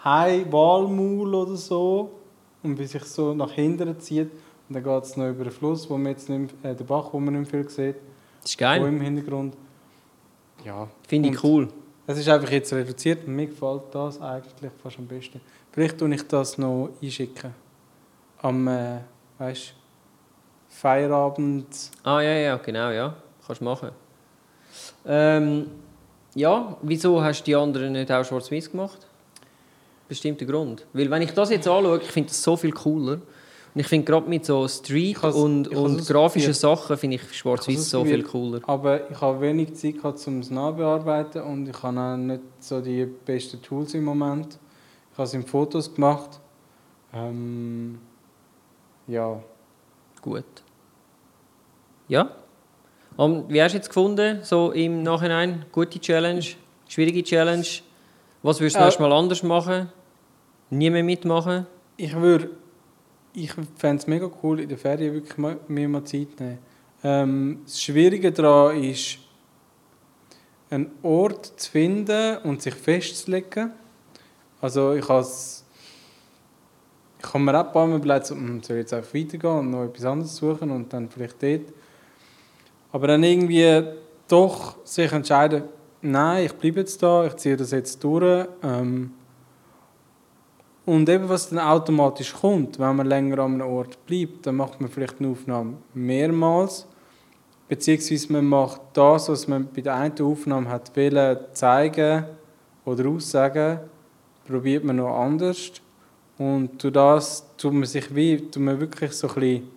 Hai-Walmaul 0.04 1.34
oder 1.36 1.56
so, 1.56 2.12
und 2.64 2.78
wie 2.78 2.86
sich 2.86 3.04
so 3.04 3.34
nach 3.34 3.52
hinten 3.52 4.00
zieht. 4.00 4.30
Und 4.70 4.76
dann 4.76 4.84
geht 4.84 5.04
es 5.04 5.16
noch 5.18 5.30
über 5.30 5.44
den 5.46 5.52
Fluss, 5.54 5.90
wo 5.90 5.98
man 5.98 6.12
jetzt 6.12 6.30
nicht, 6.30 6.54
äh, 6.64 6.76
den 6.76 6.86
Bach, 6.86 7.10
wo 7.14 7.20
man 7.20 7.34
nicht 7.40 7.52
mehr 7.52 7.64
viel 7.64 7.70
sieht, 7.72 7.96
Das 8.42 8.52
ist 8.52 8.58
wo 8.60 8.64
geil. 8.64 8.84
im 8.86 9.02
Hintergrund. 9.02 9.56
Ja, 10.66 10.88
Finde 11.08 11.30
ich 11.30 11.44
cool. 11.44 11.70
es 12.08 12.18
ist 12.18 12.30
einfach 12.30 12.50
jetzt 12.50 12.74
reduziert 12.74 13.26
und 13.26 13.36
mir 13.36 13.48
gefällt 13.48 13.84
das 13.92 14.20
eigentlich 14.20 14.72
fast 14.82 14.98
am 14.98 15.08
besten. 15.08 15.42
Vielleicht 15.72 15.98
tue 15.98 16.14
ich 16.14 16.28
das 16.28 16.58
noch 16.58 16.90
einschicken. 17.02 17.54
Am, 18.42 18.68
äh, 18.68 19.00
weißt 19.38 19.74
Feierabend. 20.70 21.68
Ah, 22.04 22.22
ja, 22.22 22.34
ja, 22.34 22.58
genau, 22.58 22.90
ja. 22.92 23.16
Kannst 23.46 23.62
du 23.62 23.66
machen. 23.66 23.90
Ähm, 25.06 25.68
ja, 26.36 26.78
wieso 26.82 27.22
hast 27.24 27.42
du 27.42 27.46
die 27.46 27.56
anderen 27.56 27.94
nicht 27.94 28.12
auch 28.12 28.24
schwarz-weiß 28.24 28.70
gemacht? 28.72 29.08
Bestimmter 30.08 30.46
Grund. 30.46 30.86
Weil 30.94 31.10
wenn 31.10 31.22
ich 31.22 31.32
das 31.32 31.50
jetzt 31.50 31.68
anschaue, 31.68 31.98
ich 32.00 32.12
finde 32.12 32.30
das 32.30 32.44
so 32.44 32.56
viel 32.56 32.72
cooler. 32.72 33.20
Und 33.74 33.82
ich 33.82 33.88
finde 33.88 34.06
gerade 34.06 34.28
mit 34.28 34.46
so 34.46 34.68
Street 34.68 35.24
und, 35.24 35.68
und 35.68 36.08
grafischen. 36.08 36.54
Sachen 36.54 36.98
finde 36.98 37.18
ich 37.18 37.34
schwarz-weiß 37.38 37.90
so 37.90 38.04
viel 38.04 38.24
cooler. 38.24 38.60
Aber 38.68 39.10
ich 39.10 39.22
habe 39.22 39.42
wenig 39.42 39.76
Zeit 39.76 39.96
gehabt, 39.96 40.26
um 40.28 40.40
es 40.40 40.50
nachbearbeiten 40.50 41.42
und 41.44 41.68
ich 41.70 41.84
habe 41.84 42.00
auch 42.00 42.18
nicht 42.18 42.42
so 42.60 42.82
die 42.82 43.06
besten 43.06 43.62
Tools 43.62 43.94
im 43.94 44.06
Moment. 44.06 44.58
Ich 45.12 45.18
habe 45.18 45.28
es 45.28 45.34
in 45.34 45.44
Fotos 45.44 45.94
gemacht. 45.94 46.40
Ähm, 47.14 48.00
ja, 49.08 49.42
Gut. 50.22 50.44
Ja? 52.08 52.32
Und 53.16 53.50
wie 53.50 53.62
hast 53.62 53.72
du 53.72 53.78
jetzt 53.78 53.88
gefunden, 53.88 54.40
so 54.44 54.72
im 54.72 55.04
Nachhinein? 55.04 55.66
Gute 55.72 56.00
Challenge? 56.00 56.44
Schwierige 56.88 57.24
Challenge? 57.24 57.66
Was 58.44 58.60
würdest 58.60 58.76
du 58.76 58.80
Äh, 58.80 58.84
nächstes 58.84 59.00
Mal 59.00 59.12
anders 59.14 59.44
machen? 59.44 59.90
Nie 60.70 60.90
mehr 60.90 61.04
mitmachen? 61.04 61.66
Ich 61.96 62.14
würde, 62.16 62.50
ich 63.38 63.54
fände 63.76 64.02
es 64.02 64.08
mega 64.08 64.30
cool, 64.42 64.60
in 64.60 64.68
der 64.68 64.80
Ferien 64.80 65.14
wirklich 65.14 65.38
mal, 65.38 65.60
mir 65.68 65.88
mal 65.88 66.04
Zeit 66.04 66.40
nehmen. 66.40 66.58
Ähm, 67.04 67.60
das 67.66 67.82
Schwierige 67.82 68.32
daran 68.32 68.84
ist, 68.84 69.20
einen 70.72 70.92
Ort 71.04 71.54
zu 71.56 71.70
finden 71.72 72.40
und 72.40 72.64
sich 72.64 72.74
festzulegen. 72.74 73.72
Also 74.60 74.94
ich 74.94 75.08
habe 75.08 75.26
ich 77.20 77.34
habe 77.34 77.40
mir 77.40 77.60
auch 77.60 77.68
ein 77.68 77.72
paar 77.72 77.88
Mal 77.88 77.98
überlegt, 77.98 78.26
so, 78.26 78.36
hm, 78.36 78.64
soll 78.64 78.78
ich 78.78 78.82
jetzt 78.82 78.94
einfach 78.94 79.14
weitergehen 79.14 79.60
und 79.60 79.72
noch 79.72 79.86
etwas 79.86 80.06
anderes 80.06 80.36
suchen 80.36 80.72
und 80.72 80.92
dann 80.92 81.10
vielleicht 81.10 81.42
dort. 81.42 81.74
Aber 82.92 83.08
dann 83.08 83.24
irgendwie 83.24 83.84
doch 84.28 84.78
sich 84.84 85.12
entscheiden, 85.12 85.64
nein, 86.02 86.46
ich 86.46 86.54
bleibe 86.54 86.80
jetzt 86.80 87.02
da, 87.04 87.26
ich 87.26 87.36
ziehe 87.36 87.56
das 87.56 87.72
jetzt 87.72 88.04
durch. 88.04 88.48
Ähm, 88.64 89.14
und 90.88 91.10
eben, 91.10 91.28
was 91.28 91.50
dann 91.50 91.60
automatisch 91.60 92.34
kommt, 92.34 92.80
wenn 92.80 92.96
man 92.96 93.08
länger 93.08 93.40
an 93.40 93.56
einem 93.56 93.68
Ort 93.68 94.06
bleibt, 94.06 94.48
dann 94.48 94.56
macht 94.56 94.80
man 94.80 94.90
vielleicht 94.90 95.20
eine 95.20 95.28
Aufnahme 95.28 95.74
mehrmals. 95.94 96.88
Beziehungsweise 97.68 98.32
man 98.32 98.46
macht 98.46 98.80
das, 98.94 99.28
was 99.28 99.50
man 99.50 99.68
bei 99.68 99.82
der 99.82 99.96
einen 99.96 100.22
Aufnahme 100.22 100.70
hat 100.70 100.96
wollen, 100.96 101.40
zeigen 101.52 102.24
oder 102.86 103.10
aussagen, 103.10 103.82
probiert 104.48 104.86
man 104.86 104.96
noch 104.96 105.14
anders. 105.14 105.74
Und 106.38 106.82
durch 106.82 106.94
das 106.94 107.46
tut 107.58 107.74
man 107.74 107.84
sich 107.84 108.16
wie, 108.16 108.38
tut 108.38 108.64
man 108.64 108.80
wirklich 108.80 109.12
so 109.12 109.28
ein 109.28 109.34
bisschen 109.34 109.72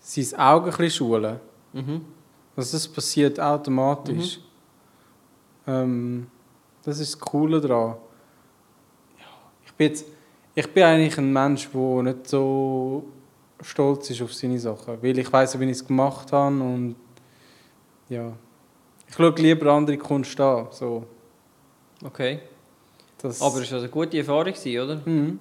sein 0.00 0.40
Auge 0.40 0.72
ein 0.72 0.76
bisschen 0.76 0.90
schulen. 0.90 1.38
Mhm. 1.72 2.04
Also 2.56 2.76
das 2.78 2.88
passiert 2.88 3.38
automatisch. 3.38 4.40
Ähm, 5.68 6.26
das 6.82 6.98
ist 6.98 7.14
das 7.14 7.20
Coole 7.20 7.60
daran. 7.60 7.94
Bin 9.76 9.88
jetzt, 9.88 10.04
ich 10.54 10.72
bin 10.72 10.82
eigentlich 10.82 11.18
ein 11.18 11.32
Mensch, 11.32 11.68
der 11.72 12.02
nicht 12.02 12.26
so 12.28 13.04
stolz 13.62 14.10
ist 14.10 14.22
auf 14.22 14.32
seine 14.34 14.58
Sachen. 14.58 15.02
Weil 15.02 15.18
ich 15.18 15.32
weiß, 15.32 15.58
wie 15.60 15.64
ich 15.64 15.70
es 15.72 15.86
gemacht 15.86 16.32
habe 16.32 16.54
und 16.60 16.96
ja. 18.08 18.32
Ich 19.08 19.14
schaue 19.14 19.30
lieber 19.36 19.72
andere 19.72 19.96
Kunst 19.98 20.38
an. 20.40 20.66
So, 20.70 21.04
Okay. 22.04 22.40
das, 23.22 23.40
Aber 23.40 23.60
es 23.60 23.70
war 23.72 23.78
eine 23.78 23.88
gute 23.88 24.18
Erfahrung, 24.18 24.52
oder? 24.52 25.00
Mhm. 25.04 25.38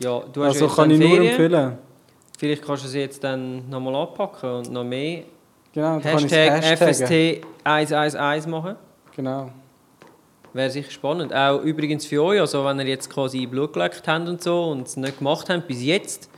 Ja, 0.00 0.20
du 0.32 0.42
hast 0.44 0.60
Also 0.60 0.68
kann 0.74 0.90
ich 0.90 0.98
nur 0.98 1.08
Ferien. 1.10 1.28
empfehlen. 1.30 1.78
Vielleicht 2.36 2.64
kannst 2.64 2.82
du 2.84 2.88
es 2.88 2.94
jetzt 2.94 3.22
dann 3.22 3.68
nochmal 3.70 3.94
anpacken 3.94 4.50
und 4.50 4.72
noch 4.72 4.82
mehr 4.84 5.22
Genau, 5.72 5.98
Hashtag 6.00 6.62
es 6.62 6.80
hashtaggen. 6.80 7.42
FST111 7.64 8.48
machen. 8.48 8.76
Genau. 9.14 9.50
Wäre 10.54 10.70
sicher 10.70 10.92
spannend. 10.92 11.34
Auch 11.34 11.60
übrigens 11.62 12.06
für 12.06 12.22
euch, 12.22 12.40
also 12.40 12.64
wenn 12.64 12.78
ihr 12.78 12.86
jetzt 12.86 13.10
quasi 13.10 13.44
Blut 13.44 13.72
geleckt 13.72 14.06
habt 14.06 14.28
und 14.28 14.40
so 14.40 14.66
und 14.66 14.86
es 14.86 14.96
nicht 14.96 15.18
gemacht 15.18 15.50
habt 15.50 15.66
bis 15.66 15.82
jetzt, 15.82 16.30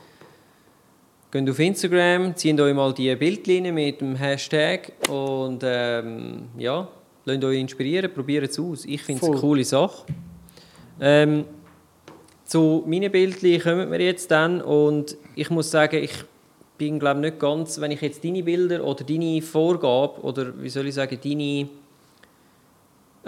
geht 1.29 1.47
auf 1.47 1.59
Instagram, 1.59 2.35
zieht 2.35 2.59
euch 2.59 2.73
mal 2.73 2.91
die 2.95 3.15
Bildlinie 3.15 3.71
mit 3.71 4.01
dem 4.01 4.15
Hashtag 4.15 4.91
und 5.07 5.61
ähm, 5.63 6.47
ja, 6.57 6.87
lasst 7.25 7.43
euch 7.43 7.59
inspirieren, 7.59 8.11
probiert 8.11 8.49
es 8.49 8.59
aus. 8.59 8.85
Ich 8.85 9.03
finde 9.03 9.23
es 9.23 9.29
eine 9.29 9.39
coole 9.39 9.63
Sache. 9.63 10.07
Ähm, 10.99 11.45
zu 12.43 12.83
meinen 12.87 13.11
Bildchen 13.11 13.61
kommen 13.61 13.91
wir 13.91 14.01
jetzt 14.01 14.31
dann 14.31 14.61
und 14.61 15.15
ich 15.35 15.51
muss 15.51 15.69
sagen, 15.69 16.03
ich 16.03 16.15
bin 16.79 16.97
glaube 16.97 17.19
nicht 17.19 17.37
ganz, 17.37 17.79
wenn 17.79 17.91
ich 17.91 18.01
jetzt 18.01 18.23
deine 18.23 18.41
Bilder 18.41 18.83
oder 18.83 19.03
deine 19.03 19.43
Vorgabe 19.43 20.21
oder 20.21 20.59
wie 20.59 20.69
soll 20.69 20.87
ich 20.87 20.95
sagen, 20.95 21.19
deine 21.23 21.69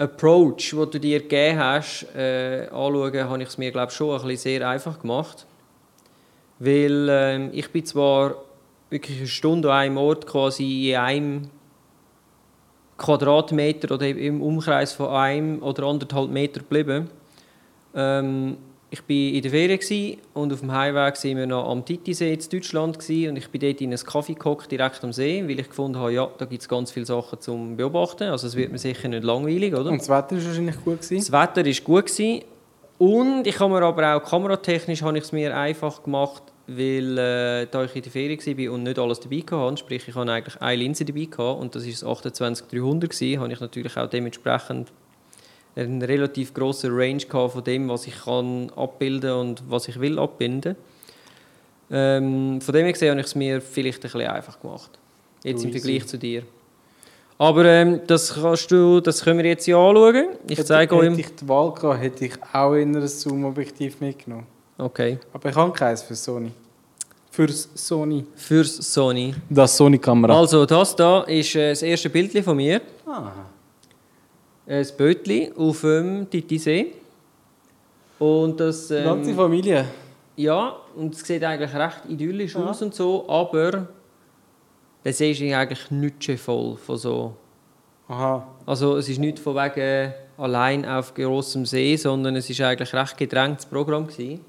Approach, 0.00 0.70
den 0.70 0.90
du 0.90 0.98
dir 0.98 1.20
gegeben 1.20 1.58
hast, 1.58 2.06
äh, 2.16 2.68
anschauen, 2.68 3.28
habe 3.28 3.42
ich 3.42 3.48
es 3.50 3.58
mir 3.58 3.70
glaube 3.70 3.92
schon 3.92 4.18
ein 4.18 4.26
bisschen 4.26 4.58
sehr 4.58 4.66
einfach 4.66 4.98
gemacht. 4.98 5.46
Weil 6.58 7.08
ähm, 7.10 7.50
ich 7.52 7.70
bin 7.70 7.84
zwar 7.84 8.36
wirklich 8.88 9.18
eine 9.18 9.26
Stunde 9.26 9.70
an 9.70 9.78
einem 9.78 9.98
Ort 9.98 10.26
quasi 10.26 10.90
in 10.90 10.96
einem 10.96 11.50
Quadratmeter 12.96 13.94
oder 13.94 14.08
im 14.08 14.40
Umkreis 14.40 14.94
von 14.94 15.08
einem 15.08 15.62
oder 15.62 15.84
anderthalb 15.84 16.30
Meter 16.30 16.60
geblieben. 16.60 17.10
Ähm, 17.94 18.56
ich 18.92 19.00
war 19.00 19.16
in 19.16 19.42
der 19.42 19.50
Ferien 19.52 20.18
und 20.34 20.52
auf 20.52 20.60
dem 20.60 20.72
Heimweg 20.72 21.14
waren 21.14 21.36
wir 21.36 21.46
noch 21.46 21.70
am 21.70 21.84
Titisee 21.84 22.34
in 22.34 22.40
Deutschland 22.50 22.96
und 22.96 23.36
ich 23.36 23.48
bin 23.48 23.60
dort 23.60 23.80
in 23.80 23.92
ein 23.92 23.98
Kaffee 23.98 24.34
gehockt, 24.34 24.70
direkt 24.70 25.04
am 25.04 25.12
See, 25.12 25.44
weil 25.46 25.60
ich 25.60 25.68
gefunden 25.68 25.96
habe, 25.96 26.12
ja, 26.12 26.28
da 26.38 26.44
gibt 26.44 26.62
es 26.62 26.68
ganz 26.68 26.90
viele 26.90 27.06
Sachen 27.06 27.40
zum 27.40 27.76
Beobachten. 27.76 28.24
Also 28.24 28.48
es 28.48 28.56
wird 28.56 28.72
mir 28.72 28.78
sicher 28.78 29.06
nicht 29.06 29.22
langweilig, 29.22 29.74
oder? 29.74 29.90
Und 29.90 30.00
das 30.00 30.08
Wetter 30.08 30.36
war 30.36 30.44
wahrscheinlich 30.44 30.76
gut. 30.84 31.02
Gewesen. 31.02 31.18
Das 31.18 31.30
Wetter 31.30 31.64
war 31.64 31.84
gut. 31.84 32.06
Gewesen. 32.06 32.42
Und 32.98 33.46
ich 33.46 33.58
habe 33.60 33.72
mir 33.72 33.82
aber 33.82 34.16
auch 34.16 34.24
kameratechnisch 34.28 35.02
habe 35.02 35.18
ich 35.18 35.24
es 35.24 35.32
mir 35.32 35.56
einfach 35.56 36.02
gemacht, 36.02 36.42
weil 36.66 37.16
äh, 37.16 37.66
da 37.70 37.84
ich 37.84 37.94
in 37.96 38.02
der 38.02 38.12
Ferien 38.12 38.38
war 38.40 38.74
und 38.74 38.82
nicht 38.82 38.98
alles 38.98 39.20
dabei 39.20 39.42
hatte, 39.50 39.76
sprich 39.78 40.06
ich 40.06 40.14
hatte 40.14 40.32
eigentlich 40.32 40.60
eine 40.60 40.76
Linse 40.76 41.04
dabei 41.04 41.24
gehabt, 41.24 41.60
und 41.60 41.74
das 41.74 41.84
war 41.84 41.90
das 41.90 42.04
28300 42.04 43.10
gewesen, 43.10 43.40
habe 43.40 43.52
ich 43.52 43.60
natürlich 43.60 43.96
auch 43.96 44.08
dementsprechend 44.08 44.92
einen 45.76 46.02
relativ 46.02 46.52
grossen 46.54 46.90
Range 46.92 47.24
gehabt 47.24 47.52
von 47.52 47.64
dem, 47.64 47.88
was 47.88 48.06
ich 48.06 48.24
kann 48.24 48.70
abbilden 48.76 49.32
und 49.32 49.62
was 49.68 49.88
ich 49.88 50.00
will 50.00 50.18
abbilden. 50.18 50.76
Ähm, 51.90 52.60
von 52.60 52.72
dem 52.74 52.84
her 52.84 52.92
gesehen 52.92 53.10
habe 53.10 53.20
ich 53.20 53.26
es 53.26 53.34
mir 53.34 53.60
vielleicht 53.60 53.98
ein 53.98 54.02
bisschen 54.02 54.20
einfach 54.30 54.60
gemacht. 54.60 54.90
Jetzt 55.42 55.64
im. 55.64 55.72
Vergleich 55.72 56.06
zu 56.06 56.18
dir. 56.18 56.42
Aber 57.38 57.64
ähm, 57.64 58.00
das 58.06 58.34
kannst 58.34 58.70
du, 58.70 59.00
das 59.00 59.24
können 59.24 59.38
wir 59.38 59.46
jetzt 59.46 59.66
ja 59.66 59.76
anschauen. 59.76 60.26
Ich 60.46 60.58
Hätte- 60.58 60.64
zeige 60.68 60.94
euch. 60.96 61.08
Hätte 61.10 61.20
ich 61.20 61.34
die 61.36 61.48
Wahl 61.48 61.72
gehabt, 61.72 62.00
hätte 62.02 62.24
ich 62.26 62.32
auch 62.52 62.74
in 62.74 62.94
ein 62.94 63.08
Zoom-Objektiv 63.08 64.00
mitgenommen. 64.00 64.46
Okay. 64.76 65.18
Aber 65.32 65.48
ich 65.48 65.56
habe 65.56 65.72
keins 65.72 66.02
für 66.02 66.14
Sony. 66.14 66.50
Fürs 67.30 67.68
Sony. 67.74 68.26
Fürs 68.36 68.76
Sony. 68.76 69.34
Das 69.48 69.76
Sony-Kamera. 69.76 70.38
Also, 70.38 70.66
das 70.66 70.94
da 70.94 71.22
ist 71.22 71.54
äh, 71.54 71.70
das 71.70 71.82
erste 71.82 72.10
Bildchen 72.10 72.42
von 72.44 72.56
mir. 72.56 72.80
Ah. 73.06 73.30
Ein 74.70 74.86
Bötli 74.96 75.52
auf 75.56 75.80
dem 75.80 76.30
Titisee. 76.30 76.92
Und 78.20 78.60
das. 78.60 78.86
Die 78.88 78.94
ganze 79.02 79.30
Ähm, 79.30 79.36
Familie. 79.36 79.84
ja, 80.36 80.76
und 80.94 81.14
es 81.14 81.20
sieht 81.26 81.42
eigentlich 81.42 81.74
recht 81.74 82.02
idyllisch 82.08 82.54
Ja. 82.54 82.66
aus 82.70 82.80
und 82.82 82.94
so, 82.94 83.28
aber 83.28 83.88
der 85.04 85.12
See 85.12 85.32
ist 85.32 85.42
eigentlich 85.42 85.90
nicht 85.90 86.38
voll 86.38 86.76
von 86.76 86.96
so. 86.96 87.34
Aha. 88.06 88.46
Also, 88.66 88.96
es 88.96 89.08
ist 89.08 89.18
nicht 89.18 89.38
von 89.40 89.56
wegen 89.56 90.12
allein 90.36 90.84
auf 90.86 91.14
grossem 91.14 91.66
See, 91.66 91.96
sondern 91.96 92.36
es 92.36 92.48
ist 92.48 92.60
eigentlich 92.60 92.92
recht 92.94 93.16
gedrängtes 93.18 93.66
Programm 93.66 94.06
gewesen. 94.06 94.40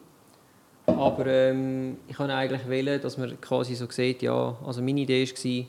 Aber 0.86 1.26
ähm, 1.26 1.97
ich 2.07 2.19
wollte 2.19 2.34
eigentlich 2.34 2.67
wählen, 2.67 3.01
dass 3.01 3.17
man 3.17 3.39
quasi 3.41 3.76
so 3.76 3.86
sieht, 3.89 4.22
ja, 4.22 4.55
also 4.65 4.82
meine 4.82 4.99
Idee 5.01 5.26
war, 5.28 5.65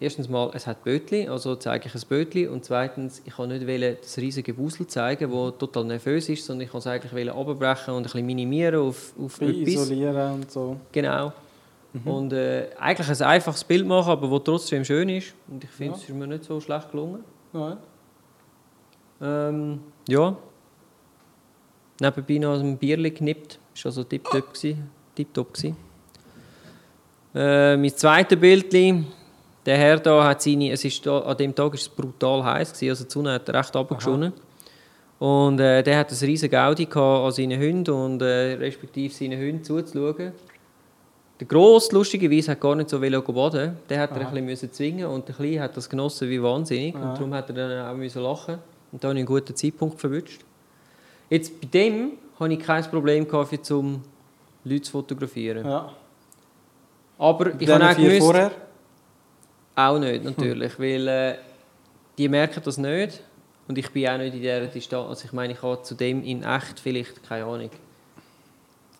erstens 0.00 0.28
mal, 0.28 0.50
es 0.54 0.66
hat 0.66 0.82
Bötli, 0.82 1.28
also 1.28 1.54
zeige 1.56 1.86
ich 1.88 1.94
ein 1.94 2.00
Bötli 2.08 2.48
und 2.48 2.64
zweitens, 2.64 3.22
ich 3.24 3.38
wollte 3.38 3.58
nicht 3.64 4.02
das 4.02 4.16
riesige 4.16 4.54
Busel 4.54 4.86
zeigen, 4.86 5.30
das 5.30 5.58
total 5.58 5.84
nervös 5.84 6.28
ist, 6.28 6.44
sondern 6.44 6.66
ich 6.66 6.72
wollte 6.74 6.88
es 6.88 6.94
eigentlich 6.94 7.12
wählen 7.14 7.34
abbrechen 7.34 7.94
und 7.94 8.00
ein 8.00 8.02
bisschen 8.04 8.26
minimieren 8.26 8.80
auf, 8.80 9.12
auf 9.22 9.40
etwas. 9.40 9.68
Isolieren 9.68 10.32
und 10.32 10.50
so. 10.50 10.76
Genau. 10.90 11.32
Und 12.04 12.32
äh, 12.32 12.68
eigentlich 12.78 13.08
ein 13.08 13.26
einfaches 13.26 13.64
Bild 13.64 13.84
machen, 13.86 14.10
aber 14.10 14.28
das 14.28 14.44
trotzdem 14.44 14.84
schön 14.84 15.08
ist. 15.08 15.34
Und 15.48 15.64
ich 15.64 15.70
finde, 15.70 15.92
Ja. 15.92 15.96
es 15.98 16.08
ist 16.08 16.14
mir 16.14 16.26
nicht 16.26 16.44
so 16.44 16.60
schlecht 16.60 16.90
gelungen. 16.92 17.24
Nein. 17.52 17.76
Ähm, 19.20 19.80
ja. 20.08 20.36
Nebenbei 22.00 22.38
noch 22.38 22.60
ein 22.60 22.78
Bierli 22.78 23.10
geknippt. 23.10 23.58
Das 23.74 23.84
war 23.84 23.90
also 23.90 24.04
tipptopp. 24.04 24.54
Tipptopp. 25.16 25.52
Äh, 27.34 27.76
mein 27.76 27.96
zweites 27.96 28.38
Bildli. 28.38 29.04
Der 29.66 29.76
Herr 29.76 29.98
da 29.98 30.24
hat 30.24 30.42
seine, 30.42 30.72
es 30.72 30.84
ist 30.84 31.04
da, 31.04 31.18
an 31.20 31.36
dem 31.36 31.54
Tag 31.54 31.66
war 31.66 31.74
es 31.74 31.88
brutal 31.88 32.44
heiß, 32.44 32.72
gewesen, 32.72 32.90
also 32.90 33.04
die 33.04 33.10
Sonne 33.10 33.32
hat 33.32 33.48
recht 33.50 33.76
runtergeschonnen. 33.76 34.32
Und 35.18 35.60
äh, 35.60 35.82
der 35.82 35.98
hat 35.98 36.10
ein 36.10 36.16
riesiges 36.18 36.50
Gaudi 36.50 36.86
gehabt 36.86 37.26
an 37.26 37.32
seinen 37.32 37.60
Hunden 37.60 37.90
und 37.90 38.22
äh, 38.22 38.54
respektive 38.54 39.12
seinen 39.12 39.38
Hunden 39.38 39.62
zuzuschauen. 39.62 40.32
Der 41.40 41.46
Gross, 41.46 41.92
lustigerweise, 41.92 42.52
hat 42.52 42.60
gar 42.60 42.74
nicht 42.74 42.88
so 42.88 43.00
wollen 43.00 43.24
gehen 43.24 43.34
baden. 43.34 43.76
Der 43.88 44.00
hat 44.00 44.10
er 44.10 44.16
ein 44.16 44.30
bisschen 44.30 44.44
müssen 44.46 44.72
zwingen 44.72 45.06
und 45.06 45.28
der 45.28 45.34
Kleine 45.34 45.60
hat 45.60 45.76
das 45.76 45.88
genossen 45.88 46.28
wie 46.28 46.42
wahnsinnig. 46.42 46.94
Aha. 46.94 47.10
Und 47.10 47.18
darum 47.18 47.34
hat 47.34 47.48
er 47.50 47.54
dann 47.54 47.86
auch 47.86 47.96
müssen 47.96 48.22
lachen. 48.22 48.58
Und 48.92 49.04
da 49.04 49.08
habe 49.08 49.18
ich 49.18 49.20
einen 49.20 49.26
guten 49.26 49.54
Zeitpunkt 49.54 50.00
verwünscht. 50.00 50.42
Jetzt 51.28 51.60
bei 51.60 51.66
dem 51.66 52.12
hatte 52.38 52.52
ich 52.54 52.60
kein 52.60 52.82
Problem 52.84 53.28
gehabt, 53.28 53.64
zum 53.64 54.02
Leute 54.64 54.82
zu 54.82 54.92
fotografieren. 54.92 55.66
Ja. 55.66 55.92
Aber 57.18 57.58
Ich 57.58 57.68
habe 57.68 57.88
auch 57.88 57.96
gewusst, 57.96 58.18
vorher. 58.18 58.50
Auch 59.74 59.98
nicht, 59.98 60.24
natürlich, 60.24 60.78
weil 60.78 61.08
äh, 61.08 61.34
die 62.18 62.28
merken 62.28 62.60
das 62.64 62.78
nicht 62.78 63.22
und 63.68 63.78
ich 63.78 63.90
bin 63.90 64.08
auch 64.08 64.18
nicht 64.18 64.34
in 64.34 64.40
dieser 64.40 64.66
Distanz. 64.66 65.08
Also 65.08 65.24
ich 65.26 65.32
meine, 65.32 65.52
ich 65.52 65.62
habe 65.62 65.82
zu 65.82 65.94
dem 65.94 66.22
in 66.24 66.42
echt 66.42 66.80
vielleicht, 66.80 67.22
keine 67.22 67.44
Ahnung, 67.44 67.70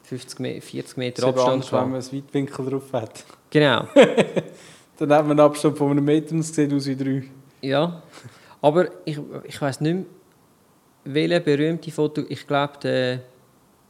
50, 0.04 0.40
Me 0.40 0.60
40 0.60 0.96
Meter 0.96 1.26
Abstand 1.26 1.52
anders, 1.52 1.72
wenn 1.72 1.90
man 1.90 2.02
einen 2.02 2.12
Weitwinkel 2.12 2.66
drauf 2.66 2.92
hat. 2.92 3.24
Genau, 3.50 3.86
Dann 4.98 5.12
hat 5.12 5.26
man 5.26 5.30
einen 5.30 5.40
Abstand 5.40 5.78
von 5.78 5.90
einem 5.92 6.04
Meter 6.04 6.32
und 6.32 6.40
es 6.40 6.54
sieht 6.54 6.72
aus 6.72 6.86
wie 6.86 6.96
drei. 6.96 7.24
ja. 7.62 8.02
Aber 8.62 8.88
ich, 9.06 9.18
ich 9.44 9.62
weiß 9.62 9.80
nicht 9.80 9.94
mehr, 9.94 10.04
welcher 11.04 11.40
berühmte 11.40 11.90
Foto, 11.90 12.22
ich 12.28 12.46
glaube, 12.46 12.74
der, 12.82 13.20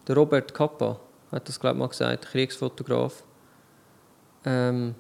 der 0.07 0.17
Robert 0.17 0.55
Kappa 0.55 1.01
hat 1.33 1.49
das, 1.49 1.59
glaube 1.59 1.75
ich, 1.75 1.81
mal 1.81 1.89
gesagt, 1.89 2.27
Kriegsfotograf. 2.27 3.25
Ähm, 4.45 4.95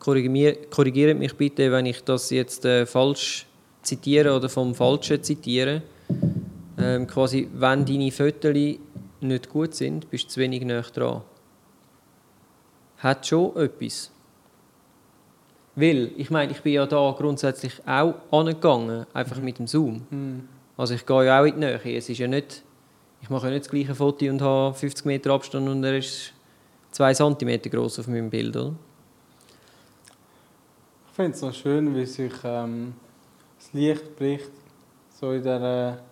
korrigiert 0.00 1.18
mich 1.18 1.34
bitte, 1.36 1.70
wenn 1.70 1.86
ich 1.86 2.02
das 2.02 2.30
jetzt 2.30 2.64
äh, 2.64 2.86
falsch 2.86 3.46
zitiere 3.82 4.34
oder 4.34 4.48
vom 4.48 4.74
Falschen 4.74 5.22
zitiere. 5.22 5.82
Ähm, 6.78 7.06
quasi, 7.06 7.48
wenn 7.54 7.84
deine 7.84 8.10
Fotos 8.10 8.78
nicht 9.20 9.48
gut 9.48 9.74
sind, 9.74 10.10
bist 10.10 10.24
du 10.24 10.28
zu 10.30 10.40
wenig 10.40 10.64
näher 10.64 10.82
dran. 10.82 11.22
Hat 12.98 13.26
schon 13.26 13.54
etwas. 13.56 14.10
Weil, 15.76 16.10
ich 16.16 16.30
meine, 16.30 16.52
ich 16.52 16.60
bin 16.62 16.72
ja 16.72 16.86
da 16.86 17.14
grundsätzlich 17.16 17.74
auch 17.86 18.14
angegangen, 18.30 19.06
einfach 19.12 19.40
mit 19.40 19.58
dem 19.58 19.66
Zoom. 19.66 20.02
Hm. 20.10 20.48
Also 20.76 20.94
ich 20.94 21.06
gehe 21.06 21.26
ja 21.26 21.40
auch 21.40 21.44
in 21.44 21.54
die 21.54 21.60
Nähe. 21.60 21.96
Es 21.96 22.08
ist 22.08 22.18
ja 22.18 22.26
nicht, 22.26 22.62
ich 23.22 23.30
mache 23.30 23.46
ja 23.46 23.52
nicht 23.52 23.66
das 23.66 23.70
gleiche 23.70 23.94
Foto 23.94 24.26
und 24.26 24.42
habe 24.42 24.74
50 24.74 25.04
Meter 25.04 25.30
Abstand 25.30 25.68
und 25.68 25.84
er 25.84 25.98
ist 25.98 26.32
2 26.92 27.14
cm 27.14 27.62
groß 27.70 28.00
auf 28.00 28.08
meinem 28.08 28.30
Bild, 28.30 28.56
oder? 28.56 28.74
Ich 31.20 31.22
finde 31.22 31.36
es 31.36 31.42
noch 31.42 31.52
schön, 31.52 31.94
wie 31.94 32.06
sich 32.06 32.32
ähm, 32.44 32.94
das 33.58 33.74
Licht 33.74 34.16
bricht. 34.16 34.50
So 35.10 35.32
in 35.32 35.42
der. 35.42 36.02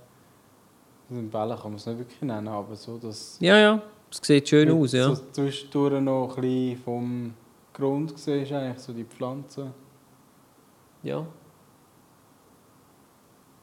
In 1.09 1.17
den 1.17 1.31
Bällen 1.31 1.57
kann 1.57 1.71
man 1.71 1.77
es 1.77 1.87
nicht 1.87 1.99
wirklich 1.99 2.21
nennen, 2.21 2.49
aber 2.49 2.77
so, 2.77 2.99
dass. 2.99 3.39
Ja, 3.41 3.57
ja, 3.57 3.83
es 4.11 4.21
sieht 4.23 4.47
schön 4.47 4.71
aus, 4.71 4.93
ja. 4.93 5.15
So 5.15 5.23
zwischendurch 5.33 6.03
noch 6.03 6.37
ein 6.37 6.43
bisschen 6.43 6.83
vom 6.85 7.35
Grund 7.73 8.19
siehst, 8.19 8.53
eigentlich 8.53 8.79
so 8.81 8.93
die 8.93 9.05
Pflanzen. 9.05 9.71
Ja. 11.03 11.27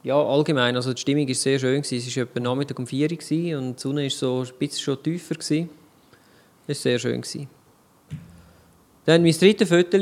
Ja, 0.02 0.20
allgemein, 0.20 0.74
also 0.74 0.92
die 0.92 1.00
Stimmung 1.00 1.28
war 1.28 1.34
sehr 1.36 1.60
schön. 1.60 1.80
gewesen. 1.80 2.08
Es 2.08 2.16
war 2.16 2.24
etwa 2.24 2.40
Nachmittag 2.40 2.76
um 2.76 2.88
4 2.88 3.08
Uhr 3.08 3.58
und 3.58 3.76
die 3.76 3.80
Sonne 3.80 4.02
war 4.02 4.10
so 4.10 4.40
ein 4.40 4.58
bisschen 4.58 4.80
schon 4.80 5.00
tiefer. 5.00 5.36
gewesen. 5.36 5.70
Das 6.66 6.78
war 6.78 6.82
sehr 6.82 6.98
schön. 6.98 7.20
gewesen. 7.20 7.48
Dann 9.04 9.22
mein 9.22 9.30
drittes 9.30 9.68
Foto. 9.68 9.96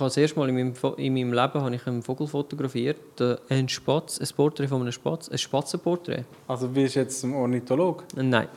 Ich 0.00 0.02
habe 0.02 0.08
das 0.08 0.16
erste 0.16 0.38
Mal 0.38 0.48
in 0.48 0.54
meinem, 0.54 0.74
in 0.96 1.12
meinem 1.12 1.32
Leben 1.34 1.62
habe 1.62 1.74
ich 1.74 1.86
einen 1.86 2.02
Vogel 2.02 2.26
fotografiert. 2.26 3.20
Äh, 3.20 3.36
Ein 3.50 3.68
Spatz, 3.68 4.18
ein 4.18 4.28
Porträt 4.34 4.66
von 4.66 4.80
einem 4.80 4.92
Spatz, 4.92 5.28
ein 5.28 5.36
Spatzenporträt. 5.36 6.24
Also 6.48 6.68
bist 6.68 6.96
du 6.96 7.00
jetzt 7.00 7.22
ein 7.22 7.34
Ornithologe? 7.34 8.04
Äh, 8.16 8.22
Nein, 8.22 8.48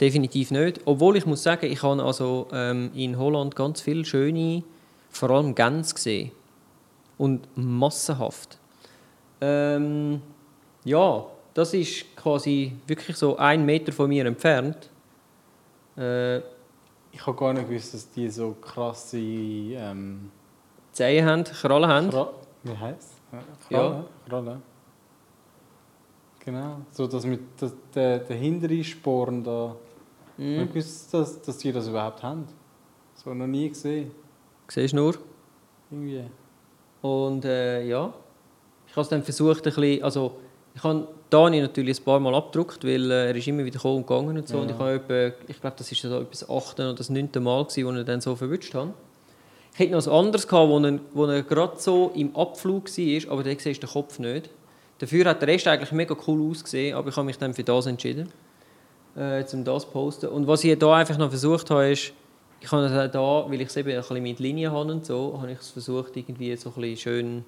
definitiv 0.00 0.50
nicht. 0.50 0.80
Obwohl 0.86 1.16
ich 1.16 1.26
muss 1.26 1.44
sagen, 1.44 1.66
ich 1.66 1.80
habe 1.84 2.02
also 2.02 2.48
ähm, 2.52 2.90
in 2.92 3.16
Holland 3.16 3.54
ganz 3.54 3.80
viele 3.82 4.04
schöne, 4.04 4.64
vor 5.10 5.30
allem 5.30 5.54
Gänse 5.54 5.94
gesehen. 5.94 6.32
Und 7.18 7.46
massenhaft. 7.54 8.58
Ähm, 9.40 10.20
ja, 10.82 11.24
das 11.54 11.72
ist 11.72 12.16
quasi 12.16 12.72
wirklich 12.88 13.16
so 13.16 13.36
ein 13.36 13.64
Meter 13.64 13.92
von 13.92 14.08
mir 14.08 14.26
entfernt. 14.26 14.90
Äh, 15.96 16.38
Ich 17.12 17.24
habe 17.24 17.38
gar 17.38 17.52
nicht 17.52 17.68
gewusst, 17.68 17.94
dass 17.94 18.10
die 18.10 18.28
so 18.28 18.56
krasse... 18.60 19.18
Ähm, 19.18 20.32
Zehen 20.92 21.26
haben, 21.26 21.44
Krallen 21.44 21.88
haben. 21.90 22.10
Kra 22.10 22.30
wie 22.62 22.76
heisst 22.76 23.20
es? 23.32 23.70
Ja. 23.70 24.04
Kralle. 24.28 24.60
Genau. 26.44 26.76
So, 26.92 27.06
dass 27.06 27.24
mit 27.24 27.40
das, 27.58 27.72
der, 27.94 28.18
der 28.18 28.36
hintere 28.36 28.82
Sporen 28.84 29.44
da... 29.44 29.74
Ich 30.38 30.44
Mhm. 30.44 30.58
habe 30.60 30.66
gewusst, 30.68 31.12
dass, 31.12 31.42
dass 31.42 31.58
die 31.58 31.70
das 31.70 31.86
überhaupt 31.86 32.22
haben. 32.22 32.46
So 33.14 33.34
noch 33.34 33.46
nie 33.46 33.68
gesehen. 33.68 34.10
Siehst 34.68 34.92
du 34.94 34.96
nur? 34.96 35.14
Irgendwie. 35.90 36.24
Und 37.02 37.44
äh, 37.44 37.84
ja, 37.86 38.10
ich 38.86 38.92
habe 38.92 39.02
es 39.02 39.08
dann 39.08 39.22
versucht, 39.22 39.58
ein 39.66 39.74
bisschen, 39.74 40.02
also 40.02 40.38
ich 40.74 40.82
habe 40.82 41.06
Dani 41.28 41.60
natürlich 41.60 42.00
ein 42.00 42.04
paar 42.04 42.20
Mal 42.20 42.34
abgedruckt, 42.34 42.82
weil 42.84 43.10
äh, 43.10 43.26
er 43.28 43.36
ist 43.36 43.46
immer 43.48 43.64
wieder 43.64 43.76
gekommen 43.76 43.96
und 43.98 44.06
gegangen 44.06 44.38
und 44.38 44.48
so. 44.48 44.56
Ja. 44.56 44.62
Und 44.62 44.70
ich 44.70 44.78
habe 44.78 44.94
etwa, 44.94 45.36
ich 45.46 45.60
glaube, 45.60 45.76
das 45.76 45.92
ist 45.92 46.00
so 46.00 46.20
etwas 46.20 46.48
8. 46.48 46.80
oder 46.80 46.94
das 46.94 47.10
9. 47.10 47.28
Mal 47.40 47.64
gewesen, 47.64 47.86
wo 47.86 47.90
er 47.90 48.04
dann 48.04 48.20
so 48.22 48.34
verwünscht 48.34 48.72
hat. 48.74 48.88
Ich 49.72 49.78
hätte 49.78 49.92
noch 49.92 50.06
ein 50.06 50.12
anderes 50.12 50.46
gehabt, 50.46 50.68
wo 50.68 50.78
er, 50.78 50.98
wo 51.12 51.24
er 51.26 51.42
gerade 51.42 51.78
so 51.78 52.10
im 52.14 52.34
Abflug 52.36 52.88
war, 52.88 53.32
aber 53.32 53.42
der 53.42 53.58
siehst 53.58 53.82
den 53.82 53.88
Kopf 53.88 54.18
nicht. 54.18 54.50
Dafür 54.98 55.24
hat 55.26 55.40
der 55.40 55.48
Rest 55.48 55.66
eigentlich 55.66 55.92
mega 55.92 56.14
cool 56.26 56.50
ausgesehen, 56.50 56.94
aber 56.96 57.08
ich 57.08 57.16
habe 57.16 57.24
mich 57.24 57.38
dann 57.38 57.54
für 57.54 57.64
das 57.64 57.86
entschieden, 57.86 58.30
äh, 59.16 59.44
um 59.52 59.64
das 59.64 59.84
zu 59.84 59.88
posten. 59.90 60.28
Und 60.28 60.46
was 60.46 60.64
ich 60.64 60.78
da 60.78 60.96
einfach 60.96 61.16
noch 61.16 61.30
versucht 61.30 61.70
habe, 61.70 61.90
ist, 61.90 62.12
ich 62.60 62.70
habe 62.70 62.84
es 62.84 63.12
da, 63.12 63.46
weil 63.48 63.60
ich 63.60 63.68
es 63.68 63.76
eben 63.76 63.90
ein 63.90 63.96
bisschen 63.96 64.22
mit 64.22 64.38
Linien 64.38 64.72
habe 64.72 64.92
und 64.92 65.06
so, 65.06 65.38
habe 65.38 65.52
ich 65.52 65.58
es 65.58 65.70
versucht, 65.70 66.16
irgendwie 66.16 66.54
so 66.56 66.70
ein 66.70 66.80
bisschen 66.80 66.96
schön... 66.96 67.44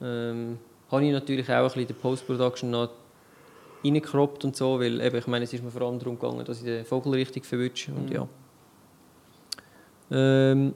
Ähm, 0.00 0.58
habe 0.90 1.04
ich 1.04 1.12
natürlich 1.12 1.48
auch 1.48 1.54
ein 1.54 1.64
bisschen 1.64 1.82
in 1.82 1.88
der 1.88 1.94
Post-Production 1.94 2.70
noch 2.70 2.90
reingekroppt 3.84 4.44
und 4.44 4.56
so, 4.56 4.80
weil 4.80 5.00
eben, 5.00 5.16
ich 5.16 5.26
meine, 5.26 5.44
es 5.44 5.52
ist 5.52 5.62
mir 5.62 5.70
vor 5.70 5.82
allem 5.82 5.98
darum 5.98 6.18
gegangen, 6.18 6.44
dass 6.44 6.58
ich 6.58 6.64
den 6.64 6.84
Vogel 6.84 7.14
richtig 7.14 7.44
verwünsche 7.44 7.92
und 7.92 8.10
ja. 8.10 8.26
Ähm, 10.10 10.72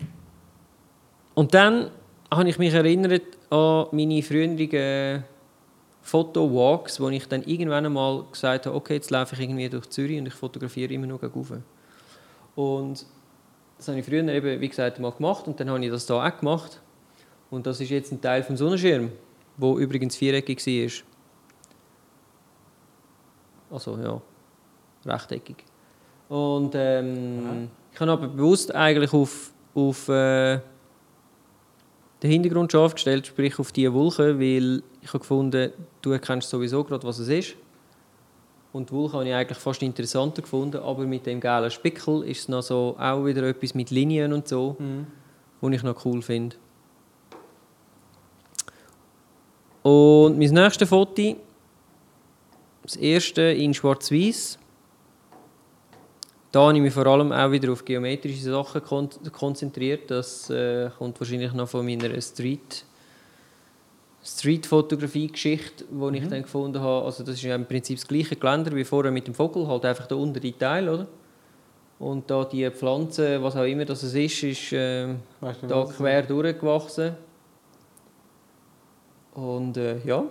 und 1.35 1.55
dann 1.55 1.91
habe 2.31 2.49
ich 2.49 2.59
mich 2.59 2.75
erinnert 2.75 3.23
an 3.51 3.87
meine 3.93 4.23
früheren 4.23 5.25
Fotowalks, 6.03 7.01
wo 7.01 7.09
ich 7.09 7.27
dann 7.29 7.43
irgendwann 7.43 7.87
einmal 7.87 8.25
gesagt 8.31 8.67
habe, 8.67 8.77
okay, 8.77 8.95
jetzt 8.95 9.11
laufe 9.11 9.35
ich 9.35 9.41
irgendwie 9.41 9.69
durch 9.69 9.89
Zürich 9.91 10.19
und 10.19 10.27
ich 10.27 10.35
fotografiere 10.35 10.93
immer 10.93 11.07
noch 11.07 11.21
gegen 11.21 11.33
rauf. 11.33 11.53
Und 12.57 13.07
das 13.77 13.89
habe 13.89 13.99
ich 13.99 14.05
früher 14.05 14.27
eben, 14.29 14.61
wie 14.61 14.69
gesagt, 14.69 14.99
mal 14.99 15.13
gemacht 15.13 15.47
und 15.47 15.59
dann 15.61 15.71
habe 15.71 15.85
ich 15.85 15.91
das 15.91 16.07
da 16.07 16.27
auch 16.27 16.39
gemacht. 16.39 16.81
Und 17.51 17.67
das 17.67 17.81
ist 17.81 17.91
jetzt 17.91 18.13
ein 18.13 18.21
Teil 18.21 18.43
vom 18.43 18.57
Sonnenschirm, 18.57 19.11
wo 19.57 19.79
übrigens 19.79 20.17
viereckig 20.17 20.65
war. 20.67 21.05
Also 23.71 23.97
ja, 23.99 24.21
rechteckig. 25.07 25.65
Und 26.29 26.73
ähm, 26.75 27.71
ich 27.93 28.01
habe 28.01 28.13
aber 28.13 28.29
bewusst 28.29 28.75
eigentlich 28.75 29.13
auf, 29.13 29.53
auf 29.75 30.09
äh, 30.09 30.61
den 32.23 32.31
Hintergrund 32.31 32.71
scharf 32.73 32.95
gestellt, 32.95 33.27
sprich 33.27 33.59
auf 33.59 33.73
die 33.73 33.93
Wolke, 33.93 34.39
weil 34.39 34.83
ich 35.03 35.09
habe 35.09 35.21
gefunden, 35.21 35.73
du 36.03 36.11
erkennst 36.13 36.51
sowieso 36.51 36.85
gerade, 36.85 37.07
was 37.07 37.19
es 37.19 37.29
ist. 37.29 37.55
Und 38.73 38.91
die 38.91 38.95
Wolke 38.95 39.15
habe 39.15 39.29
ich 39.29 39.35
eigentlich 39.35 39.59
fast 39.59 39.83
interessanter 39.83 40.43
gefunden, 40.43 40.77
aber 40.77 41.05
mit 41.05 41.27
dem 41.27 41.41
gelben 41.41 41.71
Spickel 41.71 42.23
ist 42.25 42.41
es 42.41 42.49
noch 42.49 42.63
so 42.63 42.95
auch 42.99 43.25
wieder 43.25 43.43
etwas 43.43 43.75
mit 43.75 43.91
Linien 43.91 44.33
und 44.33 44.47
so, 44.47 44.77
Mhm. 44.79 45.07
was 45.61 45.73
ich 45.73 45.83
noch 45.83 46.05
cool 46.05 46.23
finde. 46.23 46.57
Und 49.83 50.39
mein 50.39 50.51
nächstes 50.51 50.89
Foto, 50.89 51.37
das 52.83 52.97
erste 52.97 53.43
in 53.43 53.73
Schwarz-Weiß. 53.75 54.59
Da 56.53 56.63
habe 56.63 56.77
ich 56.77 56.83
mich 56.83 56.93
vor 56.93 57.07
allem 57.07 57.31
auch 57.31 57.51
wieder 57.53 57.73
auf 57.73 57.85
geometrische 57.85 58.51
Sachen 58.51 58.83
kon 58.83 59.09
konzentriert. 59.31 60.11
Das 60.11 60.51
äh, 60.51 60.91
kommt 60.99 61.21
wahrscheinlich 61.21 61.53
noch 61.53 61.69
von 61.69 61.85
meiner 61.85 62.21
Street 62.21 62.85
Street-Fotografie-Geschichte, 64.23 65.85
die 65.91 66.19
ich 66.19 66.29
dann 66.29 66.43
gefunden 66.43 66.81
habe. 66.81 67.07
Also 67.07 67.25
das 67.25 67.37
ist 67.37 67.43
ja 67.43 67.55
im 67.55 67.65
Prinzip 67.65 67.99
das 67.99 68.07
gleiche 68.07 68.37
Geländer 68.37 68.75
wie 68.75 68.85
vorher 68.85 69.11
mit 69.11 69.27
dem 69.27 69.35
Vogel, 69.35 69.67
halt 69.67 69.85
einfach 69.87 70.07
der 70.07 70.19
untere 70.19 70.53
Teil, 70.59 70.89
oder? 70.89 71.07
Und 71.99 72.31
da 72.31 72.45
die 72.45 72.69
Pflanze, 72.71 73.43
was 73.43 73.57
auch 73.57 73.65
immer 73.65 73.85
das 73.85 74.03
ist, 74.03 74.43
ist 74.43 74.73
äh, 74.73 75.15
Weißt 75.41 75.63
du, 75.63 75.67
da 75.67 75.85
quer 75.85 76.23
durchgewachsen. 76.23 77.15
Und 79.35 79.77
äh, 79.77 79.99
ja, 80.05 80.25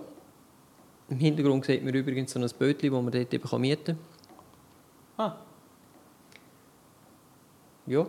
im 1.08 1.18
Hintergrund 1.18 1.64
sieht 1.64 1.84
man 1.84 1.94
übrigens 1.94 2.32
so 2.32 2.38
ein 2.38 2.48
Bötchen, 2.58 2.92
das 2.92 3.02
man 3.02 3.12
dort 3.12 3.34
eben 3.34 3.60
mieten 3.60 3.98
kann. 5.16 5.26
Ah, 5.26 5.36
Ja, 7.90 8.06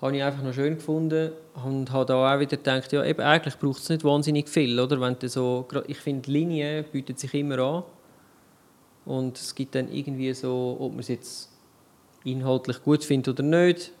habe 0.00 0.16
ich 0.16 0.22
einfach 0.22 0.42
noch 0.44 0.52
schön 0.52 0.76
gefunden 0.76 1.32
und 1.64 1.90
habe 1.90 2.06
da 2.06 2.34
auch 2.34 2.38
wieder 2.38 2.56
gedacht, 2.56 2.92
ja, 2.92 3.04
eben, 3.04 3.20
eigentlich 3.20 3.58
braucht 3.58 3.80
es 3.80 3.88
nicht 3.88 4.04
wahnsinnig 4.04 4.48
viel, 4.48 4.78
oder? 4.78 5.00
Wenn 5.00 5.16
so, 5.28 5.66
ich 5.88 5.98
finde, 5.98 6.22
die 6.22 6.30
Linie 6.30 6.82
bietet 6.84 7.18
sich 7.18 7.34
immer 7.34 7.58
an 7.58 7.82
und 9.06 9.36
es 9.36 9.54
gibt 9.54 9.74
dann 9.74 9.90
irgendwie 9.92 10.32
so, 10.34 10.76
ob 10.78 10.92
man 10.92 11.00
es 11.00 11.08
jetzt 11.08 11.50
inhaltlich 12.24 12.82
gut 12.82 13.02
findet 13.02 13.28
oder 13.40 13.42
nicht, 13.42 13.92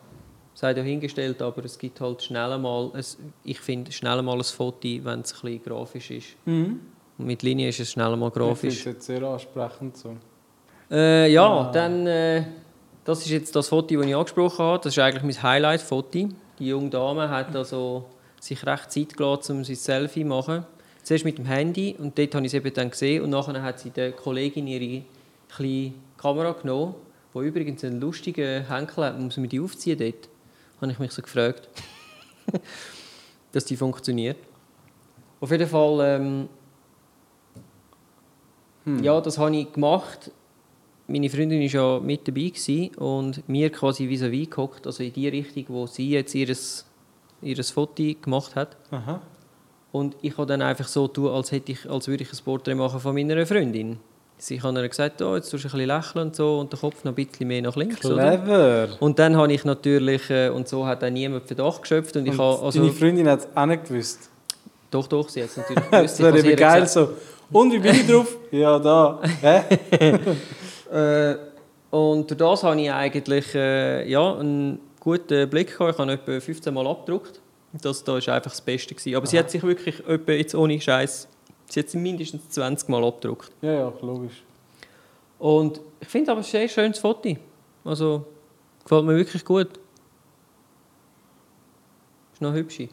sei 0.54 0.72
dahingestellt, 0.72 1.42
aber 1.42 1.64
es 1.64 1.78
gibt 1.78 2.00
halt 2.00 2.22
schnell 2.22 2.56
mal, 2.58 2.90
ein, 2.94 3.04
ich 3.44 3.60
finde 3.60 3.90
schnell 3.92 4.22
mal 4.22 4.36
ein 4.36 4.44
Foto, 4.44 4.78
wenn 5.02 5.20
es 5.20 5.32
ein 5.34 5.40
bisschen 5.42 5.62
grafisch 5.64 6.10
ist. 6.10 6.26
mhm. 6.44 6.80
Und 7.16 7.26
mit 7.26 7.42
Linie 7.44 7.68
ist 7.68 7.78
es 7.80 7.92
schnell 7.92 8.14
mal 8.16 8.26
Ich 8.28 8.32
finde 8.34 8.48
grafisch. 8.48 8.78
es 8.80 8.84
jetzt 8.84 9.06
sehr 9.06 9.22
ansprechend 9.22 9.96
so. 9.96 10.16
Äh, 10.90 11.32
ja, 11.32 11.46
Ah. 11.46 11.70
dann, 11.72 12.06
äh, 12.08 12.42
das 13.04 13.20
ist 13.20 13.30
jetzt 13.30 13.54
das 13.54 13.68
Foto, 13.68 13.96
das 13.96 14.06
ich 14.06 14.16
angesprochen 14.16 14.64
habe. 14.64 14.82
Das 14.82 14.92
ist 14.92 14.98
eigentlich 14.98 15.22
mein 15.22 15.42
Highlight-Foto. 15.42 16.28
Die 16.58 16.66
junge 16.66 16.90
Dame 16.90 17.28
hat 17.28 17.54
also 17.54 18.06
sich 18.40 18.64
recht 18.64 18.90
Zeit 18.90 19.16
gelassen, 19.16 19.58
um 19.58 19.64
sein 19.64 19.76
Selfie 19.76 20.22
zu 20.22 20.26
machen. 20.26 20.66
Zuerst 21.02 21.24
mit 21.24 21.36
dem 21.36 21.44
Handy 21.44 21.94
und 21.98 22.18
dort 22.18 22.34
habe 22.34 22.46
ich 22.46 22.52
es 22.52 22.54
eben 22.54 22.72
dann 22.72 22.90
gesehen 22.90 23.22
und 23.22 23.30
nachher 23.30 23.62
hat 23.62 23.78
sie 23.78 23.90
der 23.90 24.12
Kollegin 24.12 24.66
ihre 24.66 25.04
kleine 25.54 25.92
Kamera 26.16 26.52
genommen, 26.52 26.94
wo 27.34 27.42
übrigens 27.42 27.84
einen 27.84 28.00
lustigen 28.00 28.66
Henkel 28.66 29.04
hat, 29.04 29.20
muss 29.20 29.36
man 29.36 29.48
die 29.48 29.60
aufziehen 29.60 29.98
dort? 29.98 30.28
Habe 30.80 30.92
ich 30.92 30.98
mich 30.98 31.12
so 31.12 31.20
gefragt, 31.20 31.68
dass 33.52 33.66
die 33.66 33.76
funktioniert. 33.76 34.38
Auf 35.40 35.50
jeden 35.50 35.68
Fall 35.68 36.18
ähm, 36.20 36.48
ja, 39.02 39.20
das 39.20 39.38
habe 39.38 39.56
ich 39.56 39.72
gemacht. 39.72 40.30
Meine 41.06 41.28
Freundin 41.28 41.60
war 41.60 41.66
ja 41.66 42.00
mit 42.00 42.26
dabei 42.26 42.48
gewesen 42.48 42.94
und 42.96 43.46
mir 43.48 43.70
quasi 43.70 44.04
vis-à-vis 44.08 44.48
gehockt, 44.50 44.86
also 44.86 45.02
in 45.02 45.12
die 45.12 45.28
Richtung, 45.28 45.64
wo 45.68 45.86
sie 45.86 46.10
jetzt 46.10 46.34
ihres, 46.34 46.86
ihres 47.42 47.70
Foto 47.70 48.02
gemacht 48.22 48.54
hat. 48.56 48.76
Aha. 48.90 49.20
Und 49.92 50.16
ich 50.22 50.36
habe 50.38 50.46
dann 50.46 50.62
einfach 50.62 50.88
so 50.88 51.06
tun, 51.06 51.28
als, 51.28 51.52
hätte 51.52 51.72
ich, 51.72 51.88
als 51.90 52.08
würde 52.08 52.22
ich 52.24 52.32
ein 52.32 52.38
Porträt 52.44 52.74
machen 52.74 52.98
von 53.00 53.14
meiner 53.14 53.46
Freundin. 53.46 53.98
Sie 54.38 54.60
hat 54.60 54.74
dann 54.76 54.88
gesagt, 54.88 55.22
oh, 55.22 55.36
jetzt 55.36 55.50
tust 55.50 55.64
du 55.64 55.68
ein 55.68 55.72
bisschen 55.72 55.86
lächeln 55.86 56.26
und 56.26 56.36
so 56.36 56.58
und 56.58 56.72
den 56.72 56.80
Kopf 56.80 57.04
noch 57.04 57.12
ein 57.12 57.26
bisschen 57.26 57.46
mehr 57.48 57.62
nach 57.62 57.76
links. 57.76 58.04
Oder? 58.04 58.36
Clever. 58.38 58.88
Und 59.00 59.18
dann 59.18 59.36
habe 59.36 59.52
ich 59.52 59.64
natürlich, 59.64 60.28
äh, 60.30 60.48
und 60.48 60.66
so 60.66 60.84
hat 60.86 61.02
dann 61.02 61.12
niemand 61.12 61.46
Verdacht 61.46 61.82
geschöpft. 61.82 62.16
Und 62.16 62.26
ich 62.26 62.32
Und 62.32 62.38
habe, 62.38 62.62
also, 62.64 62.80
Deine 62.80 62.92
Freundin 62.92 63.28
hat 63.28 63.40
es 63.40 63.48
auch 63.54 63.66
nicht 63.66 63.84
gewusst. 63.86 64.30
doch, 64.90 65.06
doch, 65.06 65.28
sie 65.28 65.42
hat 65.42 65.50
es 65.50 65.56
natürlich 65.58 65.84
gewusst. 65.90 66.18
Das 66.18 66.18
Ich 66.18 66.24
wäre 66.34 66.50
ihr 66.50 66.56
geil 66.56 66.80
gesagt- 66.80 66.90
so. 67.52 67.56
Und 67.56 67.72
wie 67.72 67.78
bin 67.78 67.92
ich 67.94 68.06
drauf? 68.06 68.36
ja, 68.50 68.78
da. 68.78 69.20
Hä? 69.42 69.62
Äh, 70.94 71.36
und 71.90 72.30
durch 72.30 72.38
das 72.38 72.62
habe 72.62 72.80
ich 72.80 72.90
eigentlich 72.90 73.54
äh, 73.54 74.08
ja, 74.08 74.36
einen 74.36 74.80
guten 75.00 75.48
Blick 75.50 75.76
gehabt. 75.76 75.94
Ich 75.94 75.98
habe 75.98 76.12
etwa 76.12 76.40
15 76.40 76.72
Mal 76.72 76.86
abgedruckt. 76.86 77.40
Das 77.72 78.04
da 78.04 78.12
war 78.12 78.34
einfach 78.34 78.50
das 78.50 78.60
Beste. 78.60 78.94
Gewesen. 78.94 79.16
Aber 79.16 79.26
sie 79.26 79.38
hat 79.38 79.50
sich 79.50 79.62
wirklich 79.62 80.06
etwa 80.06 80.32
jetzt 80.32 80.54
ohne 80.54 80.80
Scheiß, 80.80 81.28
sie 81.68 81.80
hat 81.80 81.88
sie 81.88 81.98
mindestens 81.98 82.48
20 82.50 82.88
Mal 82.88 83.04
abgedruckt. 83.04 83.50
Ja, 83.60 83.72
ja, 83.72 83.92
logisch. 84.00 84.42
Und 85.38 85.80
ich 86.00 86.08
finde 86.08 86.30
aber 86.30 86.40
es 86.40 86.46
ist 86.46 86.54
ein 86.54 86.60
sehr 86.60 86.68
schönes 86.68 86.98
Foto. 87.00 87.36
Also, 87.84 88.24
gefällt 88.82 89.04
mir 89.04 89.16
wirklich 89.16 89.44
gut. 89.44 89.68
Ist 92.32 92.40
noch 92.40 92.54
hübsch. 92.54 92.88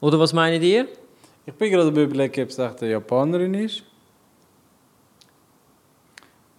Oder 0.00 0.18
was 0.18 0.32
meint 0.32 0.62
ihr? 0.62 0.88
Ich 1.46 1.54
bin 1.54 1.70
gerade 1.70 1.88
am 1.88 1.96
überlegen, 1.96 2.42
ob 2.42 2.48
es 2.50 2.58
echt 2.58 2.82
eine 2.82 2.92
Japanerin 2.92 3.54
ist. 3.54 3.82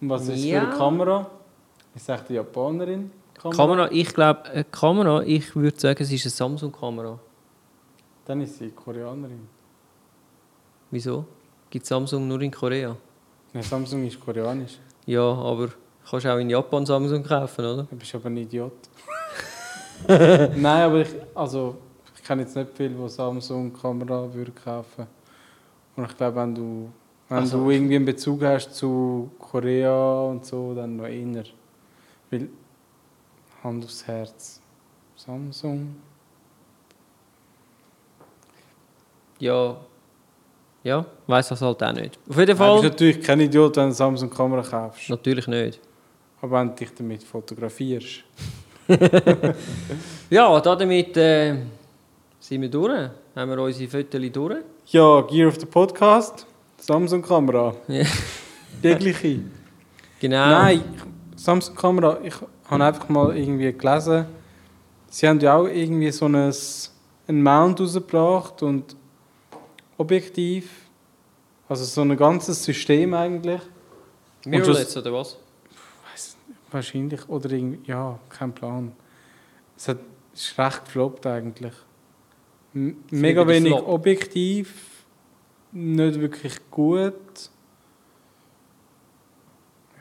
Und 0.02 0.10
was 0.10 0.22
ist 0.22 0.28
es 0.34 0.42
für 0.42 0.48
Ja. 0.48 0.62
eine 0.68 0.76
Kamera? 0.76 1.30
Ist 1.94 2.02
es 2.02 2.08
echt 2.08 2.28
eine 2.28 2.36
Japanerin? 2.36 3.10
Kamera, 3.40 3.88
ich 3.90 4.12
glaube, 4.12 4.42
eine 4.50 4.64
Kamera, 4.64 5.22
ich 5.22 5.56
würde 5.56 5.78
sagen, 5.80 6.02
es 6.02 6.12
ist 6.12 6.24
eine 6.26 6.30
Samsung-Kamera. 6.30 7.18
Dann 8.26 8.40
ist 8.42 8.58
sie 8.58 8.70
Koreanerin. 8.70 9.48
Wieso? 10.90 11.24
Gibt 11.70 11.86
Samsung 11.86 12.28
nur 12.28 12.40
in 12.42 12.50
Korea? 12.50 12.94
Nein, 13.52 13.62
Samsung 13.62 14.04
ist 14.06 14.20
koreanisch. 14.20 14.78
Ja, 15.06 15.22
aber 15.22 15.68
kannst 16.08 16.26
auch 16.26 16.36
in 16.38 16.50
Japan 16.50 16.84
Samsung 16.84 17.22
kaufen, 17.22 17.64
oder? 17.64 17.82
Du 17.84 17.96
bist 17.96 18.14
aber 18.14 18.26
ein 18.26 18.36
Idiot. 18.36 18.72
Nein, 20.08 20.66
aber 20.66 21.00
ich, 21.00 21.08
also, 21.34 21.76
ich 22.16 22.22
kenne 22.22 22.42
jetzt 22.42 22.54
nicht 22.56 22.76
viel, 22.76 22.90
die 22.90 23.08
Samsung-Kamera 23.08 24.32
würde 24.32 24.52
kaufen. 24.52 25.06
Und 25.96 26.04
ich 26.10 26.16
glaube, 26.16 26.36
wenn 26.36 26.54
du, 26.54 26.90
wenn 27.32 27.38
Also- 27.40 27.64
du 27.64 27.70
irgendwie 27.70 27.96
einen 27.96 28.04
Bezug 28.04 28.42
hast 28.42 28.74
zu 28.74 29.30
Korea 29.38 30.22
und 30.22 30.44
so, 30.44 30.74
dann 30.74 30.96
noch 30.96 31.06
eher. 31.06 31.44
Weil, 32.30 32.48
Hand 33.62 33.84
aufs 33.84 34.06
Herz. 34.06 34.60
Samsung. 35.16 35.96
Ja. 39.38 39.76
Ja, 40.84 41.06
weiß 41.28 41.48
das 41.50 41.62
halt 41.62 41.80
auch 41.82 41.92
nicht. 41.92 42.18
Auf 42.28 42.36
jeden 42.36 42.46
Du 42.46 42.46
bist 42.46 42.58
Fall. 42.58 42.82
natürlich 42.82 43.20
kein 43.22 43.38
Idiot, 43.40 43.76
wenn 43.76 43.82
du 43.82 43.86
eine 43.86 43.92
Samsung-Kamera 43.94 44.62
kaufst. 44.62 45.08
Natürlich 45.10 45.46
nicht. 45.46 45.80
Aber 46.40 46.58
wenn 46.60 46.68
du 46.70 46.74
dich 46.74 46.92
damit 46.94 47.22
fotografierst. 47.22 48.24
Ja, 50.30 50.60
damit 50.60 51.16
äh, 51.16 51.56
sind 52.40 52.62
wir 52.62 52.68
durch. 52.68 53.10
Haben 53.36 53.50
wir 53.50 53.58
unsere 53.62 53.88
Fotos 53.88 54.20
durch. 54.32 54.56
Ja, 54.86 55.20
Gear 55.22 55.48
of 55.48 55.60
the 55.60 55.66
Podcast. 55.66 56.46
Samsung-Kamera. 56.82 57.76
Ja. 57.88 58.04
Jegliche. 58.82 59.40
Genau. 60.20 60.46
Nein, 60.48 60.82
Samsung-Kamera, 61.36 62.18
ich 62.24 62.34
habe 62.66 62.84
einfach 62.84 63.08
mal 63.08 63.36
irgendwie 63.36 63.72
gelesen, 63.72 64.26
sie 65.08 65.28
haben 65.28 65.38
ja 65.40 65.56
auch 65.56 65.66
irgendwie 65.66 66.10
so 66.10 66.26
ein, 66.26 66.52
ein 67.28 67.42
Mount 67.42 67.80
rausgebracht 67.80 68.62
und 68.62 68.96
Objektiv, 69.96 70.70
also 71.68 71.84
so 71.84 72.00
ein 72.00 72.16
ganzes 72.16 72.64
System 72.64 73.14
eigentlich, 73.14 73.60
Mirrorless 74.44 74.96
oder 74.96 75.12
was? 75.12 75.36
wahrscheinlich, 76.72 77.28
oder 77.28 77.50
irgendwie, 77.50 77.88
ja, 77.88 78.18
kein 78.28 78.52
Plan. 78.52 78.92
Es 79.76 79.88
hat, 79.88 79.98
ist 80.34 80.58
recht 80.58 80.86
gefloppt 80.86 81.26
eigentlich. 81.26 81.74
M 82.74 82.96
mega 83.10 83.44
die 83.44 83.50
wenig. 83.50 83.74
Objektiv, 83.74 84.91
nicht 85.72 86.20
wirklich 86.20 86.58
gut. 86.70 87.50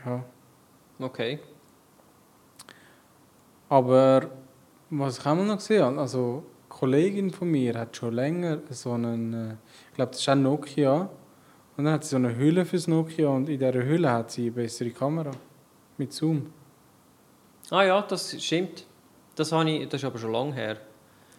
Ja. 0.06 0.24
Okay. 1.00 1.40
Aber 3.70 4.30
was 4.90 5.20
ich 5.20 5.26
auch 5.26 5.36
noch 5.36 5.56
gesehen 5.56 5.84
habe, 5.84 6.00
also 6.00 6.44
eine 6.44 6.68
Kollegin 6.70 7.32
von 7.32 7.50
mir 7.50 7.74
hat 7.80 7.96
schon 7.96 8.14
länger 8.14 8.60
so 8.70 8.92
einen, 8.92 9.34
äh, 9.34 9.54
ich 9.90 9.96
glaube, 9.96 10.12
das 10.12 10.20
ist 10.20 10.30
auch 10.30 10.36
Nokia. 10.36 11.10
Und 11.78 11.86
dann 11.86 11.94
hat 11.94 12.04
sie 12.04 12.10
so 12.12 12.18
eine 12.18 12.36
Hülle 12.36 12.66
fürs 12.66 12.88
Nokia 12.88 13.30
und 13.30 13.48
in 13.48 13.58
dieser 13.58 13.74
Hülle 13.74 14.12
hat 14.12 14.32
sie 14.32 14.44
eine 14.44 14.52
bessere 14.52 14.92
Kamera. 14.92 15.32
Mit 15.98 16.12
Zoom. 16.12 16.52
Ah 17.70 17.84
ja, 17.84 18.02
das 18.02 18.36
stimmt. 18.44 18.86
Das, 19.36 19.52
habe 19.52 19.70
ich, 19.70 19.88
das 19.88 20.02
ist 20.02 20.06
aber 20.06 20.20
schon 20.20 20.34
lange 20.34 20.54
her. 20.54 20.78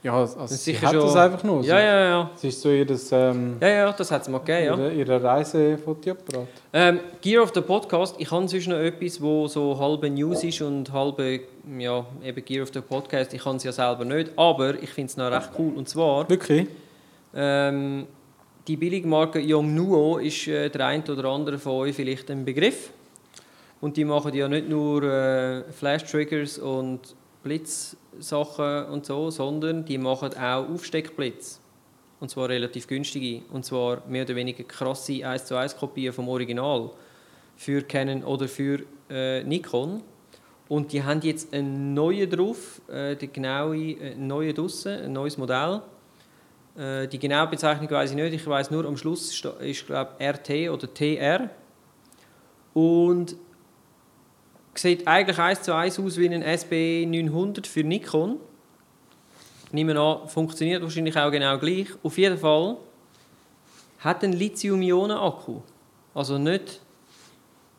Ja, 0.05 0.15
also 0.19 0.37
Das 0.41 0.65
sie 0.65 0.77
hat 0.77 0.91
schon- 0.93 1.01
das 1.01 1.15
einfach 1.15 1.45
nur. 1.45 1.63
Ja, 1.63 1.79
ja, 1.79 2.05
ja. 2.05 2.31
Es 2.35 2.43
ist 2.43 2.61
so 2.61 2.71
ihr, 2.71 2.87
ähm, 3.13 3.57
Ja, 3.61 3.69
ja, 3.69 3.93
das 3.93 4.11
hat 4.11 4.23
es 4.23 4.29
mal 4.29 4.39
gegeben, 4.39 4.65
ja. 4.67 4.75
ihre, 4.77 4.93
ihre 4.95 5.23
Reisefotoapparat. 5.23 6.49
Ähm, 6.73 7.01
Gear 7.21 7.43
of 7.45 7.53
the 7.55 7.61
Podcast, 7.61 8.17
ich 8.19 8.29
habe 8.31 8.49
sonst 8.49 8.67
noch 8.67 8.79
etwas, 8.79 9.21
wo 9.23 9.47
so 9.47 9.79
halbe 9.79 10.11
News 10.11 10.43
ist 10.43 10.61
und 10.61 10.93
halbe, 10.93 11.41
ja, 11.79 12.05
eben 12.25 12.45
Gear 12.45 12.65
of 12.65 12.71
the 12.75 12.81
Podcast. 12.81 13.33
Ich 13.33 13.45
kann 13.45 13.57
es 13.57 13.63
ja 13.65 13.71
selber 13.71 14.05
nicht, 14.05 14.33
aber 14.37 14.75
ich 14.83 14.91
finde 14.91 15.11
es 15.11 15.17
noch 15.17 15.31
recht 15.31 15.51
cool. 15.57 15.73
Und 15.77 15.89
zwar, 15.89 16.29
Wirklich? 16.29 16.67
ähm, 17.35 18.07
die 18.67 18.77
Billigmarke 18.77 19.39
Yongnuo 19.41 20.19
ist 20.19 20.49
äh, 20.49 20.69
der 20.69 20.87
eine 20.87 21.05
oder 21.05 21.27
andere 21.29 21.59
von 21.59 21.73
euch 21.75 21.95
vielleicht 21.95 22.29
ein 22.31 22.45
Begriff. 22.45 22.91
Und 23.81 23.97
die 23.97 24.05
machen 24.05 24.35
ja 24.35 24.49
nicht 24.49 24.69
nur 24.69 25.03
äh, 25.05 25.63
Flash-Triggers 25.73 26.59
und 26.59 27.01
Blitzsachen 27.43 28.87
und 28.87 29.07
so, 29.07 29.31
sondern 29.31 29.85
die 29.85 29.99
machen 29.99 30.37
auch 30.37 30.69
Aufsteckblitz. 30.69 31.61
Und 32.21 32.29
zwar 32.29 32.49
relativ 32.49 32.87
günstige. 32.87 33.43
Und 33.53 33.65
zwar 33.65 34.03
mehr 34.09 34.25
oder 34.25 34.37
weniger 34.37 34.63
krasse 34.65 35.27
1 35.27 35.47
zu 35.47 35.57
1 35.57 35.77
Kopien 35.77 36.13
vom 36.13 36.29
Original. 36.29 36.91
Für 37.57 37.83
Canon 37.83 38.23
oder 38.23 38.47
für 38.49 38.81
äh, 39.11 39.43
Nikon. 39.43 40.03
Und 40.69 40.93
die 40.93 41.03
haben 41.03 41.21
jetzt 41.23 41.53
einen 41.53 41.95
neuen 41.95 42.31
drauf, 42.31 42.81
äh, 42.89 43.17
die 43.17 43.31
genaue, 43.31 43.77
äh, 43.77 44.15
neuen 44.15 44.55
draussen, 44.55 45.03
ein 45.03 45.13
neues 45.13 45.37
Modell. 45.37 45.83
Äh, 46.77 47.09
die 47.09 47.19
genaue 47.19 47.49
Bezeichnung 47.49 47.91
weiß 47.91 48.11
ich 48.11 48.17
nicht. 48.17 48.35
Ich 48.35 48.47
weiß 48.47 48.71
nur, 48.71 48.87
am 48.87 48.97
Schluss 48.97 49.45
ist 49.61 49.87
glaube 49.87 50.13
RT 50.19 50.71
oder 50.71 50.95
TR. 50.95 51.51
Und 52.73 53.37
sieht 54.75 55.07
eigentlich 55.07 55.39
1 55.39 55.63
zu 55.63 55.75
1 55.75 55.99
aus 55.99 56.17
wie 56.17 56.29
ein 56.29 56.43
SB 56.43 57.07
900 57.07 57.67
für 57.67 57.85
Nikon. 57.85 58.37
Ich 59.67 59.73
nehme 59.73 59.99
an, 59.99 60.29
funktioniert 60.29 60.83
wahrscheinlich 60.83 61.17
auch 61.17 61.31
genau 61.31 61.59
gleich. 61.59 61.89
Auf 62.03 62.19
jeden 62.19 62.39
Fall 62.39 62.77
hat 64.01 64.25
einen 64.25 64.33
Lithium-Ionen-Akku. 64.35 65.61
Also 66.15 66.39
nicht 66.39 66.81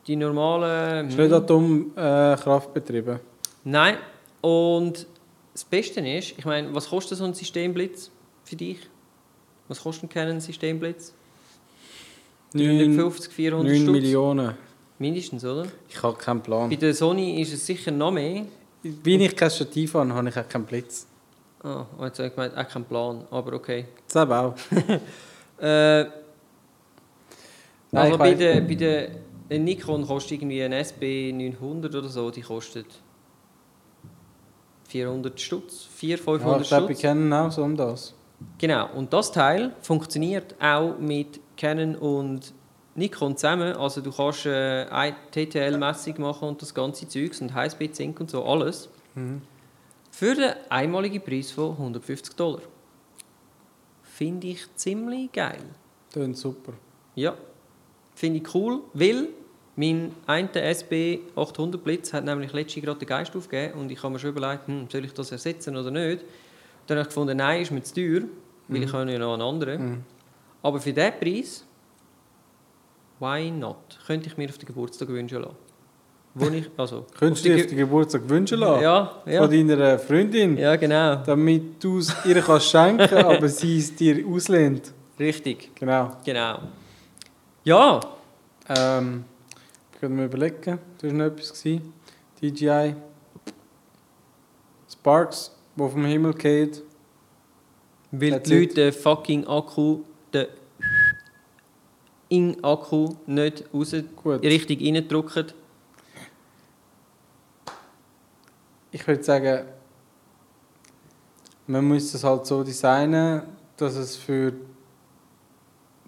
die 0.08 0.16
normalen... 0.16 1.10
Ist 1.10 1.18
nicht 1.18 1.32
Atomkraft 1.32 2.74
betrieben. 2.74 3.20
Nein. 3.64 3.98
Und 4.42 5.08
das 5.54 5.64
Beste 5.64 6.02
ist, 6.02 6.34
ich 6.38 6.46
meine, 6.46 6.74
was 6.74 6.90
kostet 6.90 7.18
so 7.18 7.26
ein 7.26 7.34
Systemblitz 7.34 8.12
für 8.44 8.56
dich? 8.56 8.80
Was 9.68 9.82
kostet 9.82 10.06
ein 10.06 10.10
Canon 10.10 10.40
Systemblitz? 10.40 11.14
350, 12.54 13.32
400 13.32 13.72
9 13.72 13.82
Stutz? 13.82 13.92
Millionen. 13.92 14.54
Mindestens, 15.04 15.44
oder? 15.44 15.66
Ich 15.90 16.02
habe 16.02 16.18
keinen 16.18 16.42
Plan. 16.42 16.70
Bei 16.70 16.78
der 16.78 16.94
Sony 16.94 17.42
ist 17.42 17.52
es 17.52 17.66
sicher 17.66 17.92
noch 17.92 18.12
mehr. 18.12 18.46
Wie 18.84 19.18
ich 19.18 19.36
kein 19.36 19.50
Stativ 19.50 19.96
habe, 19.96 20.14
habe 20.14 20.30
ich 20.30 20.38
auch 20.38 20.48
keinen 20.48 20.64
Blitz. 20.64 21.06
Ah, 21.62 21.86
oh, 22.00 22.06
jetzt 22.06 22.20
habe 22.20 22.30
ich 22.30 22.36
gemeint, 22.36 22.58
auch 22.58 22.68
kein 22.70 22.86
Plan, 22.86 23.26
aber 23.30 23.52
okay. 23.54 23.86
Das 24.08 24.24
eben 24.24 24.32
auch. 24.32 24.56
Äh, 25.60 26.04
Nein, 26.04 26.12
also 27.92 28.18
bei 28.18 28.34
der, 28.34 28.60
bei 28.62 28.76
der 28.76 29.12
Nikon 29.50 30.06
kostet 30.06 30.34
irgendwie 30.34 30.62
ein 30.62 30.74
SB 30.74 31.32
900 31.32 31.94
oder 31.96 32.10
so, 32.10 32.32
die 32.32 32.42
kostet 32.42 32.88
400 34.90 35.40
Stutz, 35.40 35.88
400, 35.96 36.20
Ja, 36.20 36.32
500 36.34 36.62
ich 36.62 36.68
glaube, 36.68 36.96
kennen 36.96 37.32
auch 37.32 37.52
so 37.52 37.64
um 37.64 37.78
das. 37.78 38.14
Genau, 38.58 38.90
und 38.94 39.14
das 39.14 39.32
Teil 39.32 39.74
funktioniert 39.82 40.56
auch 40.60 40.98
mit 40.98 41.40
Canon 41.56 41.96
und 41.96 42.54
Nikon 42.96 43.36
zusammen. 43.38 43.76
Also 43.76 44.02
du 44.02 44.12
kannst 44.12 44.46
äh, 44.46 45.14
TTL-Messung 45.32 46.22
machen 46.22 46.50
und 46.50 46.62
das 46.62 46.74
ganze 46.74 47.08
Zeugs 47.08 47.42
und 47.42 47.54
Highspeed 47.54 47.96
Sync 47.96 48.20
und 48.20 48.30
so 48.30 48.44
alles. 48.46 48.90
Mhm. 49.16 49.42
Für 50.12 50.36
den 50.36 50.54
einmaligen 50.70 51.22
Preis 51.22 51.52
von 51.52 51.72
150 51.72 52.36
Dollar. 52.36 52.62
Finde 54.04 54.48
ich 54.48 54.68
ziemlich 54.76 55.32
geil. 55.32 55.64
Tönt 56.12 56.38
super. 56.38 56.74
Ja, 57.16 57.36
finde 58.14 58.40
ich 58.40 58.56
cool, 58.56 58.82
weil 58.94 59.30
mein 59.76 60.12
einer 60.28 60.56
SB 60.56 61.22
800 61.36 61.84
Blitz 61.84 62.14
hat 62.14 62.26
nämlich 62.26 62.54
letztens 62.54 62.86
gerade 62.86 63.00
den 63.00 63.08
Geist 63.08 63.36
aufgegeben 63.36 63.80
und 63.80 63.92
ich 63.92 64.02
habe 64.04 64.14
mir 64.14 64.20
schon 64.20 64.30
überlegt, 64.30 64.68
hm, 64.68 64.88
soll 64.92 65.06
ich 65.06 65.14
das 65.14 65.32
ersetzen 65.32 65.76
oder 65.76 65.90
nicht. 65.90 66.24
Dann 66.86 66.98
habe 66.98 67.08
ich 67.08 67.08
gefunden, 67.08 67.38
nein, 67.38 67.62
ist 67.62 67.72
mir 67.72 67.82
zu 67.82 67.96
teuer, 67.96 68.28
weil 68.68 68.84
ich 68.84 68.94
habe 68.94 69.12
ja 69.12 69.18
noch 69.18 69.34
einen 69.34 69.42
anderen. 69.42 69.90
Mhm. 69.90 70.04
Aber 70.62 70.80
für 70.80 70.94
diesen 70.94 71.20
Preis, 71.20 71.66
why 73.20 73.50
not? 73.52 74.00
Könnte 74.08 74.28
ich 74.28 74.38
mir 74.38 74.50
auf 74.50 74.58
den 74.58 74.66
Geburtstag 74.68 75.08
wünschen 75.10 75.42
lassen. 75.42 75.56
Wo 76.36 76.48
ich, 76.48 76.70
also, 76.78 77.06
Könntest 77.20 77.46
du 77.46 77.50
die 77.50 77.56
dir 77.56 77.62
auf 77.64 77.70
den 77.70 77.78
Geburtstag 77.78 78.28
wünschen 78.30 78.60
lassen? 78.60 78.82
Ja, 78.84 79.22
ja. 79.26 79.42
Von 79.48 79.52
deiner 79.68 80.00
Freundin? 80.00 80.58
Ja, 80.58 80.76
genau. 80.76 81.18
Damit 81.26 81.84
du 81.84 82.00
es 82.00 82.14
ihr 82.26 82.42
kannst 82.42 82.70
schenken 82.70 83.18
aber 83.18 83.48
sie 83.48 83.78
es 83.78 83.96
dir 83.96 84.26
auslehnt. 84.28 84.92
Richtig, 85.20 85.72
Genau. 85.76 86.18
genau. 86.26 86.60
Ja, 87.64 88.00
Ähm, 88.70 89.26
ich 89.94 90.00
könnte 90.00 90.16
mir 90.16 90.26
überlegen, 90.26 90.80
du 91.00 91.08
hast 91.08 91.14
noch 91.14 91.26
etwas. 91.26 91.64
DJI. 92.42 92.96
Sparks, 94.92 95.52
wo 95.76 95.88
vom 95.90 96.06
Himmel 96.06 96.34
geht. 96.34 96.82
weil 98.12 98.32
That's 98.32 98.50
die 98.50 98.56
it. 98.56 98.70
Leute 98.70 98.74
den 98.76 98.94
fucking 98.94 99.48
Akku, 99.48 100.00
den 100.34 100.48
in 102.34 102.64
Akku 102.64 103.10
nicht 103.28 103.64
raus 103.74 103.94
Gut. 104.16 104.42
richtig 104.44 104.82
reindrücken. 104.82 105.48
Ich 108.92 109.06
würde 109.08 109.24
sagen, 109.24 109.66
man 111.68 111.86
muss 111.88 112.14
es 112.14 112.24
halt 112.24 112.46
so 112.46 112.64
designen, 112.64 113.44
dass 113.78 113.96
es 113.96 114.16
für 114.16 114.54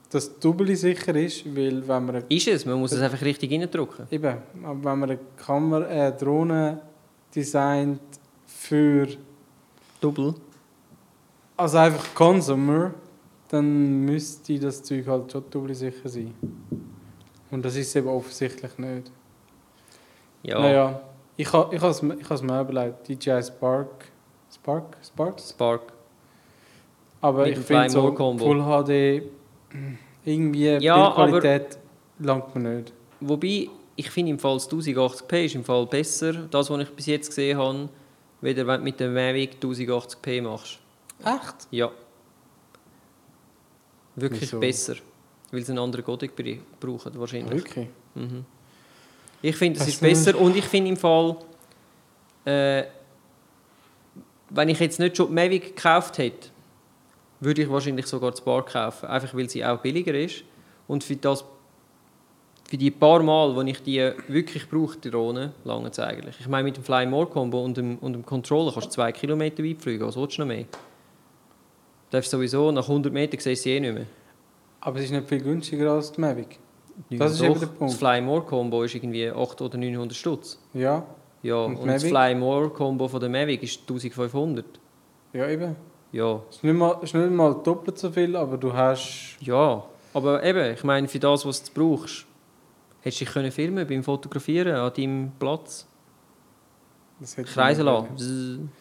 das 0.09 0.39
Double 0.39 0.75
sicher 0.75 1.15
ist, 1.15 1.45
weil 1.55 1.87
wenn 1.87 2.05
man 2.05 2.23
Ist 2.29 2.47
es, 2.47 2.65
man 2.65 2.79
muss 2.79 2.91
es 2.91 3.01
einfach 3.01 3.21
richtig 3.21 3.51
reindrücken. 3.51 4.07
eben, 4.11 4.37
aber 4.63 4.83
wenn 4.83 4.99
man 4.99 5.03
eine 5.11 5.19
Kamera, 5.37 5.85
äh, 5.87 6.11
Drohne 6.17 6.81
designt 7.35 7.99
für 8.47 9.07
Double. 10.01 10.33
also 11.57 11.77
einfach 11.77 12.13
Consumer, 12.15 12.93
dann 13.55 14.01
müsste 14.01 14.59
das 14.59 14.83
Zeug 14.83 15.07
halt 15.07 15.31
schon 15.31 15.43
doppelt 15.49 15.77
sicher 15.77 16.09
sein. 16.09 16.33
Und 17.51 17.63
das 17.63 17.75
ist 17.77 17.95
eben 17.95 18.07
offensichtlich 18.07 18.77
nicht. 18.77 19.11
Ja. 20.43 20.59
Naja, 20.59 21.01
ich 21.37 21.51
habe 21.53 21.73
ich 21.73 21.81
has, 21.81 22.03
ich 22.03 22.29
has 22.29 22.41
mir 22.41 22.61
überlegt, 22.61 23.07
DJI 23.07 23.41
Spark, 23.41 24.11
Spark, 24.53 24.97
Sparks? 25.01 25.49
Spark. 25.51 25.93
Aber 27.21 27.45
Mit 27.45 27.57
ich 27.57 27.65
finde 27.65 27.89
so. 27.89 28.13
Full 28.13 28.61
HD, 28.61 29.23
irgendwie 30.25 30.67
Ja, 30.83 31.09
Bildqualität 31.09 31.77
langt 32.19 32.53
mir 32.55 32.75
nicht. 32.75 32.93
Wobei, 33.21 33.69
ich 33.95 34.09
finde 34.11 34.31
im 34.31 34.39
Fall 34.39 34.55
das 34.55 34.69
1080p 34.69 35.45
ist 35.45 35.55
im 35.55 35.63
Fall 35.63 35.85
besser, 35.85 36.33
das, 36.51 36.69
was 36.69 36.81
ich 36.81 36.89
bis 36.89 37.05
jetzt 37.05 37.29
gesehen 37.29 37.57
habe, 37.57 37.89
weder 38.41 38.67
wenn 38.67 38.81
du 38.81 38.83
mit 38.83 38.99
dem 38.99 39.13
Mavic 39.13 39.57
1080p 39.61 40.41
machst. 40.41 40.79
Echt? 41.23 41.67
Ja. 41.71 41.89
Wirklich 44.15 44.41
Wieso? 44.43 44.59
besser. 44.59 44.95
Weil 45.51 45.61
sie 45.61 45.71
einen 45.71 45.79
anderen 45.79 46.03
br- 46.05 46.57
brauchen, 46.79 47.19
wahrscheinlich. 47.19 47.51
Wirklich? 47.63 47.87
Mhm. 48.15 48.45
Ich 49.41 49.55
finde, 49.55 49.79
es 49.79 49.85
Das 49.85 49.93
ist 49.93 50.01
besser 50.01 50.39
und 50.39 50.55
ich 50.55 50.65
finde 50.65 50.89
im 50.89 50.97
Fall, 50.97 51.35
äh, 52.45 52.83
wenn 54.49 54.69
ich 54.69 54.79
jetzt 54.79 54.99
nicht 54.99 55.17
schon 55.17 55.27
die 55.27 55.33
Mavic 55.33 55.75
gekauft 55.75 56.17
hätte, 56.17 56.49
würde 57.39 57.61
ich 57.63 57.69
wahrscheinlich 57.69 58.07
sogar 58.07 58.31
die 58.31 58.37
Spark 58.37 58.71
kaufen. 58.71 59.07
Einfach 59.07 59.33
weil 59.35 59.49
sie 59.49 59.63
auch 59.63 59.79
billiger 59.79 60.13
ist. 60.13 60.43
Und 60.87 61.03
für, 61.03 61.15
das, 61.15 61.43
für 62.67 62.77
die 62.77 62.91
paar 62.91 63.21
Mal, 63.21 63.55
wo 63.55 63.61
ich 63.61 63.81
die 63.83 64.11
wirklich 64.27 64.67
brauche, 64.69 64.97
die 64.97 65.11
Drohne, 65.11 65.51
lange 65.63 65.89
es 65.89 65.99
eigentlich. 65.99 66.39
Ich 66.39 66.47
meine, 66.47 66.63
mit 66.63 66.77
dem 66.77 66.83
Fly 66.83 67.05
More 67.05 67.27
Combo 67.27 67.63
und 67.63 67.75
dem, 67.77 67.97
und 67.99 68.13
dem 68.13 68.25
Controller 68.25 68.71
kannst 68.71 68.87
du 68.87 68.91
zwei 68.93 69.11
Kilometer 69.11 69.63
weit 69.63 69.81
fliegen. 69.81 70.05
Was 70.05 70.15
willst 70.15 70.37
du 70.37 70.41
noch 70.41 70.47
mehr? 70.47 70.65
Du 72.09 72.17
darfst 72.17 72.31
sowieso, 72.31 72.71
nach 72.71 72.87
100 72.87 73.11
Metern 73.11 73.39
siehst 73.39 73.63
sie 73.63 73.71
eh 73.71 73.79
nicht 73.79 73.93
mehr. 73.93 74.05
Aber 74.81 74.97
es 74.99 75.05
ist 75.05 75.11
nicht 75.11 75.27
viel 75.27 75.41
günstiger 75.41 75.91
als 75.93 76.11
die 76.11 76.21
Mavic. 76.21 76.59
Ja, 77.09 77.17
Das 77.19 77.33
ist 77.33 77.41
doch, 77.41 77.47
eben 77.47 77.59
der 77.59 77.67
Punkt. 77.67 77.93
Das 77.93 77.99
Fly 77.99 78.21
More 78.21 78.41
Combo 78.43 78.83
ist 78.83 78.95
irgendwie 78.95 79.29
800 79.29 79.61
oder 79.61 79.77
900 79.77 80.15
Stutz. 80.15 80.59
Ja, 80.73 81.03
Ja, 81.41 81.55
Und 81.57 81.77
und, 81.77 81.87
das? 81.87 82.03
Fly 82.03 82.35
More 82.35 82.69
Combo 82.69 83.07
von 83.07 83.19
der 83.19 83.29
Mavic 83.29 83.63
ist 83.63 83.81
1500. 83.81 84.65
ja 85.33 85.49
eben. 85.49 85.75
Ja, 86.11 86.39
Es 86.49 86.57
ist 86.57 86.63
nicht 86.63 86.75
mal, 86.77 86.97
ist 87.01 87.13
nicht 87.13 87.31
mal 87.31 87.53
doppelt 87.63 87.97
so 87.97 88.09
viel, 88.09 88.35
aber 88.37 88.57
du 88.57 88.71
hast... 88.71 89.35
ja. 89.41 89.83
Aber 90.13 90.41
eben, 90.43 90.73
ich 90.73 90.83
meine, 90.85 91.09
für 91.09 91.19
das, 91.19 91.45
was 91.45 91.61
du 91.63 91.71
brauchst, 91.73 92.25
hättest 93.01 93.19
du 93.19 93.25
dich 93.25 93.33
können 93.33 93.51
filmen 93.51 93.85
beim 93.85 94.01
Fotografieren 94.01 94.75
an 94.75 94.93
deinem 94.95 95.31
Platz. 95.37 95.85
Das 97.19 97.35
hätte 97.35 97.51
Kreisen 97.51 97.83
lassen. 97.85 98.71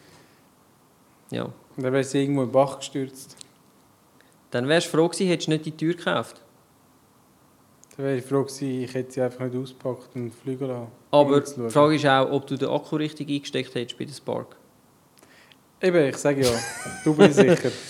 Ja. 1.31 1.49
Und 1.77 1.83
dann 1.83 1.93
wäre 1.93 2.03
sie 2.03 2.21
irgendwo 2.21 2.43
im 2.43 2.51
Bach 2.51 2.77
gestürzt. 2.79 3.35
Dann 4.51 4.67
wärst 4.67 4.87
du 4.87 4.91
froh 4.97 5.07
gewesen, 5.09 5.27
hättest 5.27 5.47
du 5.47 5.51
nicht 5.51 5.65
die 5.65 5.71
Tür 5.71 5.93
gekauft. 5.93 6.41
Dann 7.97 8.05
wäre 8.05 8.17
ich 8.17 8.25
froh 8.25 8.43
gewesen, 8.43 8.83
ich 8.83 8.93
hätte 8.93 9.11
sie 9.11 9.21
einfach 9.21 9.45
nicht 9.45 9.55
ausgepackt 9.55 10.15
und 10.15 10.33
fliegen 10.33 10.67
lassen. 10.67 10.87
Aber 11.11 11.35
Um 11.35 11.43
die. 11.43 11.69
Frage 11.69 11.95
ist 11.95 12.05
auch, 12.05 12.31
ob 12.31 12.47
du 12.47 12.57
den 12.57 12.69
Akku 12.69 12.95
richtig 12.95 13.29
eingesteckt 13.29 13.75
hättest 13.75 13.97
bei 13.97 14.05
der 14.05 14.13
Spark. 14.13 14.55
Eben, 15.81 16.09
ich 16.09 16.17
sage 16.17 16.41
ja, 16.41 16.51
du 17.03 17.13
bist 17.15 17.35
sicher. 17.35 17.71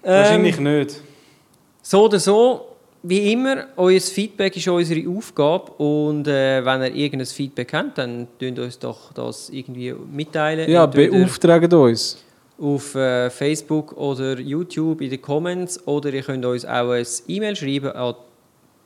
Ähm, 0.00 0.12
Wahrscheinlich 0.14 0.60
nicht. 0.60 1.02
So 1.82 2.04
oder 2.04 2.20
so, 2.20 2.76
wie 3.02 3.32
immer, 3.32 3.66
euer 3.76 4.00
Feedback 4.00 4.56
ist 4.56 4.68
unsere 4.68 5.08
Aufgabe 5.10 5.72
und 5.72 6.28
äh, 6.28 6.64
wenn 6.64 6.82
ihr 6.82 6.94
irgendein 6.94 7.26
Feedback 7.26 7.72
habt, 7.72 7.98
dann 7.98 8.28
könnt 8.38 8.60
uns 8.60 8.78
doch 8.78 9.12
das 9.12 9.50
irgendwie 9.50 9.92
mitteilen. 9.92 10.70
Ja, 10.70 10.84
Entweder 10.84 11.10
beauftragt 11.10 11.72
uns. 11.72 12.24
Auf 12.58 12.94
äh, 12.94 13.30
Facebook 13.30 13.96
oder 13.96 14.38
YouTube 14.38 15.00
in 15.00 15.08
den 15.10 15.22
Comments 15.22 15.84
oder 15.86 16.12
ihr 16.12 16.22
könnt 16.22 16.44
uns 16.44 16.64
auch 16.64 16.90
ein 16.90 17.06
E-Mail 17.28 17.56
schreiben 17.56 17.92
an 17.92 18.14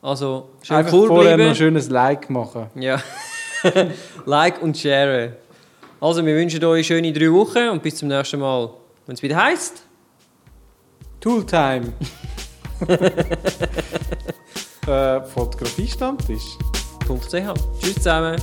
Also, 0.00 0.50
schön 0.62 0.76
Einfach 0.76 0.92
cool 0.92 1.08
vorher 1.08 1.32
noch 1.32 1.36
bleiben. 1.36 1.50
ein 1.50 1.56
schönes 1.56 1.90
Like 1.90 2.30
machen. 2.30 2.70
Ja. 2.76 3.02
like 4.26 4.62
und 4.62 4.78
share. 4.78 5.36
Also, 6.00 6.24
wir 6.24 6.36
wünschen 6.36 6.64
euch 6.64 6.86
schöne 6.86 7.12
drei 7.12 7.32
Wochen 7.32 7.70
und 7.70 7.82
bis 7.82 7.96
zum 7.96 8.08
nächsten 8.08 8.38
Mal. 8.38 8.70
Wenn 9.06 9.14
es 9.14 9.22
wieder 9.22 9.42
heisst. 9.42 9.82
Tooltime. 11.18 11.92
äh, 14.86 15.20
Fotografie-Stammtisch. 15.22 16.58
.ch. 17.08 17.80
Tschüss 17.80 17.94
zusammen. 17.94 18.40